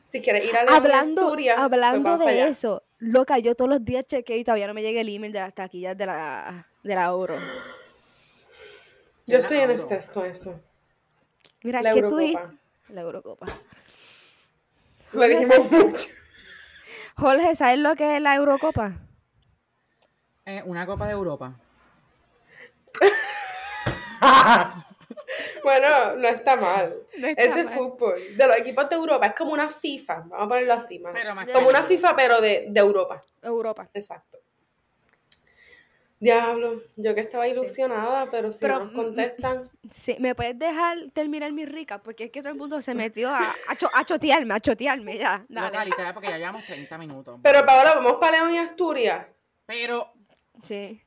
si 0.04 0.20
quieres 0.20 0.44
ir 0.44 0.54
a 0.54 0.64
y 0.64 0.74
Hablando, 0.74 1.22
Asturias, 1.22 1.56
pues 1.56 1.72
hablando 1.72 2.18
de 2.18 2.28
allá. 2.28 2.48
eso, 2.48 2.82
loca, 2.98 3.38
yo 3.38 3.54
todos 3.54 3.70
los 3.70 3.82
días 3.82 4.04
chequeo 4.04 4.36
y 4.36 4.44
todavía 4.44 4.66
no 4.66 4.74
me 4.74 4.82
llega 4.82 5.00
el 5.00 5.08
email 5.08 5.32
de 5.32 5.40
las 5.40 5.54
taquillas 5.54 5.96
de 5.96 6.04
la, 6.04 6.68
de 6.82 6.94
la 6.94 7.14
Oro. 7.14 7.38
Yo 9.26 9.38
La 9.38 9.42
estoy 9.42 9.56
en 9.56 9.70
estrés 9.70 10.10
con 10.10 10.26
eso. 10.26 10.60
Mira, 11.62 11.80
La 11.80 11.94
¿qué 11.94 12.02
tú 12.02 12.18
dijiste? 12.18 12.42
La 12.90 13.00
Eurocopa. 13.00 13.46
Lo 15.14 15.22
dijimos 15.22 15.70
mucho. 15.70 16.08
Jorge, 17.16 17.56
¿sabes 17.56 17.78
lo 17.78 17.96
que 17.96 18.16
es 18.16 18.22
la 18.22 18.34
Eurocopa? 18.34 18.92
Eh, 20.44 20.62
una 20.66 20.86
Copa 20.86 21.06
de 21.06 21.12
Europa. 21.12 21.54
Bueno, 25.62 26.14
no 26.16 26.28
está 26.28 26.54
mal. 26.56 26.94
No 27.18 27.26
es 27.26 27.36
de 27.36 27.64
mal. 27.64 27.74
fútbol. 27.74 28.36
De 28.36 28.46
los 28.46 28.56
equipos 28.56 28.88
de 28.88 28.94
Europa. 28.94 29.26
Es 29.26 29.34
como 29.34 29.52
una 29.52 29.68
FIFA. 29.68 30.14
Vamos 30.28 30.46
a 30.46 30.48
ponerlo 30.48 30.74
así, 30.74 30.98
más. 31.00 31.12
Pero 31.12 31.34
más 31.34 31.46
Como 31.46 31.68
una. 31.68 31.82
FIFA, 31.82 32.14
pero 32.16 32.40
de, 32.40 32.66
de 32.68 32.80
Europa. 32.80 33.24
Europa. 33.42 33.88
Exacto. 33.92 34.38
Diablo, 36.18 36.80
yo 36.96 37.14
que 37.14 37.20
estaba 37.20 37.44
Sí. 37.46 37.52
ilusionada, 37.52 38.30
pero 38.30 38.50
si 38.50 38.58
Pero, 38.58 38.78
no 38.78 38.84
nos 38.86 38.92
mm, 38.92 38.96
contestan. 38.96 39.70
Sí, 39.90 40.16
¿me 40.18 40.34
puedes 40.34 40.58
dejar 40.58 40.96
terminar 41.12 41.52
mi 41.52 41.66
rica? 41.66 42.02
Porque 42.02 42.24
es 42.24 42.30
que 42.30 42.40
todo 42.40 42.52
el 42.52 42.58
mundo 42.58 42.80
se 42.80 42.94
metió 42.94 43.28
a, 43.28 43.54
a, 43.68 43.76
cho- 43.76 43.90
a 43.94 44.04
chotearme, 44.04 44.54
a 44.54 44.60
chotearme, 44.60 45.18
ya. 45.18 45.44
Dale. 45.48 45.84
literal, 45.84 46.14
porque 46.14 46.28
ya 46.30 46.38
llevamos 46.38 46.64
30 46.64 46.96
minutos. 46.96 47.38
Pero 47.42 47.66
Paola, 47.66 47.94
vamos 47.96 48.14
para 48.18 48.38
León 48.38 48.54
y 48.54 48.58
Asturias. 48.58 49.26
Pero, 49.66 50.12
Sí. 50.62 51.02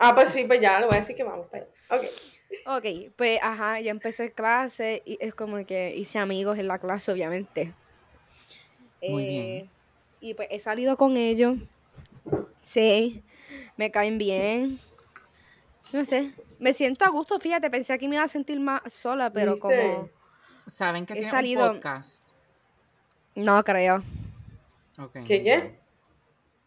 Ah, 0.00 0.12
pues 0.12 0.30
sí, 0.30 0.42
pues 0.44 0.60
ya, 0.60 0.80
le 0.80 0.86
voy 0.86 0.96
a 0.96 1.00
decir 1.00 1.14
que 1.14 1.22
vamos 1.22 1.46
para 1.46 1.64
allá. 1.64 2.04
Ok. 2.04 2.04
Ok, 2.66 3.12
pues 3.16 3.38
ajá, 3.40 3.78
ya 3.80 3.92
empecé 3.92 4.32
clase 4.32 5.02
y 5.06 5.16
es 5.20 5.34
como 5.34 5.64
que 5.64 5.94
hice 5.96 6.18
amigos 6.18 6.58
en 6.58 6.66
la 6.66 6.78
clase, 6.80 7.12
obviamente. 7.12 7.72
Muy 9.08 9.22
Eh, 9.24 9.28
bien. 9.28 9.70
Y 10.20 10.34
pues 10.34 10.48
he 10.50 10.58
salido 10.58 10.96
con 10.96 11.16
ellos. 11.16 11.56
Sí, 12.62 13.22
me 13.76 13.90
caen 13.90 14.18
bien. 14.18 14.80
No 15.92 16.04
sé, 16.04 16.32
me 16.60 16.72
siento 16.72 17.04
a 17.04 17.08
gusto, 17.08 17.38
fíjate, 17.40 17.68
pensé 17.70 17.98
que 17.98 18.08
me 18.08 18.14
iba 18.16 18.24
a 18.24 18.28
sentir 18.28 18.60
más 18.60 18.80
sola, 18.92 19.32
pero 19.32 19.54
¿Viste? 19.54 19.60
como... 19.60 20.08
¿saben 20.68 21.04
que 21.06 21.14
He 21.14 21.16
tiene 21.16 21.30
salido- 21.30 21.66
un 21.70 21.74
podcast? 21.76 22.24
No 23.34 23.62
creo. 23.64 24.02
Ok, 24.98 25.12
¿Qué, 25.26 25.42
qué? 25.42 25.80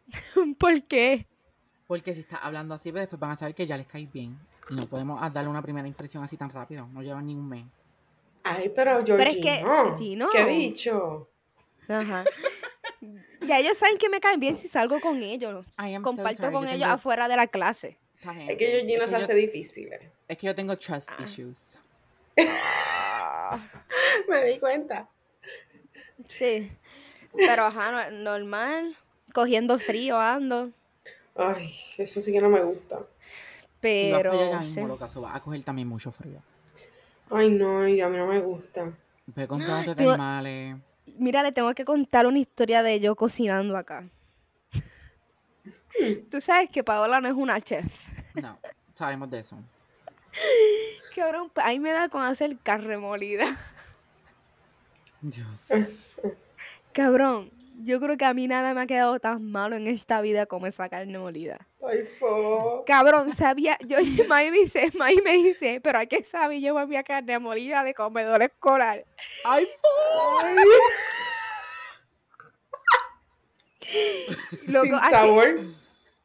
¿Por 0.60 0.84
qué? 0.84 1.26
Porque 1.88 2.14
si 2.14 2.22
estás 2.22 2.40
hablando 2.44 2.74
así, 2.74 2.92
pues 2.92 3.04
después 3.04 3.20
van 3.20 3.32
a 3.32 3.38
saber 3.38 3.56
que 3.56 3.66
ya 3.66 3.78
les 3.78 3.88
caes 3.88 4.12
bien. 4.12 4.38
Y 4.70 4.76
no 4.76 4.88
podemos 4.88 5.20
ah, 5.22 5.30
darle 5.30 5.50
una 5.50 5.62
primera 5.62 5.88
impresión 5.88 6.24
así 6.24 6.36
tan 6.36 6.50
rápido. 6.50 6.88
No 6.88 7.02
llevan 7.04 7.26
ni 7.28 7.36
un 7.36 7.48
mes. 7.48 7.66
Ay, 8.44 8.72
pero 8.76 9.06
Georgino. 9.06 9.18
Pero 9.18 9.30
es 9.32 9.96
que- 9.98 10.04
Gino. 10.04 10.28
¿Qué 10.32 10.44
bicho? 10.46 11.30
Ajá. 11.88 12.26
Ya 13.42 13.60
ellos 13.60 13.78
saben 13.78 13.98
que 13.98 14.10
me 14.10 14.20
caen 14.20 14.40
bien 14.40 14.56
si 14.58 14.68
salgo 14.68 15.00
con 15.00 15.22
ellos. 15.24 15.66
So 15.76 16.02
Comparto 16.02 16.38
sorry, 16.44 16.54
con 16.54 16.64
yo 16.64 16.70
ellos 16.70 16.82
tengo- 16.82 16.94
afuera 16.94 17.28
de 17.28 17.36
la 17.36 17.48
clase. 17.48 17.98
Es 18.48 18.56
que 18.58 18.66
Georgino 18.66 19.04
Es 19.04 19.10
se 19.12 19.18
que 19.18 19.24
hace 19.24 19.34
yo- 19.34 19.40
difícil. 19.40 19.94
eh. 19.94 20.10
Es 20.28 20.38
que 20.38 20.48
yo 20.48 20.56
tengo 20.56 20.76
trust 20.78 21.10
Ah. 21.12 21.22
issues. 21.24 21.78
Me 24.30 24.44
di 24.46 24.60
cuenta. 24.60 25.08
Sí. 26.28 26.72
Pero 27.36 27.66
ajá, 27.66 27.92
no- 28.12 28.24
normal. 28.24 28.96
Cogiendo 29.34 29.78
frío 29.80 30.18
ando. 30.18 30.72
Ay, 31.36 31.74
eso 31.98 32.22
sí 32.22 32.32
que 32.32 32.40
no 32.42 32.50
me 32.50 32.62
gusta. 32.64 33.00
y 33.82 34.12
vas 34.12 34.24
ya 34.24 34.30
Pero. 34.32 34.34
mismo, 34.34 34.64
sí. 34.64 34.82
loca, 34.82 35.10
so 35.10 35.22
vas 35.22 35.36
a 35.36 35.40
coger 35.42 35.62
también 35.64 35.88
mucho 35.88 36.12
frío. 36.12 36.40
Ay, 37.30 37.50
no, 37.50 37.88
y 37.88 38.02
a 38.02 38.10
mí 38.10 38.18
no 38.18 38.26
me 38.26 38.40
gusta. 38.40 38.92
Ve 39.28 39.48
comprándote 39.48 40.02
Tú- 40.04 40.10
termales. 40.10 40.76
Mira, 41.06 41.44
le 41.44 41.52
tengo 41.52 41.74
que 41.74 41.86
contar 41.86 42.26
una 42.26 42.40
historia 42.40 42.84
de 42.84 43.00
yo 43.00 43.16
cocinando 43.16 43.78
acá. 43.78 44.10
Tú 46.32 46.42
sabes 46.42 46.70
que 46.70 46.84
Paola 46.84 47.22
no 47.22 47.28
es 47.28 47.34
una 47.36 47.62
chef. 47.62 47.86
No, 48.36 48.58
sabemos 48.94 49.30
de 49.30 49.40
eso. 49.40 49.58
Cabrón, 51.16 51.52
ahí 51.56 51.80
me 51.80 51.92
da 51.92 52.10
con 52.10 52.22
hacer 52.24 52.58
carne 52.58 52.98
molida. 52.98 53.46
Dios. 55.22 55.68
Cabrón, 56.92 57.50
yo 57.84 58.00
creo 58.00 58.18
que 58.18 58.26
a 58.26 58.34
mí 58.34 58.48
nada 58.48 58.74
me 58.74 58.82
ha 58.82 58.88
quedado 58.88 59.20
tan 59.20 59.52
malo 59.52 59.76
en 59.76 59.88
esta 59.88 60.22
vida 60.22 60.46
como 60.46 60.68
esa 60.68 60.90
carne 60.90 61.18
molida. 61.18 61.60
Ay, 61.88 62.08
fo. 62.20 62.84
Cabrón, 62.86 63.34
sabía, 63.34 63.78
yo, 63.88 63.98
May 64.30 64.52
me 64.52 64.60
dice, 64.60 64.90
May 64.98 65.18
me 65.24 65.34
dice, 65.34 65.80
pero 65.82 66.00
¿a 66.00 66.06
qué 66.06 66.24
sabe? 66.24 66.62
Yo 66.62 66.78
a 66.78 67.04
carne 67.04 67.40
molida 67.40 67.84
de 67.84 67.94
comedor 67.94 68.42
escolar. 68.44 69.04
¡Ay, 69.44 69.66
Ay, 70.44 70.56
Loco, 74.68 74.86
sin 74.86 74.96
así- 74.96 75.12
sabor. 75.12 75.60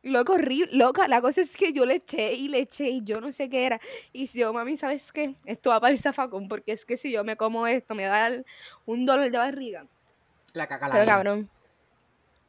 loco, 0.02 0.32
horrible, 0.32 0.68
loca, 0.76 1.06
la 1.08 1.20
cosa 1.20 1.42
es 1.42 1.54
que 1.56 1.72
yo 1.74 1.84
le 1.84 1.96
eché 1.96 2.32
y 2.32 2.48
le 2.48 2.60
eché 2.60 2.88
y 2.88 3.04
yo 3.04 3.20
no 3.20 3.32
sé 3.32 3.50
qué 3.50 3.66
era. 3.66 3.80
Y 4.12 4.26
yo, 4.28 4.52
mami, 4.52 4.76
¿sabes 4.76 5.12
qué? 5.12 5.34
Esto 5.44 5.70
va 5.70 5.80
para 5.80 5.92
el 5.92 5.98
zafacón, 5.98 6.48
porque 6.48 6.72
es 6.72 6.86
que 6.86 6.96
si 6.96 7.12
yo 7.12 7.22
me 7.22 7.36
como 7.36 7.66
esto, 7.66 7.94
me 7.94 8.04
da 8.04 8.32
un 8.86 9.04
dolor 9.04 9.30
de 9.30 9.36
barriga. 9.36 9.86
La 10.52 10.66
caca 10.66 10.88
la 10.88 10.92
Pero 10.92 11.04
vida. 11.04 11.12
cabrón. 11.14 11.50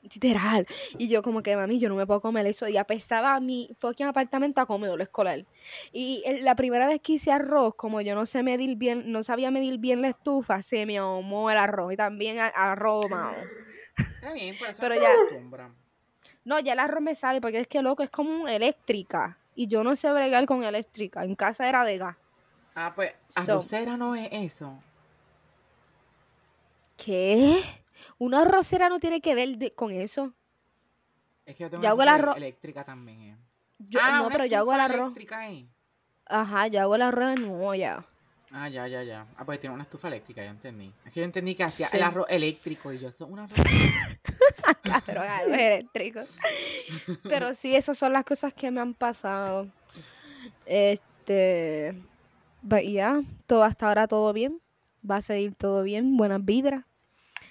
Literal. 0.03 0.65
Y 0.97 1.07
yo 1.09 1.21
como 1.21 1.43
que, 1.43 1.55
mami, 1.55 1.77
yo 1.79 1.87
no 1.87 1.95
me 1.95 2.07
puedo 2.07 2.21
comer 2.21 2.47
eso. 2.47 2.67
Y 2.67 2.75
apestaba 2.77 3.39
mi 3.39 3.69
fucking 3.79 4.07
apartamento 4.07 4.59
a 4.59 4.65
comedor 4.65 4.99
escolar. 5.01 5.45
Y 5.91 6.23
la 6.41 6.55
primera 6.55 6.87
vez 6.87 6.99
que 7.01 7.13
hice 7.13 7.31
arroz, 7.31 7.75
como 7.75 8.01
yo 8.01 8.15
no 8.15 8.25
sé 8.25 8.41
medir 8.41 8.77
bien, 8.77 9.11
no 9.11 9.21
sabía 9.23 9.51
medir 9.51 9.77
bien 9.77 10.01
la 10.01 10.07
estufa, 10.07 10.63
se 10.63 10.87
me 10.87 10.97
ahumó 10.97 11.51
el 11.51 11.57
arroz. 11.59 11.93
Y 11.93 11.97
también 11.97 12.39
a- 12.39 12.47
arroz 12.47 13.03
ahumado. 13.05 13.35
Está 13.97 14.33
bien, 14.33 14.57
por 14.57 14.69
eso 14.69 14.81
Pero 14.81 14.95
ya-. 14.95 15.69
No, 16.45 16.59
ya 16.59 16.73
el 16.73 16.79
arroz 16.79 17.01
me 17.03 17.13
sabe, 17.13 17.39
porque 17.39 17.59
es 17.59 17.67
que 17.67 17.83
loco, 17.83 18.01
es 18.01 18.09
como 18.09 18.47
eléctrica. 18.47 19.37
Y 19.53 19.67
yo 19.67 19.83
no 19.83 19.95
sé 19.95 20.11
bregar 20.11 20.47
con 20.47 20.63
eléctrica. 20.63 21.23
En 21.23 21.35
casa 21.35 21.69
era 21.69 21.83
de 21.85 21.99
gas. 21.99 22.17
Ah, 22.73 22.93
pues, 22.95 23.13
So- 23.27 23.41
arrocera 23.41 23.97
no 23.97 24.15
es 24.15 24.29
eso. 24.31 24.79
¿Qué? 26.97 27.61
Una 28.17 28.41
arrocera 28.41 28.89
no 28.89 28.99
tiene 28.99 29.21
que 29.21 29.35
ver 29.35 29.57
de- 29.57 29.73
con 29.73 29.91
eso. 29.91 30.33
Es 31.45 31.55
que 31.55 31.63
yo 31.63 31.69
tengo 31.69 31.83
Yo 31.83 31.89
hago 31.89 32.01
una 32.01 32.15
el 32.15 32.21
arroz- 32.21 32.37
eléctrica 32.37 32.83
también. 32.83 33.21
eh. 33.21 33.37
Yo, 33.79 33.99
ah, 34.01 34.11
no, 34.17 34.25
una 34.27 34.31
pero 34.31 34.45
yo 34.45 34.57
hago 34.59 34.73
el 34.73 34.79
arroz. 34.79 34.99
eléctrica, 35.01 35.49
eh. 35.49 35.65
Ajá, 36.25 36.67
yo 36.67 36.81
hago 36.81 36.95
el 36.95 37.01
arroz 37.01 37.37
en 37.39 37.49
olla. 37.61 38.05
Ah, 38.53 38.67
ya, 38.69 38.85
ya, 38.87 39.01
ya. 39.03 39.25
Ah, 39.37 39.45
pues 39.45 39.59
tiene 39.59 39.73
una 39.73 39.83
estufa 39.83 40.07
eléctrica, 40.09 40.43
ya 40.43 40.49
entendí. 40.51 40.91
Es 41.05 41.13
que 41.13 41.19
yo 41.21 41.25
entendí 41.25 41.55
que 41.55 41.63
hacía 41.63 41.87
Sí. 41.87 41.97
el 41.97 42.03
arroz 42.03 42.25
eléctrico 42.29 42.91
y 42.93 42.99
yo, 42.99 43.07
eso 43.09 43.25
es 43.25 43.31
un 43.31 43.39
arroz. 43.39 43.55
Pero 45.05 45.21
arroz 45.21 45.47
eléctrico. 45.57 46.19
Pero 47.23 47.53
sí, 47.53 47.75
esas 47.75 47.97
son 47.97 48.13
las 48.13 48.23
cosas 48.25 48.53
que 48.53 48.69
me 48.71 48.81
han 48.81 48.93
pasado. 48.93 49.67
Este. 50.65 51.95
Yeah, 52.83 53.21
todo 53.47 53.63
hasta 53.63 53.87
ahora 53.87 54.07
todo 54.07 54.33
bien. 54.33 54.61
Va 55.09 55.17
a 55.17 55.21
seguir 55.21 55.55
todo 55.55 55.81
bien. 55.83 56.15
Buenas 56.17 56.43
vibras. 56.45 56.83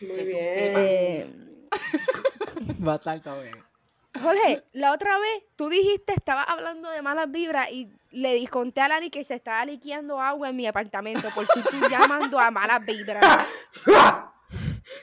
Muy 0.01 0.17
Que 0.17 0.23
tú 0.23 0.27
bien. 0.27 0.55
sepas. 0.55 0.83
Eh, 0.83 1.31
Va 2.87 2.93
a 2.93 2.97
estar 2.97 3.21
todo 3.21 3.43
bien. 3.43 3.57
Jorge, 4.21 4.65
la 4.73 4.93
otra 4.93 5.19
vez 5.19 5.45
tú 5.55 5.69
dijiste, 5.69 6.13
estabas 6.13 6.47
hablando 6.49 6.91
de 6.91 7.01
malas 7.01 7.31
vibras 7.31 7.71
y 7.71 7.89
le 8.11 8.45
conté 8.49 8.81
a 8.81 8.89
Lani 8.89 9.09
que 9.09 9.23
se 9.23 9.35
estaba 9.35 9.65
liqueando 9.65 10.21
agua 10.21 10.49
en 10.51 10.57
mi 10.57 10.67
apartamento 10.67 11.29
porque 11.35 11.61
tú 11.71 11.89
llamando 11.89 12.39
a 12.39 12.51
malas 12.51 12.85
vibras. 12.85 13.25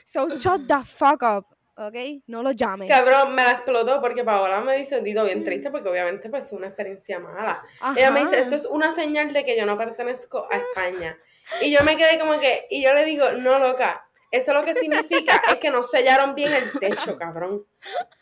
So 0.04 0.28
shut 0.38 0.66
the 0.66 0.80
fuck 0.84 1.22
up, 1.22 1.46
¿ok? 1.76 2.22
No 2.26 2.42
lo 2.42 2.52
llames. 2.52 2.88
Cabrón, 2.88 3.34
me 3.34 3.42
la 3.44 3.52
explotó 3.52 4.00
porque 4.02 4.22
Paola 4.24 4.60
me 4.60 4.76
dice 4.76 4.96
sentido 4.96 5.24
bien 5.24 5.42
triste 5.44 5.70
porque 5.70 5.88
obviamente 5.88 6.28
pues 6.28 6.44
es 6.44 6.52
una 6.52 6.66
experiencia 6.66 7.18
mala. 7.18 7.62
Ajá. 7.80 7.98
Ella 7.98 8.10
me 8.10 8.20
dice, 8.20 8.38
esto 8.38 8.54
es 8.54 8.66
una 8.66 8.94
señal 8.94 9.32
de 9.32 9.44
que 9.44 9.56
yo 9.56 9.64
no 9.64 9.78
pertenezco 9.78 10.46
a 10.50 10.56
España. 10.58 11.16
Y 11.62 11.70
yo 11.72 11.82
me 11.84 11.96
quedé 11.96 12.18
como 12.18 12.38
que, 12.38 12.66
y 12.68 12.82
yo 12.82 12.92
le 12.92 13.04
digo, 13.06 13.32
no, 13.32 13.58
loca, 13.58 14.07
eso 14.30 14.52
lo 14.52 14.62
que 14.64 14.74
significa 14.74 15.42
es 15.48 15.56
que 15.56 15.70
no 15.70 15.82
sellaron 15.82 16.34
bien 16.34 16.52
el 16.52 16.78
techo, 16.78 17.16
cabrón. 17.16 17.64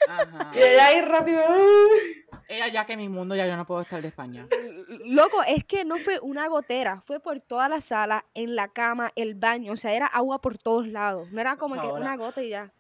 Ajá. 0.09 0.52
Y 0.54 0.59
ella 0.59 0.86
ahí 0.86 1.00
rápido. 1.02 1.42
Ella 2.48 2.68
ya 2.68 2.86
que 2.86 2.96
mi 2.96 3.09
mundo 3.09 3.34
ya 3.34 3.46
yo 3.46 3.57
no 3.57 3.66
puedo 3.66 3.80
estar 3.80 4.00
de 4.00 4.09
España. 4.09 4.46
Loco, 5.04 5.42
es 5.42 5.64
que 5.64 5.84
no 5.84 5.98
fue 5.98 6.20
una 6.20 6.46
gotera, 6.48 7.02
fue 7.04 7.18
por 7.18 7.40
toda 7.40 7.68
la 7.68 7.80
sala, 7.80 8.24
en 8.34 8.54
la 8.54 8.68
cama, 8.68 9.12
el 9.16 9.34
baño, 9.34 9.72
o 9.72 9.76
sea, 9.76 9.94
era 9.94 10.07
agua 10.07 10.40
por 10.40 10.57
todos 10.59 10.86
lados. 10.86 11.30
No 11.32 11.40
era 11.40 11.57
como 11.57 11.74
que 11.74 11.80
Paola. 11.80 12.07
una 12.07 12.16
gota 12.16 12.42
y 12.42 12.50
ya. 12.50 12.72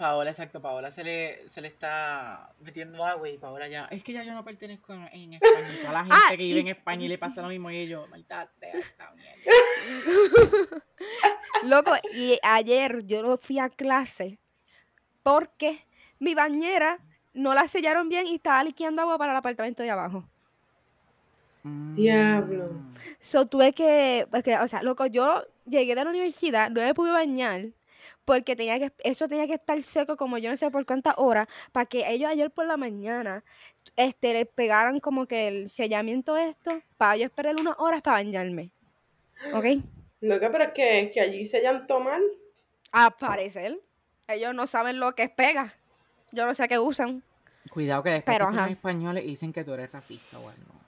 Paola, 0.00 0.30
exacto, 0.30 0.62
Paola 0.62 0.90
se 0.90 1.04
le, 1.04 1.46
se 1.46 1.60
le 1.60 1.68
está 1.68 2.50
metiendo 2.60 3.04
agua 3.04 3.28
y 3.28 3.36
Paola 3.36 3.68
ya. 3.68 3.84
Es 3.90 4.02
que 4.02 4.14
ya 4.14 4.22
yo 4.22 4.32
no 4.32 4.42
pertenezco 4.42 4.94
en, 4.94 5.02
en 5.12 5.34
España. 5.34 5.68
Toda 5.82 5.92
la 5.92 6.00
gente 6.04 6.16
Ah, 6.16 6.30
que 6.30 6.36
vive 6.38 6.56
y- 6.56 6.60
en 6.62 6.68
España 6.68 7.04
y 7.04 7.08
le 7.08 7.18
pasa 7.18 7.42
lo 7.42 7.48
mismo 7.48 7.70
y 7.70 7.76
ellos, 7.76 8.08
maldita 8.08 8.50
esta 8.62 9.10
mierda. 9.12 9.42
Loco, 11.64 11.92
y 12.14 12.38
ayer 12.42 13.04
yo 13.04 13.22
no 13.22 13.36
fui 13.36 13.58
a 13.58 13.68
clase 13.68 14.38
porque 15.22 15.84
mi 16.18 16.34
bañera 16.34 16.98
no 17.34 17.52
la 17.54 17.68
sellaron 17.68 18.08
bien 18.08 18.26
y 18.26 18.36
estaba 18.36 18.64
liqueando 18.64 19.02
agua 19.02 19.18
para 19.18 19.32
el 19.32 19.38
apartamento 19.38 19.82
de 19.82 19.90
abajo. 19.90 20.24
Diablo. 21.62 22.68
Mm. 22.72 22.94
So 23.20 23.44
tuve 23.46 23.74
que, 23.74 24.26
porque, 24.30 24.56
o 24.56 24.66
sea, 24.66 24.82
loco, 24.82 25.04
yo 25.06 25.44
llegué 25.66 25.94
de 25.94 26.04
la 26.04 26.10
universidad, 26.10 26.70
no 26.70 26.80
me 26.80 26.94
pude 26.94 27.10
bañar, 27.12 27.66
porque 28.24 28.56
tenía 28.56 28.78
que, 28.78 28.92
eso 29.04 29.28
tenía 29.28 29.46
que 29.46 29.54
estar 29.54 29.80
seco 29.82 30.16
como 30.16 30.38
yo 30.38 30.50
no 30.50 30.56
sé 30.56 30.70
por 30.70 30.86
cuántas 30.86 31.14
horas, 31.16 31.48
para 31.72 31.86
que 31.86 32.08
ellos 32.08 32.30
ayer 32.30 32.50
por 32.50 32.66
la 32.66 32.76
mañana 32.76 33.44
este, 33.96 34.32
le 34.32 34.46
pegaran 34.46 35.00
como 35.00 35.26
que 35.26 35.48
el 35.48 35.70
sellamiento 35.70 36.36
esto, 36.36 36.80
para 36.96 37.16
yo 37.16 37.26
esperar 37.26 37.56
unas 37.56 37.74
horas 37.78 38.02
para 38.02 38.18
bañarme. 38.18 38.70
¿Ok? 39.54 39.82
Loca, 40.20 40.52
pero 40.52 40.64
es 40.64 40.72
que, 40.72 41.00
es 41.00 41.12
que 41.12 41.20
allí 41.20 41.44
se 41.44 41.62
llantó 41.62 42.00
mal. 42.00 42.22
A 42.92 43.10
parecer, 43.10 43.80
ellos 44.28 44.54
no 44.54 44.66
saben 44.66 45.00
lo 45.00 45.14
que 45.14 45.24
es 45.24 45.30
pega. 45.30 45.74
Yo 46.32 46.46
no 46.46 46.54
sé 46.54 46.68
qué 46.68 46.78
usan. 46.78 47.22
Cuidado 47.70 48.02
que 48.02 48.10
después 48.10 48.36
Pero, 48.36 48.48
ajá. 48.48 48.68
españoles 48.68 49.24
y 49.24 49.28
dicen 49.28 49.52
que 49.52 49.64
tú 49.64 49.72
eres 49.74 49.90
racista 49.92 50.38
o 50.38 50.48
algo. 50.48 50.80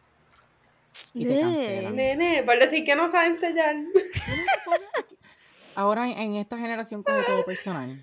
Y 1.14 1.24
te 1.26 1.40
cancelan. 1.40 1.96
Nene, 1.96 2.42
por 2.42 2.58
decir 2.58 2.84
que 2.84 2.94
no 2.94 3.10
saben 3.10 3.38
sellar. 3.38 3.76
Ahora 5.74 6.08
en, 6.08 6.36
esta 6.36 6.58
generación 6.58 7.02
coge 7.02 7.22
todo 7.22 7.44
personal. 7.44 7.98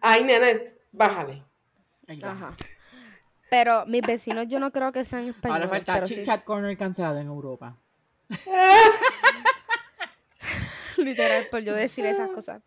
Ay, 0.00 0.24
nene, 0.24 0.74
bájale. 0.92 1.44
Ahí 2.06 2.20
va. 2.20 2.32
Ajá. 2.32 2.54
Pero 3.50 3.86
mis 3.86 4.02
vecinos 4.02 4.46
yo 4.48 4.60
no 4.60 4.70
creo 4.70 4.92
que 4.92 5.04
sean 5.04 5.28
españoles. 5.28 5.64
Ahora 5.64 5.76
falta 5.76 5.94
pero 5.94 6.06
Chit 6.06 6.18
sí. 6.18 6.22
Chat 6.22 6.44
Corner 6.44 6.76
cancelado 6.76 7.18
en 7.18 7.28
Europa. 7.28 7.76
Literal, 10.98 11.46
por 11.50 11.60
yo 11.60 11.74
decir 11.74 12.04
esas 12.04 12.28
cosas. 12.30 12.62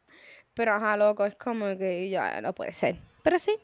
Pero 0.54 0.74
ajá, 0.74 0.98
loco, 0.98 1.26
es 1.26 1.36
como 1.36 1.78
que 1.78 2.10
ya 2.10 2.42
no 2.42 2.54
puede 2.54 2.72
ser. 2.72 2.98
Pero 3.24 3.40
sí, 3.40 3.58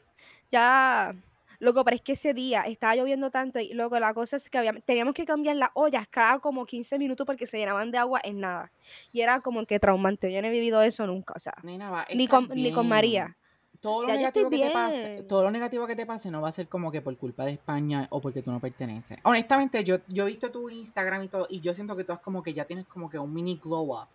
ya. 0.50 1.14
Loco, 1.60 1.84
pero 1.84 1.96
es 1.96 2.02
que 2.02 2.12
ese 2.12 2.34
día 2.34 2.62
estaba 2.62 2.94
lloviendo 2.94 3.30
tanto 3.30 3.58
y 3.58 3.72
loco, 3.74 3.98
la 3.98 4.14
cosa 4.14 4.36
es 4.36 4.48
que 4.48 4.58
había- 4.58 4.74
teníamos 4.74 5.12
que 5.14 5.24
cambiar 5.24 5.56
las 5.56 5.70
ollas 5.74 6.06
cada 6.08 6.38
como 6.38 6.64
15 6.64 6.98
minutos 6.98 7.26
porque 7.26 7.46
se 7.46 7.58
llenaban 7.58 7.90
de 7.90 7.98
agua 7.98 8.20
en 8.22 8.40
nada. 8.40 8.70
Y 9.12 9.20
era 9.22 9.40
como 9.40 9.66
que 9.66 9.80
traumante. 9.80 10.32
Yo 10.32 10.40
no 10.40 10.48
he 10.48 10.50
vivido 10.52 10.80
eso 10.82 11.06
nunca, 11.06 11.34
o 11.36 11.40
sea, 11.40 11.54
Nena, 11.64 12.06
ni 12.14 12.28
con, 12.28 12.48
ni 12.54 12.70
con. 12.72 12.88
María. 12.88 13.36
Todo 13.80 14.02
lo 14.02 14.08
Ya 14.08 14.16
negativo 14.16 14.50
que 14.50 14.58
te 14.58 14.70
pase, 14.70 15.22
todo 15.28 15.44
lo 15.44 15.50
negativo 15.52 15.86
que 15.86 15.94
te 15.94 16.04
pase 16.04 16.30
no 16.32 16.42
va 16.42 16.48
a 16.48 16.52
ser 16.52 16.66
como 16.66 16.90
que 16.90 17.00
por 17.00 17.16
culpa 17.16 17.44
de 17.44 17.52
España 17.52 18.08
o 18.10 18.20
porque 18.20 18.42
tú 18.42 18.50
no 18.50 18.58
perteneces. 18.58 19.18
Honestamente, 19.22 19.84
yo, 19.84 19.98
yo 20.08 20.24
he 20.24 20.26
visto 20.30 20.50
tu 20.50 20.68
Instagram 20.68 21.22
y 21.22 21.28
todo, 21.28 21.46
y 21.48 21.60
yo 21.60 21.72
siento 21.74 21.96
que 21.96 22.02
tú 22.02 22.12
has 22.12 22.18
como 22.18 22.42
que 22.42 22.52
ya 22.52 22.64
tienes 22.64 22.86
como 22.86 23.08
que 23.08 23.18
un 23.20 23.32
mini 23.32 23.56
glow 23.62 23.92
up. 23.92 24.08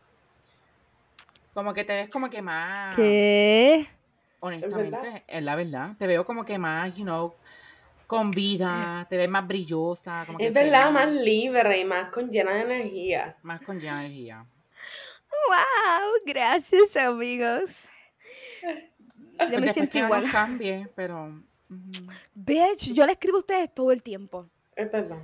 Como 1.53 1.73
que 1.73 1.83
te 1.85 1.93
ves 1.93 2.09
como 2.09 2.29
que 2.29 2.41
más. 2.41 2.95
¿Qué? 2.95 3.87
Honestamente, 4.45 5.23
es, 5.27 5.41
la 5.43 5.55
verdad. 5.55 5.95
Te 5.97 6.05
veo 6.05 6.25
como 6.25 6.43
que 6.43 6.57
más, 6.57 6.93
you 6.95 7.03
know, 7.03 7.33
con 8.07 8.29
vida, 8.31 9.05
te 9.09 9.15
ves 9.17 9.29
más 9.29 9.47
brillosa. 9.47 10.23
Como 10.25 10.37
que 10.37 10.47
Es 10.47 10.53
verdad, 10.53 10.91
más 10.91 11.09
libre 11.09 11.79
y 11.79 11.85
más 11.85 12.09
con 12.09 12.29
llena 12.29 12.51
de 12.55 12.61
energía. 12.61 13.37
Más 13.41 13.61
con 13.61 13.79
ya 13.79 14.01
energía. 14.03 14.45
¡Wow! 15.47 16.11
Gracias, 16.25 16.95
amigos. 16.97 17.87
Yo 19.39 19.47
me 19.59 19.67
Después 19.67 19.73
siento 19.73 19.97
no 19.99 20.05
igual. 20.05 20.31
cambie, 20.31 20.87
pero. 20.95 21.41
Bitch, 22.35 22.93
yo 22.93 23.05
le 23.05 23.13
escribo 23.13 23.37
a 23.37 23.39
ustedes 23.39 23.73
todo 23.73 23.91
el 23.91 24.03
tiempo. 24.03 24.47
Es 24.75 24.91
verdad. 24.91 25.17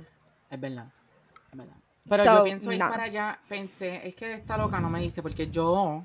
Es 0.50 0.60
verdad. 0.60 0.86
Es 1.52 1.56
verdad. 1.58 1.76
Pero 2.08 2.22
So, 2.24 2.38
yo 2.38 2.44
pienso 2.44 2.72
ir 2.72 2.80
no. 2.80 2.88
para 2.88 3.04
allá. 3.04 3.38
Pensé, 3.48 4.08
es 4.08 4.14
que 4.16 4.32
esta 4.34 4.56
loca 4.58 4.80
no 4.80 4.90
me 4.90 5.00
dice, 5.00 5.22
porque 5.22 5.48
yo 5.48 6.04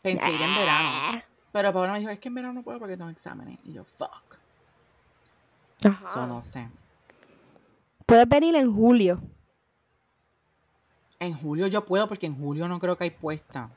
pensé 0.00 0.30
ir 0.30 0.40
en 0.40 0.54
verano. 0.56 1.22
Pero 1.56 1.72
Paola 1.72 1.92
me 1.94 2.00
dijo, 2.00 2.10
es 2.10 2.18
que 2.18 2.28
en 2.28 2.34
verano 2.34 2.52
no 2.52 2.62
puedo 2.62 2.78
porque 2.78 2.98
tengo 2.98 3.08
exámenes. 3.08 3.58
Y 3.64 3.72
yo, 3.72 3.82
fuck. 3.84 4.36
Ajá. 5.86 6.06
Eso 6.06 6.26
no 6.26 6.42
sé. 6.42 6.68
Puedes 8.04 8.28
venir 8.28 8.54
en 8.56 8.70
julio. 8.74 9.22
En 11.18 11.32
julio 11.32 11.66
yo 11.66 11.82
puedo 11.86 12.06
porque 12.08 12.26
en 12.26 12.38
julio 12.38 12.68
no 12.68 12.78
creo 12.78 12.98
que 12.98 13.04
hay 13.04 13.10
puesta. 13.10 13.70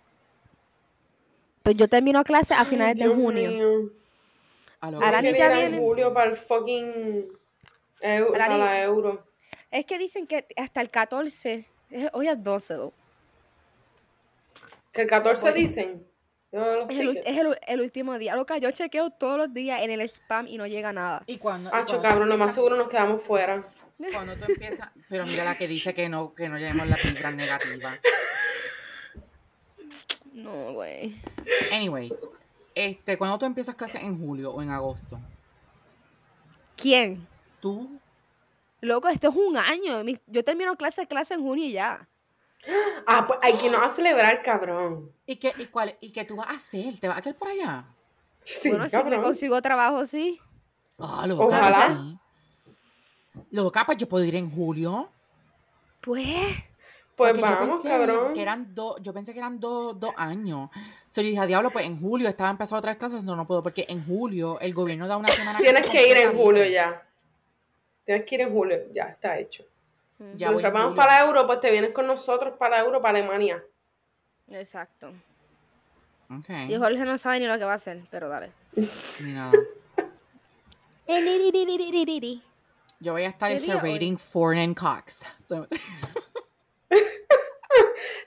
Pues 1.64 1.78
yo 1.78 1.88
termino 1.88 2.22
clase 2.26 2.54
a 2.54 2.60
Ay, 2.60 2.66
finales 2.66 2.98
de 2.98 3.08
junio. 3.08 3.50
mío. 3.50 3.92
A 4.82 4.92
lo 4.92 4.98
Ahora 5.02 5.22
ya 5.22 5.30
ir 5.30 5.36
en 5.38 5.54
viene. 5.72 5.78
julio 5.80 6.14
para 6.14 6.32
el 6.32 6.36
fucking 6.36 7.26
para 8.02 8.58
la 8.58 8.82
euro. 8.84 9.24
Es 9.72 9.86
que 9.86 9.98
dicen 9.98 10.28
que 10.28 10.46
hasta 10.58 10.82
el 10.82 10.90
14. 10.90 11.66
es- 11.92 12.10
hoy 12.12 12.28
es 12.28 12.44
12, 12.44 12.74
though. 12.76 12.94
Que 14.92 15.04
el 15.04 15.08
14 15.08 15.54
dicen. 15.54 16.09
Yo 16.52 16.60
los 16.78 16.90
Es, 16.90 17.00
el, 17.00 17.18
es 17.18 17.38
el, 17.38 17.58
el 17.68 17.82
último 17.82 18.18
día. 18.18 18.36
Loca, 18.36 18.58
yo 18.58 18.72
chequeo 18.72 19.12
todos 19.12 19.38
los 19.38 19.54
días 19.54 19.82
en 19.84 19.92
el 19.92 20.02
spam 20.02 20.48
y 20.48 20.58
no 20.58 20.66
llega 20.66 20.92
nada. 20.92 21.24
¿Y 21.28 21.38
cuando? 21.38 21.74
Acho, 21.74 22.02
cabrón, 22.02 22.28
lo 22.30 22.38
más 22.38 22.54
seguro 22.56 22.76
nos 22.76 22.88
quedamos 22.90 23.22
fuera. 23.22 23.68
Cuando 24.14 24.34
tú 24.36 24.46
empiezas. 24.52 24.90
Pero 25.10 25.26
mira 25.26 25.44
la 25.44 25.56
que 25.58 25.68
dice 25.68 25.94
que 25.94 26.08
no, 26.10 26.34
que 26.34 26.48
no 26.50 26.58
llevemos 26.58 26.88
la 26.88 26.98
vibra 27.04 27.32
negativa. 27.32 28.00
No, 30.34 30.74
güey. 30.74 31.16
Anyways. 31.74 32.14
Este, 32.76 33.18
cuando 33.18 33.38
tú 33.38 33.46
empiezas 33.46 33.76
clases 33.76 34.02
en 34.04 34.18
julio 34.18 34.52
o 34.52 34.62
en 34.62 34.70
agosto, 34.70 35.20
¿Quién? 36.78 37.28
tú 37.60 38.00
Loco, 38.82 39.10
esto 39.10 39.28
es 39.30 39.36
un 39.36 39.58
año. 39.58 40.02
Mi- 40.06 40.18
Yo 40.28 40.44
termino 40.46 40.78
clase 40.78 41.06
clase 41.08 41.34
en 41.34 41.42
junio 41.42 41.66
y 41.66 41.74
ya. 41.74 42.08
Ah, 43.08 43.26
pues 43.26 43.40
hay 43.42 43.54
que 43.58 43.68
irnos 43.68 43.82
a 43.82 43.90
celebrar, 43.90 44.42
cabrón. 44.44 45.12
¿Y 45.26 45.38
qué, 45.38 45.54
y 45.58 45.66
cuál, 45.66 45.96
y 46.00 46.12
qué 46.12 46.26
tú 46.26 46.36
vas 46.36 46.48
a 46.48 46.52
hacer? 46.52 47.00
¿Te 47.00 47.08
vas 47.08 47.18
a 47.18 47.22
quedar 47.22 47.38
por 47.38 47.48
allá? 47.48 47.86
Sí, 48.44 48.70
bueno, 48.70 48.88
si 48.88 48.96
me 48.98 49.02
cabrón. 49.04 49.22
consigo 49.24 49.62
trabajo, 49.62 50.06
sí. 50.06 50.40
Ah, 51.00 51.26
loca, 51.28 51.46
Ojalá. 51.46 51.88
sí. 51.88 52.18
Loca, 53.52 53.86
pues 53.86 53.98
yo 53.98 54.08
puedo 54.10 54.26
ir 54.26 54.36
en 54.36 54.50
julio. 54.52 55.10
Pues. 56.02 56.28
Pues 57.16 57.32
Porque 57.34 57.42
yo 57.42 57.56
vamos, 57.56 57.82
pensé 57.82 57.90
cabrón. 57.90 58.34
Que 58.34 58.42
eran 58.42 58.74
dos, 58.76 58.96
yo 59.02 59.14
pensé 59.14 59.34
que 59.34 59.40
eran 59.40 59.60
dos, 59.60 60.00
dos 60.00 60.12
años. 60.16 60.70
So, 61.10 61.22
yo 61.22 61.30
dije, 61.30 61.48
diablo, 61.48 61.70
pues 61.72 61.86
en 61.86 62.00
julio 62.00 62.30
estaba 62.30 62.50
empezando 62.50 62.80
otras 62.80 62.98
clases, 62.98 63.24
no, 63.24 63.36
no 63.36 63.46
puedo, 63.48 63.62
porque 63.64 63.86
en 63.90 64.06
julio 64.06 64.60
el 64.60 64.74
gobierno 64.74 65.08
da 65.08 65.18
una 65.18 65.30
semana. 65.30 65.60
Tienes 65.60 65.90
que 65.90 66.08
ir 66.08 66.18
en 66.18 66.38
julio 66.38 66.66
ya. 66.66 67.06
Tienes 68.06 68.26
que 68.26 68.36
ir 68.36 68.42
en 68.42 68.54
julio, 68.54 68.78
ya 68.94 69.04
está 69.04 69.38
hecho. 69.38 69.66
Ya 70.36 70.48
si 70.48 70.54
nosotros 70.54 70.74
vamos 70.74 70.96
para 70.96 71.20
Euro, 71.22 71.48
pues 71.48 71.62
te 71.62 71.72
vienes 71.72 71.92
con 71.92 72.06
nosotros 72.06 72.56
para 72.58 72.80
Euro, 72.80 73.02
para 73.02 73.18
Alemania. 73.20 73.64
Exacto. 74.50 75.14
Ok, 76.30 76.50
Y 76.68 76.76
Jorge 76.76 77.06
no 77.06 77.18
sabe 77.18 77.40
ni 77.40 77.48
lo 77.48 77.58
que 77.58 77.64
va 77.64 77.72
a 77.72 77.76
hacer, 77.76 78.02
pero 78.12 78.30
dale. 78.30 78.52
ni 78.76 78.84
nada. 79.34 79.52
Yo 83.00 83.14
voy 83.14 83.24
a 83.24 83.30
estar 83.30 83.52
rating 83.82 84.18
foreign 84.18 84.74
cocks. 84.74 85.26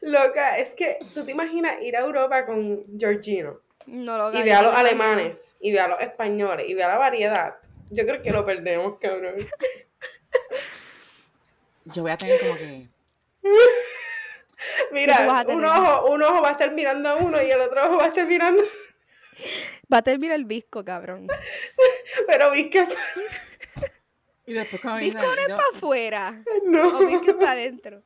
Loca, 0.00 0.58
es 0.58 0.70
que 0.70 0.98
tú 1.14 1.24
te 1.24 1.30
imaginas 1.30 1.80
ir 1.82 1.96
a 1.96 2.00
Europa 2.00 2.44
con 2.44 2.84
Georgino 2.98 3.60
No 3.86 4.18
lo 4.18 4.34
y 4.36 4.42
ve 4.42 4.52
a 4.52 4.62
los 4.62 4.74
alemanes 4.74 5.56
y 5.60 5.72
ve 5.72 5.78
a 5.78 5.88
los 5.88 6.00
españoles 6.00 6.68
y 6.68 6.74
ve 6.74 6.82
a 6.82 6.88
la 6.88 6.98
variedad. 6.98 7.54
Yo 7.90 8.04
creo 8.04 8.20
que 8.22 8.32
lo 8.32 8.44
perdemos, 8.44 8.98
cabrón. 8.98 9.36
Yo 11.86 12.02
voy 12.02 12.10
a 12.12 12.16
tener 12.16 12.40
como 12.40 12.56
que. 12.56 12.88
¿Qué 13.42 15.06
tú 15.06 15.26
vas 15.26 15.44
Mira, 15.44 15.44
un 15.48 15.64
ojo, 15.64 16.10
un 16.12 16.22
ojo 16.22 16.40
va 16.42 16.50
a 16.50 16.52
estar 16.52 16.72
mirando 16.72 17.08
a 17.08 17.16
uno 17.16 17.42
y 17.42 17.50
el 17.50 17.60
otro 17.60 17.84
ojo 17.86 17.96
va 17.98 18.04
a 18.04 18.08
estar 18.08 18.26
mirando. 18.26 18.62
Va 19.92 19.98
a 19.98 20.02
terminar 20.02 20.36
el 20.36 20.44
visco, 20.44 20.84
cabrón. 20.84 21.26
Pero 22.26 22.50
vi 22.52 22.70
que 22.70 22.86
Y 24.46 24.52
después 24.54 24.80
cuando 24.82 25.00
Visco 25.00 25.20
no 25.20 25.32
es 25.32 25.48
yo- 25.48 25.56
para 25.56 25.68
afuera. 25.76 26.42
no. 26.64 26.98
O 26.98 27.06
visco 27.06 27.30
es 27.30 27.34
para 27.36 27.52
adentro. 27.52 28.02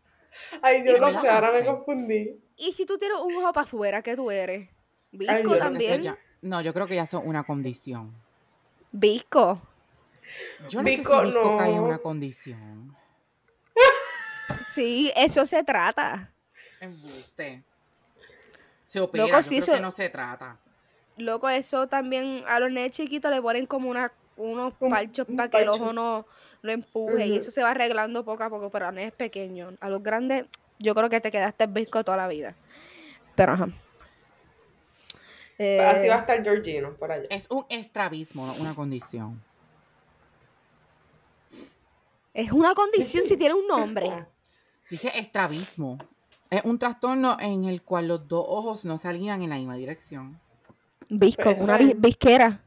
Ay, 0.62 0.82
yo 0.86 0.96
¿Y 0.96 1.00
no 1.00 1.20
sé, 1.20 1.28
ahora 1.28 1.50
me 1.50 1.64
confundí. 1.64 2.38
Y 2.56 2.72
si 2.72 2.84
tú 2.86 2.98
tienes 2.98 3.18
un 3.18 3.34
ojo 3.36 3.52
para 3.52 3.64
afuera, 3.64 4.02
¿qué 4.02 4.14
tú 4.16 4.30
eres? 4.30 4.68
Visco 5.12 5.32
Ay, 5.34 5.42
yo 5.44 5.58
también. 5.58 6.02
ya- 6.02 6.18
no, 6.42 6.60
yo 6.60 6.72
creo 6.74 6.86
que 6.86 6.94
ya 6.94 7.06
son 7.06 7.26
una 7.26 7.44
condición. 7.44 8.14
Visco. 8.92 9.60
Yo 10.68 10.80
no 10.82 10.84
Vico, 10.84 11.20
sé 11.22 11.26
si 11.28 11.32
cae 11.58 11.70
en 11.70 11.76
no. 11.76 11.84
una 11.84 11.98
condición. 11.98 12.96
Sí, 14.76 15.10
eso 15.16 15.46
se 15.46 15.64
trata. 15.64 16.30
Embuste. 16.80 17.64
Se 18.84 19.00
opera, 19.00 19.24
Loco, 19.24 19.36
yo 19.38 19.42
sí, 19.42 19.48
creo 19.56 19.58
eso- 19.62 19.72
que 19.72 19.80
no 19.80 19.90
se 19.90 20.08
trata. 20.10 20.58
Loco, 21.16 21.48
eso 21.48 21.86
también 21.88 22.44
a 22.46 22.60
los 22.60 22.70
nenes 22.70 22.90
chiquitos 22.92 23.30
le 23.30 23.40
ponen 23.40 23.64
como 23.64 23.88
una, 23.88 24.12
unos 24.36 24.74
Un- 24.78 24.90
parchos 24.90 25.26
un 25.30 25.36
para 25.36 25.48
que 25.48 25.58
el 25.60 25.64
parche. 25.66 25.80
ojo 25.82 25.92
no, 25.94 26.26
no 26.62 26.70
empuje 26.70 27.26
y 27.26 27.30
Ujú. 27.30 27.38
eso 27.38 27.50
se 27.50 27.62
va 27.62 27.70
arreglando 27.70 28.22
poco 28.22 28.44
a 28.44 28.50
poco, 28.50 28.68
pero 28.70 28.84
a 28.86 28.88
los 28.90 28.96
nenes 28.96 29.12
pequeños. 29.14 29.72
A 29.80 29.88
los 29.88 30.02
grandes, 30.02 30.44
yo 30.78 30.94
creo 30.94 31.08
que 31.08 31.22
te 31.22 31.30
quedaste 31.30 31.66
visco 31.68 32.04
toda 32.04 32.18
la 32.18 32.28
vida. 32.28 32.54
Pero 33.34 33.52
ajá. 33.54 33.68
Eh, 35.58 35.80
Así 35.80 36.06
va 36.06 36.16
a 36.16 36.20
estar 36.20 36.42
Georgino 36.44 36.92
por 36.96 37.10
allá. 37.12 37.26
Es 37.30 37.46
un 37.48 37.64
estrabismo, 37.70 38.46
no 38.46 38.52
una 38.60 38.74
condición. 38.74 39.42
es 42.34 42.52
una 42.52 42.74
condición 42.74 43.24
si 43.26 43.38
tiene 43.38 43.54
un 43.54 43.66
nombre. 43.66 44.26
Dice 44.90 45.12
estrabismo. 45.18 45.98
Es 46.50 46.62
un 46.64 46.78
trastorno 46.78 47.36
en 47.40 47.64
el 47.64 47.82
cual 47.82 48.08
los 48.08 48.28
dos 48.28 48.44
ojos 48.48 48.84
no 48.84 48.98
se 48.98 49.08
alinean 49.08 49.42
en 49.42 49.50
la 49.50 49.56
misma 49.56 49.76
dirección. 49.76 50.38
Visco, 51.08 51.42
Pues 51.42 51.60
una 51.60 51.76
es. 51.76 51.86
vi- 51.88 51.94
visquera. 51.96 52.60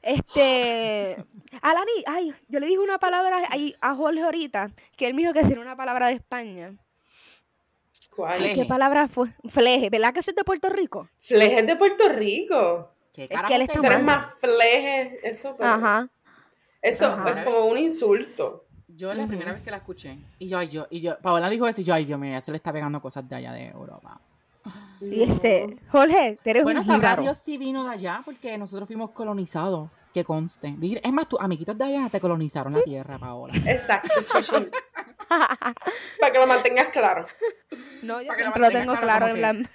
Este. 0.00 1.16
Alani, 1.60 1.90
ay, 2.06 2.34
yo 2.48 2.58
le 2.60 2.66
dije 2.66 2.78
una 2.78 2.98
palabra 2.98 3.38
ahí 3.50 3.74
a 3.80 3.94
Jorge 3.94 4.20
ahorita, 4.22 4.70
que 4.96 5.06
él 5.06 5.14
me 5.14 5.22
dijo 5.22 5.32
que 5.32 5.42
sería 5.42 5.60
una 5.62 5.76
palabra 5.76 6.08
de 6.08 6.14
España. 6.14 6.74
¿Cuál? 8.16 8.38
Fleje. 8.38 8.54
¿Qué 8.54 8.64
palabra 8.66 9.08
fue? 9.08 9.28
Fleje, 9.48 9.90
¿verdad 9.90 10.12
que 10.12 10.20
eso 10.20 10.30
es 10.32 10.36
de 10.36 10.44
Puerto 10.44 10.68
Rico? 10.68 11.08
Fleje 11.20 11.60
es 11.60 11.66
de 11.66 11.76
Puerto 11.76 12.08
Rico. 12.08 12.90
¿Qué 13.12 13.28
que 13.28 13.34
carajo 13.34 13.54
él 13.54 13.62
está 13.62 13.98
más 14.00 14.26
fleje, 14.38 15.18
eso, 15.22 15.54
pero- 15.56 15.70
Ajá. 15.70 16.08
eso 16.80 17.06
Ajá. 17.06 17.30
es 17.40 17.44
como 17.44 17.66
un 17.66 17.78
insulto. 17.78 18.64
Yo 18.96 19.12
la 19.14 19.20
Ujú. 19.22 19.28
primera 19.28 19.52
vez 19.52 19.62
que 19.62 19.70
la 19.70 19.78
escuché, 19.78 20.18
y 20.38 20.48
yo, 20.48 20.58
ay, 20.58 20.68
yo, 20.68 20.86
y 20.90 21.00
yo, 21.00 21.16
Paola 21.18 21.48
dijo 21.48 21.66
eso, 21.66 21.80
y 21.80 21.84
yo, 21.84 21.94
ay, 21.94 22.04
Dios 22.04 22.18
mío, 22.20 22.40
se 22.42 22.50
le 22.50 22.56
está 22.56 22.72
pegando 22.72 23.00
cosas 23.00 23.26
de 23.28 23.36
allá 23.36 23.52
de 23.52 23.68
Europa. 23.68 24.20
Y 25.00 25.22
este, 25.22 25.76
Jorge, 25.90 26.38
eres 26.44 26.62
Bueno, 26.62 26.80
un 26.82 26.86
sabrá. 26.86 27.16
Dios 27.16 27.38
si 27.44 27.58
vino 27.58 27.82
de 27.84 27.90
allá, 27.90 28.22
porque 28.24 28.56
nosotros 28.58 28.86
fuimos 28.86 29.10
colonizados, 29.10 29.90
que 30.14 30.24
conste. 30.24 30.74
Dije- 30.78 31.00
Es 31.02 31.12
más, 31.12 31.26
tus 31.26 31.40
amiguitos 31.40 31.76
de 31.78 31.84
allá 31.84 32.08
te 32.10 32.20
colonizaron 32.20 32.74
la 32.74 32.82
tierra, 32.82 33.18
Paola. 33.18 33.54
Exacto, 33.66 34.10
chichín. 34.20 34.70
Para 36.20 36.32
que 36.32 36.38
lo 36.38 36.46
mantengas 36.46 36.88
claro. 36.88 37.26
No, 38.02 38.20
yo 38.20 38.28
Para 38.28 38.36
que 38.38 38.44
lo 38.44 38.52
siempre 38.52 38.60
lo 38.60 38.66
mantengas 38.66 38.72
tengo 38.86 39.00
claro 39.00 39.26
claro, 39.26 39.34
en 39.34 39.40
la- 39.62 39.70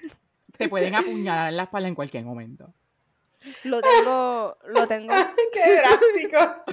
Te 0.58 0.70
pueden 0.70 0.96
apuñalar 0.96 1.50
en 1.50 1.58
la 1.58 1.64
espalda 1.64 1.88
en 1.90 1.96
cualquier 1.96 2.24
momento. 2.24 2.72
Lo 3.64 3.82
tengo, 3.82 4.58
lo 4.68 4.88
tengo, 4.88 5.14
Qué 5.54 5.76
drástico. 5.76 6.64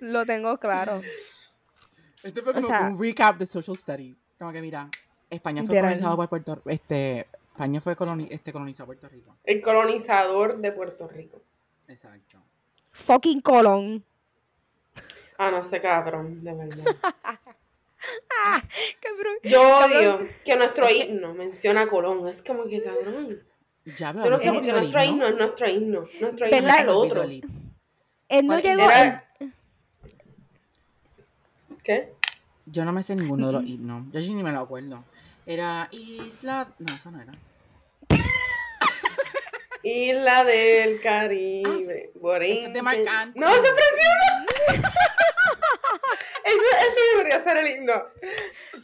lo 0.00 0.26
tengo 0.26 0.58
claro. 0.58 1.00
Esto 2.22 2.42
fue 2.42 2.52
como 2.54 2.64
O 2.64 2.68
sea- 2.68 2.82
un 2.88 3.00
recap 3.00 3.36
de 3.38 3.46
social 3.46 3.76
studies. 3.76 4.16
Como 4.38 4.52
que 4.52 4.60
mira, 4.60 4.88
España 5.30 5.62
fue 5.64 5.76
colonizado 5.80 6.16
por 6.16 6.28
Puerto 6.28 6.62
este 6.66 7.26
España 7.52 7.80
fue 7.80 7.96
coloni- 7.96 8.28
este, 8.30 8.52
colonizado 8.52 8.86
por 8.88 8.96
Puerto 8.98 9.14
Rico. 9.14 9.36
El 9.44 9.60
colonizador 9.62 10.56
de 10.58 10.72
Puerto 10.72 11.06
Rico. 11.08 11.40
Exacto. 11.88 12.38
Fucking 12.92 13.40
Colón. 13.40 14.04
Ah, 15.38 15.50
no 15.50 15.62
sé, 15.62 15.80
cabrón, 15.80 16.42
de 16.44 16.54
verdad. 16.54 16.84
Cabrón. 19.00 19.36
Yo 19.42 19.78
odio 19.78 20.28
que 20.44 20.56
nuestro 20.56 20.90
himno 20.90 21.32
menciona 21.34 21.82
a 21.82 21.86
Colón. 21.88 22.28
Es 22.28 22.42
como 22.42 22.66
que, 22.66 22.82
cabrón. 22.82 23.42
Ya, 23.98 24.12
pero 24.12 24.24
Yo 24.24 24.30
no 24.30 24.38
sé 24.38 24.50
me 24.52 24.60
nuestro 24.72 25.04
himno. 25.04 25.26
es 25.26 25.34
nuestro 25.36 25.68
himno. 25.68 26.08
Nuestro 26.20 26.46
himno 26.46 26.56
es 26.56 26.74
el 26.80 26.86
me 26.86 26.92
otro. 26.92 27.22
Él 27.22 28.46
no 28.46 28.54
¿Cuál- 28.54 28.62
llegó. 28.62 28.90
Era- 28.90 29.24
¿Qué? 31.82 32.12
Yo 32.66 32.84
no 32.86 32.92
me 32.92 33.02
sé 33.02 33.14
ninguno 33.14 33.48
de 33.48 33.52
los 33.52 33.64
himnos. 33.64 34.04
Yo 34.10 34.22
sí 34.22 34.32
ni 34.32 34.42
me 34.42 34.52
lo 34.52 34.60
acuerdo. 34.60 35.04
Era 35.44 35.88
Isla. 35.92 36.68
No, 36.78 36.94
eso 36.94 37.10
no 37.10 37.20
era. 37.20 37.34
Isla 39.82 40.44
del 40.44 40.98
Caribe. 41.02 42.10
Borinquen. 42.14 42.58
eso 42.58 42.66
es 42.68 42.72
de 42.72 42.82
Marc 42.82 43.06
Anthony. 43.06 43.40
No, 43.40 43.48
eso 43.48 43.64
es 43.64 43.72
precioso. 44.72 44.88
Ese, 46.54 46.88
ese 46.88 47.00
debería 47.16 47.40
ser 47.40 47.56
el 47.58 47.70
himno. 47.78 47.92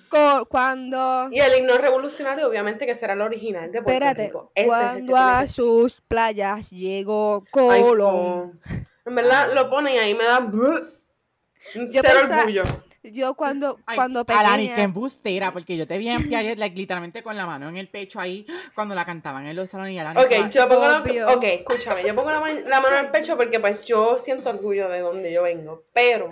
co- 0.09 0.47
cuando. 0.47 1.29
Y 1.31 1.41
el 1.41 1.59
himno 1.59 1.79
revolucionario, 1.79 2.49
obviamente, 2.49 2.87
que 2.87 2.95
será 2.95 3.13
el 3.15 3.21
original 3.21 3.71
de 3.73 3.83
Puerto 3.83 3.93
Espérate. 3.93 4.27
Rico. 4.27 4.53
Ese 4.55 4.67
Cuando 4.67 5.17
a 5.17 5.41
que- 5.43 5.47
sus 5.49 6.01
playas 6.03 6.71
llegó 6.71 7.43
Ay, 7.47 7.83
Colón. 7.83 8.61
fo. 8.63 8.79
En 9.07 9.15
verdad, 9.15 9.53
lo 9.55 9.71
ponen 9.71 9.99
ahí, 9.99 10.15
me 10.15 10.25
da 10.25 10.41
Yo 10.53 11.87
cero 12.03 12.09
pensaba- 12.21 12.41
orgullo. 12.43 12.65
Yo 13.03 13.33
cuando, 13.33 13.79
Ay, 13.87 13.97
cuando 13.97 14.25
Alani, 14.29 14.65
qué 14.65 14.69
pequeña. 14.69 14.85
embustera, 14.85 15.53
porque 15.55 15.75
yo 15.75 15.87
te 15.87 15.97
vi 15.97 16.11
en 16.11 16.29
Piaget, 16.29 16.59
like, 16.59 16.77
literalmente 16.77 17.23
con 17.23 17.35
la 17.35 17.47
mano 17.47 17.67
en 17.71 17.79
el 17.79 17.89
pecho 17.89 18.21
ahí, 18.21 18.45
cuando 18.75 18.95
la 18.95 19.07
cantaban 19.07 19.47
en 19.47 19.57
los 19.57 19.71
salones 19.71 19.95
y 19.95 19.99
Alani. 19.99 20.21
Ok, 20.21 20.31
estaba- 20.31 20.51
yo 20.51 20.69
pongo 20.69 20.87
la, 20.87 21.01
Obvio. 21.01 21.29
ok, 21.31 21.45
escúchame, 21.45 22.05
yo 22.07 22.15
pongo 22.15 22.31
la, 22.31 22.41
ma- 22.41 22.51
la 22.53 22.81
mano 22.83 22.99
en 22.99 23.07
el 23.07 23.11
pecho 23.11 23.39
porque 23.39 23.59
pues 23.59 23.87
yo 23.87 24.19
siento 24.19 24.51
orgullo 24.51 24.91
de 24.91 25.01
donde 25.01 25.33
yo 25.33 25.43
vengo, 25.45 25.85
pero 25.95 26.31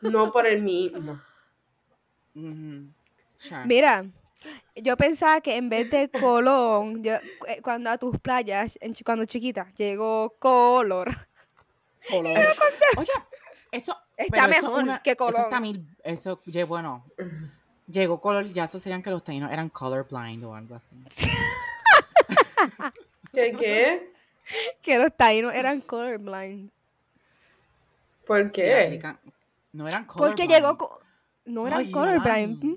no 0.00 0.30
por 0.32 0.46
el 0.46 0.62
mi 0.62 0.84
himno. 0.86 1.22
Ujú. 2.34 2.88
Sure. 3.38 3.64
Mira, 3.66 4.04
yo 4.76 4.96
pensaba 4.96 5.40
que 5.40 5.56
en 5.56 5.68
vez 5.68 5.90
de 5.90 6.08
Colón, 6.10 7.02
yo- 7.02 7.14
eh, 7.48 7.60
cuando 7.62 7.90
a 7.90 7.98
tus 7.98 8.18
playas, 8.18 8.78
en 8.80 8.94
cuando 9.04 9.24
chiquita, 9.24 9.72
llegó 9.76 10.30
Color. 10.38 11.08
Color. 12.10 12.38
Oye, 12.96 13.10
eso 13.72 13.96
Está 14.16 14.44
eso 14.46 14.48
mejor 14.62 14.82
una- 14.82 15.02
que 15.02 15.10
Eso 15.10 15.16
Colón. 15.18 15.40
está 15.42 15.60
mil, 15.60 15.86
eso, 16.02 16.40
bueno, 16.66 17.04
llegó 17.88 18.20
color, 18.20 18.46
ya 18.48 18.64
eso 18.64 18.78
serían 18.80 19.02
que 19.02 19.10
los 19.10 19.22
taínos 19.22 19.52
eran 19.52 19.68
colorblind 19.68 20.42
o 20.44 20.54
algo 20.54 20.76
así. 20.76 20.96
¿Qué 23.32 23.54
qué? 23.58 24.12
Que 24.80 24.98
los 24.98 25.14
taínos 25.16 25.52
eran 25.54 25.80
colorblind. 25.80 26.70
¿Por 28.26 28.44
Sí, 28.46 28.50
qué? 28.52 28.84
aplican- 28.86 29.18
no 29.76 29.86
eran 29.88 30.04
colorblind. 30.06 30.36
Porque 30.36 30.52
llegó. 30.52 31.00
No 31.44 31.66
eran 31.66 31.80
Ay, 31.80 31.90
colorblind. 31.90 32.26
Alani. 32.26 32.58
¿m? 32.62 32.76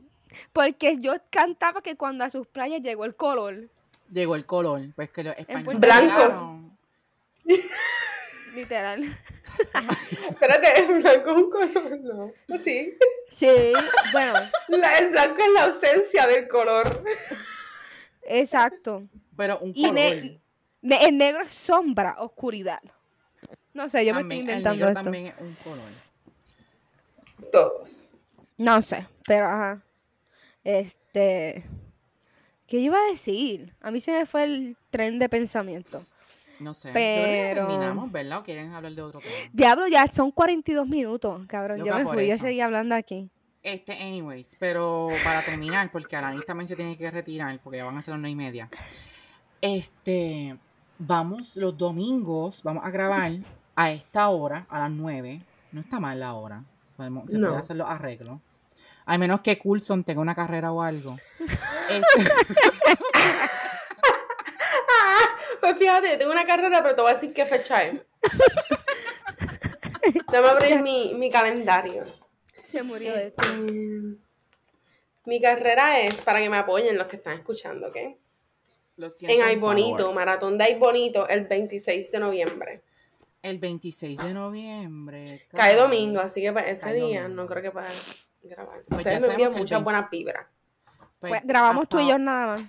Porque 0.54 0.98
yo 1.00 1.14
cantaba 1.32 1.82
que 1.82 1.96
cuando 1.96 2.24
a 2.24 2.30
sus 2.30 2.46
playas 2.48 2.82
llegó 2.82 3.06
el 3.06 3.16
color. 3.16 3.70
Llegó 4.12 4.36
el 4.36 4.46
color, 4.46 4.82
pues 4.96 5.10
que 5.12 5.24
los 5.24 5.36
españoles 5.38 5.80
Blanco. 5.80 6.62
Literal. 8.56 9.18
Espérate, 10.30 10.80
el 10.82 11.02
blanco 11.02 11.30
es 11.32 11.36
un 11.38 11.50
color, 11.50 12.00
no. 12.00 12.32
Sí. 12.64 12.98
Sí, 13.32 13.74
bueno, 14.12 14.34
La- 14.70 14.98
el 14.98 15.10
blanco 15.12 15.42
es 15.42 15.54
la 15.54 15.64
ausencia 15.66 16.28
del 16.28 16.48
color. 16.48 17.04
exacto. 18.24 19.04
Pero 19.38 19.60
un 19.60 19.72
Y 19.76 19.82
color. 19.88 19.94
ne- 19.96 20.42
ne- 20.82 21.06
el 21.06 21.18
negro 21.18 21.44
es 21.44 21.54
sombra, 21.56 22.16
oscuridad. 22.20 22.82
No 23.74 23.88
sé, 23.88 24.06
yo 24.06 24.14
me 24.14 24.22
estoy 24.22 24.38
También- 24.38 24.50
el 24.50 24.58
inventando 24.58 24.76
negro 24.86 24.90
esto. 24.90 25.04
también 25.04 25.26
es 25.28 25.34
un 25.40 25.54
color. 25.64 25.90
Todos. 27.52 28.12
No 28.58 28.82
sé, 28.82 29.08
pero 29.26 29.46
ajá. 29.48 29.82
Este. 30.64 31.64
¿Qué 32.68 32.78
iba 32.78 32.98
a 32.98 33.10
decir? 33.12 33.74
A 33.82 33.90
mí 33.90 34.00
se 34.00 34.12
me 34.12 34.26
fue 34.26 34.44
el 34.44 34.78
tren 34.92 35.18
de 35.18 35.28
pensamiento. 35.30 36.02
No 36.60 36.74
sé. 36.74 36.90
Yo 36.90 36.94
Pero- 36.94 37.68
terminamos, 37.68 38.12
¿verdad? 38.12 38.40
¿O 38.40 38.44
quieren 38.44 38.74
hablar 38.74 38.92
de 38.92 39.02
otro 39.02 39.22
tema? 39.22 39.34
Diablo, 39.54 39.88
ya 39.88 40.06
son 40.08 40.32
42 40.32 40.88
minutos, 40.88 41.42
cabrón. 41.48 41.80
Loca 41.80 41.90
yo 41.92 41.98
me 41.98 42.06
fui, 42.14 42.28
yo 42.28 42.36
eso. 42.36 42.44
seguí 42.44 42.60
hablando 42.62 42.94
aquí. 42.96 43.30
Este, 43.64 43.94
anyways, 43.94 44.56
pero 44.60 45.08
para 45.24 45.42
terminar, 45.42 45.92
porque 45.92 46.16
Alanis 46.16 46.46
también 46.46 46.68
se 46.68 46.76
tiene 46.76 46.98
que 46.98 47.10
retirar, 47.10 47.60
porque 47.64 47.78
ya 47.80 47.86
van 47.86 47.98
a 47.98 48.02
ser 48.04 48.12
las 48.14 48.22
nueve 48.22 48.32
y 48.32 48.36
media. 48.36 48.70
Este, 49.62 50.58
vamos 50.98 51.56
los 51.56 51.78
domingos, 51.78 52.62
vamos 52.64 52.84
a 52.86 52.90
grabar 52.92 53.32
a 53.76 53.92
esta 53.92 54.30
hora, 54.30 54.66
a 54.70 54.80
las 54.80 54.92
nueve. 54.92 55.42
No 55.72 55.82
está 55.82 56.00
mal 56.00 56.20
la 56.20 56.34
hora. 56.34 56.64
Podemos, 57.00 57.32
se 57.32 57.38
No. 57.38 57.48
puede 57.48 57.62
hacer 57.62 57.78
los 57.78 57.88
arreglos. 57.88 58.42
Al 59.06 59.20
menos 59.20 59.40
que 59.40 59.58
Coulson 59.58 60.04
tenga 60.04 60.20
una 60.20 60.36
carrera 60.36 60.74
o 60.74 60.82
algo. 60.82 61.18
Este, 61.90 62.04
Pues 65.62 65.78
fíjate, 65.78 66.18
tengo 66.18 66.32
una 66.34 66.46
carrera, 66.46 66.82
pero 66.84 66.96
te 66.96 67.02
voy 67.02 67.12
a 67.12 67.14
decir 67.14 67.34
qué 67.34 67.46
fecha 67.46 67.84
es. 67.86 68.02
Déjame 70.30 70.48
abrir 70.50 70.82
mi, 70.82 71.14
mi 71.16 71.30
calendario. 71.30 72.04
Se 72.70 72.84
murió 72.84 73.16
esto. 73.16 73.44
Mm, 73.56 74.16
Mi 75.26 75.42
carrera 75.42 76.02
es 76.02 76.16
para 76.16 76.40
que 76.42 76.50
me 76.50 76.58
apoyen 76.58 76.98
los 76.98 77.08
que 77.08 77.16
están 77.16 77.38
escuchando, 77.38 77.88
¿ok? 77.88 77.96
lo 78.98 79.10
siento, 79.10 79.34
En 79.38 79.44
Ay 79.44 79.56
Bonito, 79.56 80.00
favor. 80.00 80.16
maratón 80.16 80.58
de 80.58 80.66
Ay 80.66 80.76
Bonito, 80.76 81.28
el 81.30 81.46
26 81.48 82.12
de 82.12 82.20
noviembre. 82.20 82.82
El 83.42 83.58
26 83.60 84.18
de 84.18 84.34
noviembre. 84.34 85.46
Cae 85.52 85.76
domingo, 85.76 86.20
así 86.20 86.42
que 86.42 86.52
para 86.52 86.70
ese 86.70 86.82
Cae 86.82 86.96
día 86.96 87.22
domingo. 87.24 87.44
no 87.44 87.48
creo 87.48 87.64
que 87.64 87.72
pueda 87.72 87.88
grabar. 88.44 88.80
Pues 88.88 88.98
Ustedes 89.00 89.22
me 89.22 89.28
envían 89.28 89.52
muchas 89.54 89.70
20 89.80 89.84
buenas 89.84 90.10
vibras. 90.10 90.46
Pues, 91.20 91.32
Pues, 91.32 91.42
grabamos 91.46 91.88
tú 91.88 91.98
y 92.00 92.02
hasta- 92.04 92.12
yo 92.14 92.18
nada 92.18 92.48
más. 92.48 92.62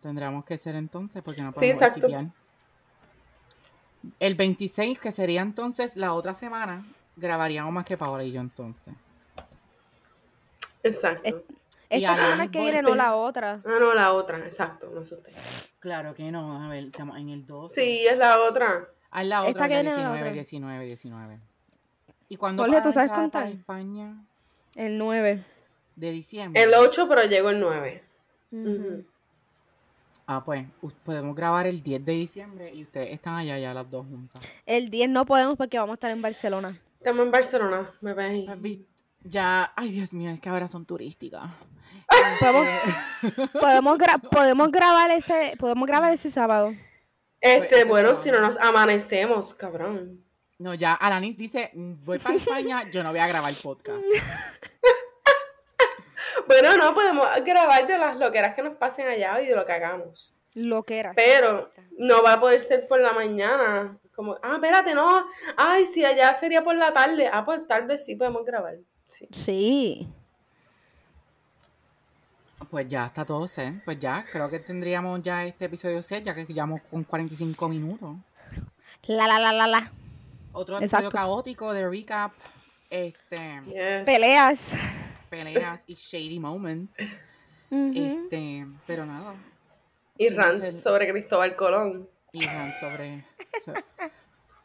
Tendríamos 0.00 0.44
que 0.44 0.56
ser 0.56 0.74
entonces 0.76 1.22
porque 1.22 1.42
no 1.42 1.52
Sí, 1.52 1.60
podemos 1.60 1.76
exacto. 1.82 2.06
esquipear. 2.06 2.30
El 4.20 4.34
26, 4.34 4.98
que 4.98 5.12
sería 5.12 5.40
entonces 5.42 5.96
la 5.96 6.14
otra 6.14 6.32
semana, 6.34 6.84
grabaríamos 7.16 7.72
más 7.72 7.84
que 7.84 7.96
Paola 7.96 8.22
y 8.24 8.32
yo 8.32 8.40
entonces. 8.40 8.94
Exacto. 10.82 11.44
Y 11.90 11.96
Esta 11.96 12.12
Alanis 12.12 12.30
semana 12.30 12.50
que 12.50 12.58
viene, 12.60 12.82
no 12.82 12.94
la 12.94 13.14
otra. 13.16 13.60
Ah, 13.64 13.76
no, 13.80 13.94
la 13.94 14.12
otra, 14.12 14.38
exacto, 14.38 14.90
no 14.92 15.00
asusté. 15.02 15.30
Claro 15.78 16.14
que 16.14 16.30
no, 16.32 16.64
a 16.64 16.68
ver, 16.68 16.84
estamos 16.84 17.18
en 17.18 17.28
el 17.28 17.46
12. 17.46 17.80
Sí, 17.80 18.06
es 18.06 18.16
la 18.18 18.40
otra. 18.40 18.88
Ah, 19.16 19.22
es 19.22 19.28
la 19.28 19.36
Esta 19.38 19.50
otra, 19.50 19.68
que 19.68 19.74
la 19.74 19.80
viene 19.80 19.90
es 19.90 19.96
la 19.96 20.02
19, 20.02 20.20
otra. 20.20 20.32
19, 20.32 20.84
19. 20.86 21.38
¿Y 22.28 22.36
cuándo 22.36 22.62
Jorge, 22.64 22.78
¿tú 22.80 22.84
vas 22.86 22.94
sabes 22.94 23.10
a- 23.10 23.14
contar? 23.14 23.48
España? 23.48 24.14
El 24.74 24.98
9. 24.98 25.42
De 25.96 26.10
diciembre. 26.10 26.62
El 26.62 26.74
8, 26.74 27.06
pero 27.08 27.22
llegó 27.24 27.50
el 27.50 27.60
9. 27.60 28.02
Ujú. 28.50 28.68
Ujú. 28.70 29.04
Ah, 30.26 30.42
pues, 30.44 30.64
podemos 31.04 31.36
grabar 31.36 31.66
el 31.66 31.82
10 31.82 32.04
de 32.04 32.12
diciembre 32.12 32.74
y 32.74 32.82
ustedes 32.82 33.12
están 33.12 33.36
allá 33.36 33.58
ya 33.58 33.72
las 33.74 33.88
dos 33.90 34.06
juntas. 34.06 34.42
El 34.66 34.90
10 34.90 35.08
no 35.10 35.26
podemos 35.26 35.56
porque 35.56 35.78
vamos 35.78 35.92
a 35.92 35.94
estar 35.94 36.10
en 36.10 36.22
Barcelona. 36.22 36.74
Estamos 36.98 37.26
en 37.26 37.30
Barcelona, 37.30 37.90
me 38.00 38.14
ves. 38.14 38.48
¿Has 38.48 38.60
visto? 38.60 38.84
Ya, 39.22 39.72
ay 39.76 39.90
Dios 39.92 40.12
mío, 40.12 40.30
es 40.30 40.40
que 40.40 40.48
ahora 40.48 40.66
son 40.68 40.84
turísticas. 40.86 41.50
Podemos, 42.40 42.66
podemos, 43.60 43.98
gra- 43.98 44.20
podemos 44.28 44.70
grabar 44.70 45.10
ese 45.10 45.54
ese 45.58 45.86
grabar 45.86 46.12
ese 46.12 46.30
sábado. 46.30 46.74
Este, 47.44 47.76
ese 47.76 47.84
bueno, 47.84 48.14
si 48.14 48.30
no 48.30 48.40
nos 48.40 48.56
amanecemos, 48.56 49.52
cabrón. 49.54 50.24
No, 50.58 50.72
ya 50.74 50.94
Alanis 50.94 51.36
dice, 51.36 51.70
"Mm, 51.74 52.04
voy 52.04 52.18
para 52.18 52.36
España, 52.36 52.84
yo 52.90 53.02
no 53.02 53.10
voy 53.10 53.18
a 53.18 53.26
grabar 53.26 53.52
podcast. 53.62 54.02
Bueno, 56.46 56.76
no, 56.76 56.94
podemos 56.94 57.26
grabar 57.44 57.86
de 57.86 57.96
las 57.98 58.16
loqueras 58.16 58.54
que 58.54 58.62
nos 58.62 58.76
pasen 58.76 59.06
allá 59.06 59.40
y 59.40 59.46
de 59.46 59.56
lo 59.56 59.64
que 59.64 59.72
hagamos. 59.72 60.34
Lo 60.54 60.82
que 60.82 60.98
era. 60.98 61.12
Pero 61.14 61.70
no 61.98 62.22
va 62.22 62.34
a 62.34 62.40
poder 62.40 62.60
ser 62.60 62.86
por 62.86 63.00
la 63.00 63.12
mañana. 63.12 63.98
Como, 64.14 64.36
ah, 64.42 64.54
espérate, 64.54 64.94
no. 64.94 65.26
Ay, 65.56 65.86
si 65.86 66.04
allá 66.04 66.34
sería 66.34 66.62
por 66.62 66.76
la 66.76 66.92
tarde. 66.92 67.28
Ah, 67.32 67.44
pues 67.44 67.66
tal 67.66 67.86
vez 67.86 68.04
sí 68.04 68.14
podemos 68.14 68.44
grabar. 68.44 68.76
Sí. 69.08 69.28
Sí. 69.32 70.08
Pues 72.74 72.88
ya 72.88 73.06
está 73.06 73.24
todo 73.24 73.46
set. 73.46 73.84
Pues 73.84 74.00
ya, 74.00 74.24
creo 74.32 74.50
que 74.50 74.58
tendríamos 74.58 75.22
ya 75.22 75.44
este 75.44 75.66
episodio 75.66 76.02
set, 76.02 76.24
ya 76.24 76.34
que 76.34 76.44
llevamos 76.44 76.80
con 76.90 77.04
45 77.04 77.68
minutos. 77.68 78.16
La, 79.04 79.28
la, 79.28 79.38
la, 79.38 79.52
la, 79.52 79.68
la. 79.68 79.92
Otro 80.50 80.78
episodio 80.78 81.06
Exacto. 81.06 81.10
caótico 81.12 81.72
de 81.72 81.88
recap. 81.88 82.32
Este, 82.90 83.60
Yes. 83.66 84.04
Peleas. 84.04 84.72
peleas 85.30 85.84
y 85.86 85.94
shady 85.94 86.40
moments. 86.40 86.92
Este, 87.70 88.66
pero 88.88 89.06
nada. 89.06 89.34
Y 90.18 90.26
ese- 90.26 90.80
sobre 90.80 91.08
Cristóbal 91.12 91.54
Colón. 91.54 92.08
Y 92.32 92.44
rant 92.44 92.74
sobre. 92.80 93.24
so- 93.64 93.72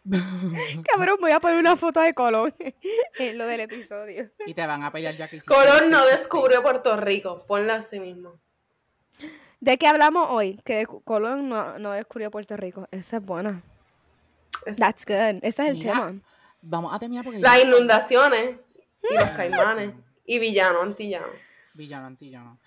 Cabrón, 0.91 1.17
voy 1.21 1.31
a 1.31 1.39
poner 1.39 1.57
una 1.59 1.75
foto 1.75 1.99
de 2.01 2.13
Colón 2.13 2.53
en 3.19 3.37
lo 3.37 3.45
del 3.45 3.61
episodio. 3.61 4.29
y 4.45 4.53
te 4.53 4.65
van 4.65 4.83
a 4.83 4.91
pelear 4.91 5.15
ya 5.15 5.27
que 5.27 5.39
Colón 5.41 5.89
no 5.91 6.05
descubrió 6.05 6.61
Puerto 6.61 6.95
Rico. 6.97 7.43
Ponla 7.47 7.75
así 7.75 7.99
mismo. 7.99 8.33
¿De 9.59 9.77
qué 9.77 9.87
hablamos 9.87 10.27
hoy? 10.29 10.59
Que 10.63 10.85
Colón 11.03 11.49
no, 11.49 11.77
no 11.79 11.91
descubrió 11.91 12.31
Puerto 12.31 12.55
Rico. 12.57 12.87
Esa 12.91 13.17
es 13.17 13.25
buena. 13.25 13.61
Es- 14.65 14.77
That's 14.77 15.05
good. 15.05 15.39
Ese 15.43 15.63
es 15.63 15.69
el 15.71 15.77
Mira, 15.77 15.93
tema. 15.93 16.13
Vamos 16.61 16.93
a 16.93 16.99
terminar 16.99 17.23
porque. 17.25 17.39
Las 17.39 17.57
ya- 17.61 17.65
inundaciones 17.67 18.55
y 19.09 19.13
los 19.15 19.29
caimanes 19.29 19.93
y 20.25 20.39
villano, 20.39 20.81
antillano. 20.81 21.27
Villano, 21.73 22.07
antillano. 22.07 22.57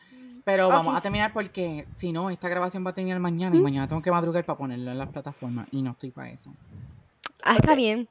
Pero 0.44 0.68
vamos 0.68 0.98
a 0.98 1.00
terminar 1.00 1.32
porque 1.32 1.86
si 1.96 2.10
no, 2.10 2.28
esta 2.28 2.48
grabación 2.48 2.84
va 2.84 2.90
a 2.90 2.94
terminar 2.94 3.20
mañana 3.20 3.54
y 3.54 3.60
mañana 3.60 3.86
tengo 3.86 4.02
que 4.02 4.10
madrugar 4.10 4.44
para 4.44 4.58
ponerlo 4.58 4.90
en 4.90 4.98
las 4.98 5.08
plataformas 5.08 5.68
y 5.70 5.82
no 5.82 5.92
estoy 5.92 6.10
para 6.10 6.30
eso. 6.30 6.52
Ah, 7.42 7.56
está 7.56 7.74
bien. 7.74 8.08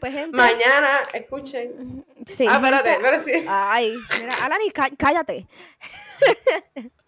Pues 0.00 0.12
gente. 0.12 0.36
Mañana, 0.36 1.00
escuchen. 1.12 2.04
Sí, 2.24 2.46
ah, 2.48 2.54
espérate, 2.56 2.92
espérate, 2.92 3.24
sí. 3.24 3.46
Ay, 3.48 3.96
mira, 4.20 4.34
Alani, 4.44 4.70
cá- 4.70 4.90
cállate. 4.96 5.46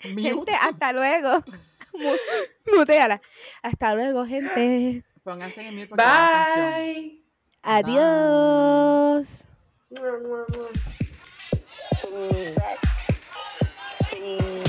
Gente, 0.00 0.52
hasta 0.60 0.92
luego. 0.92 1.44
Mu- 1.92 2.76
Muteala. 2.76 3.20
Hasta 3.62 3.94
luego, 3.94 4.26
gente. 4.26 5.02
Pónganse 5.24 5.66
en 5.66 5.74
mute 5.76 5.88
porque 5.88 6.04
va 6.04 6.10
la 6.30 6.44
canción. 6.54 6.94
Bye. 6.94 7.24
Adiós. 7.62 9.44
Sing, 14.10 14.62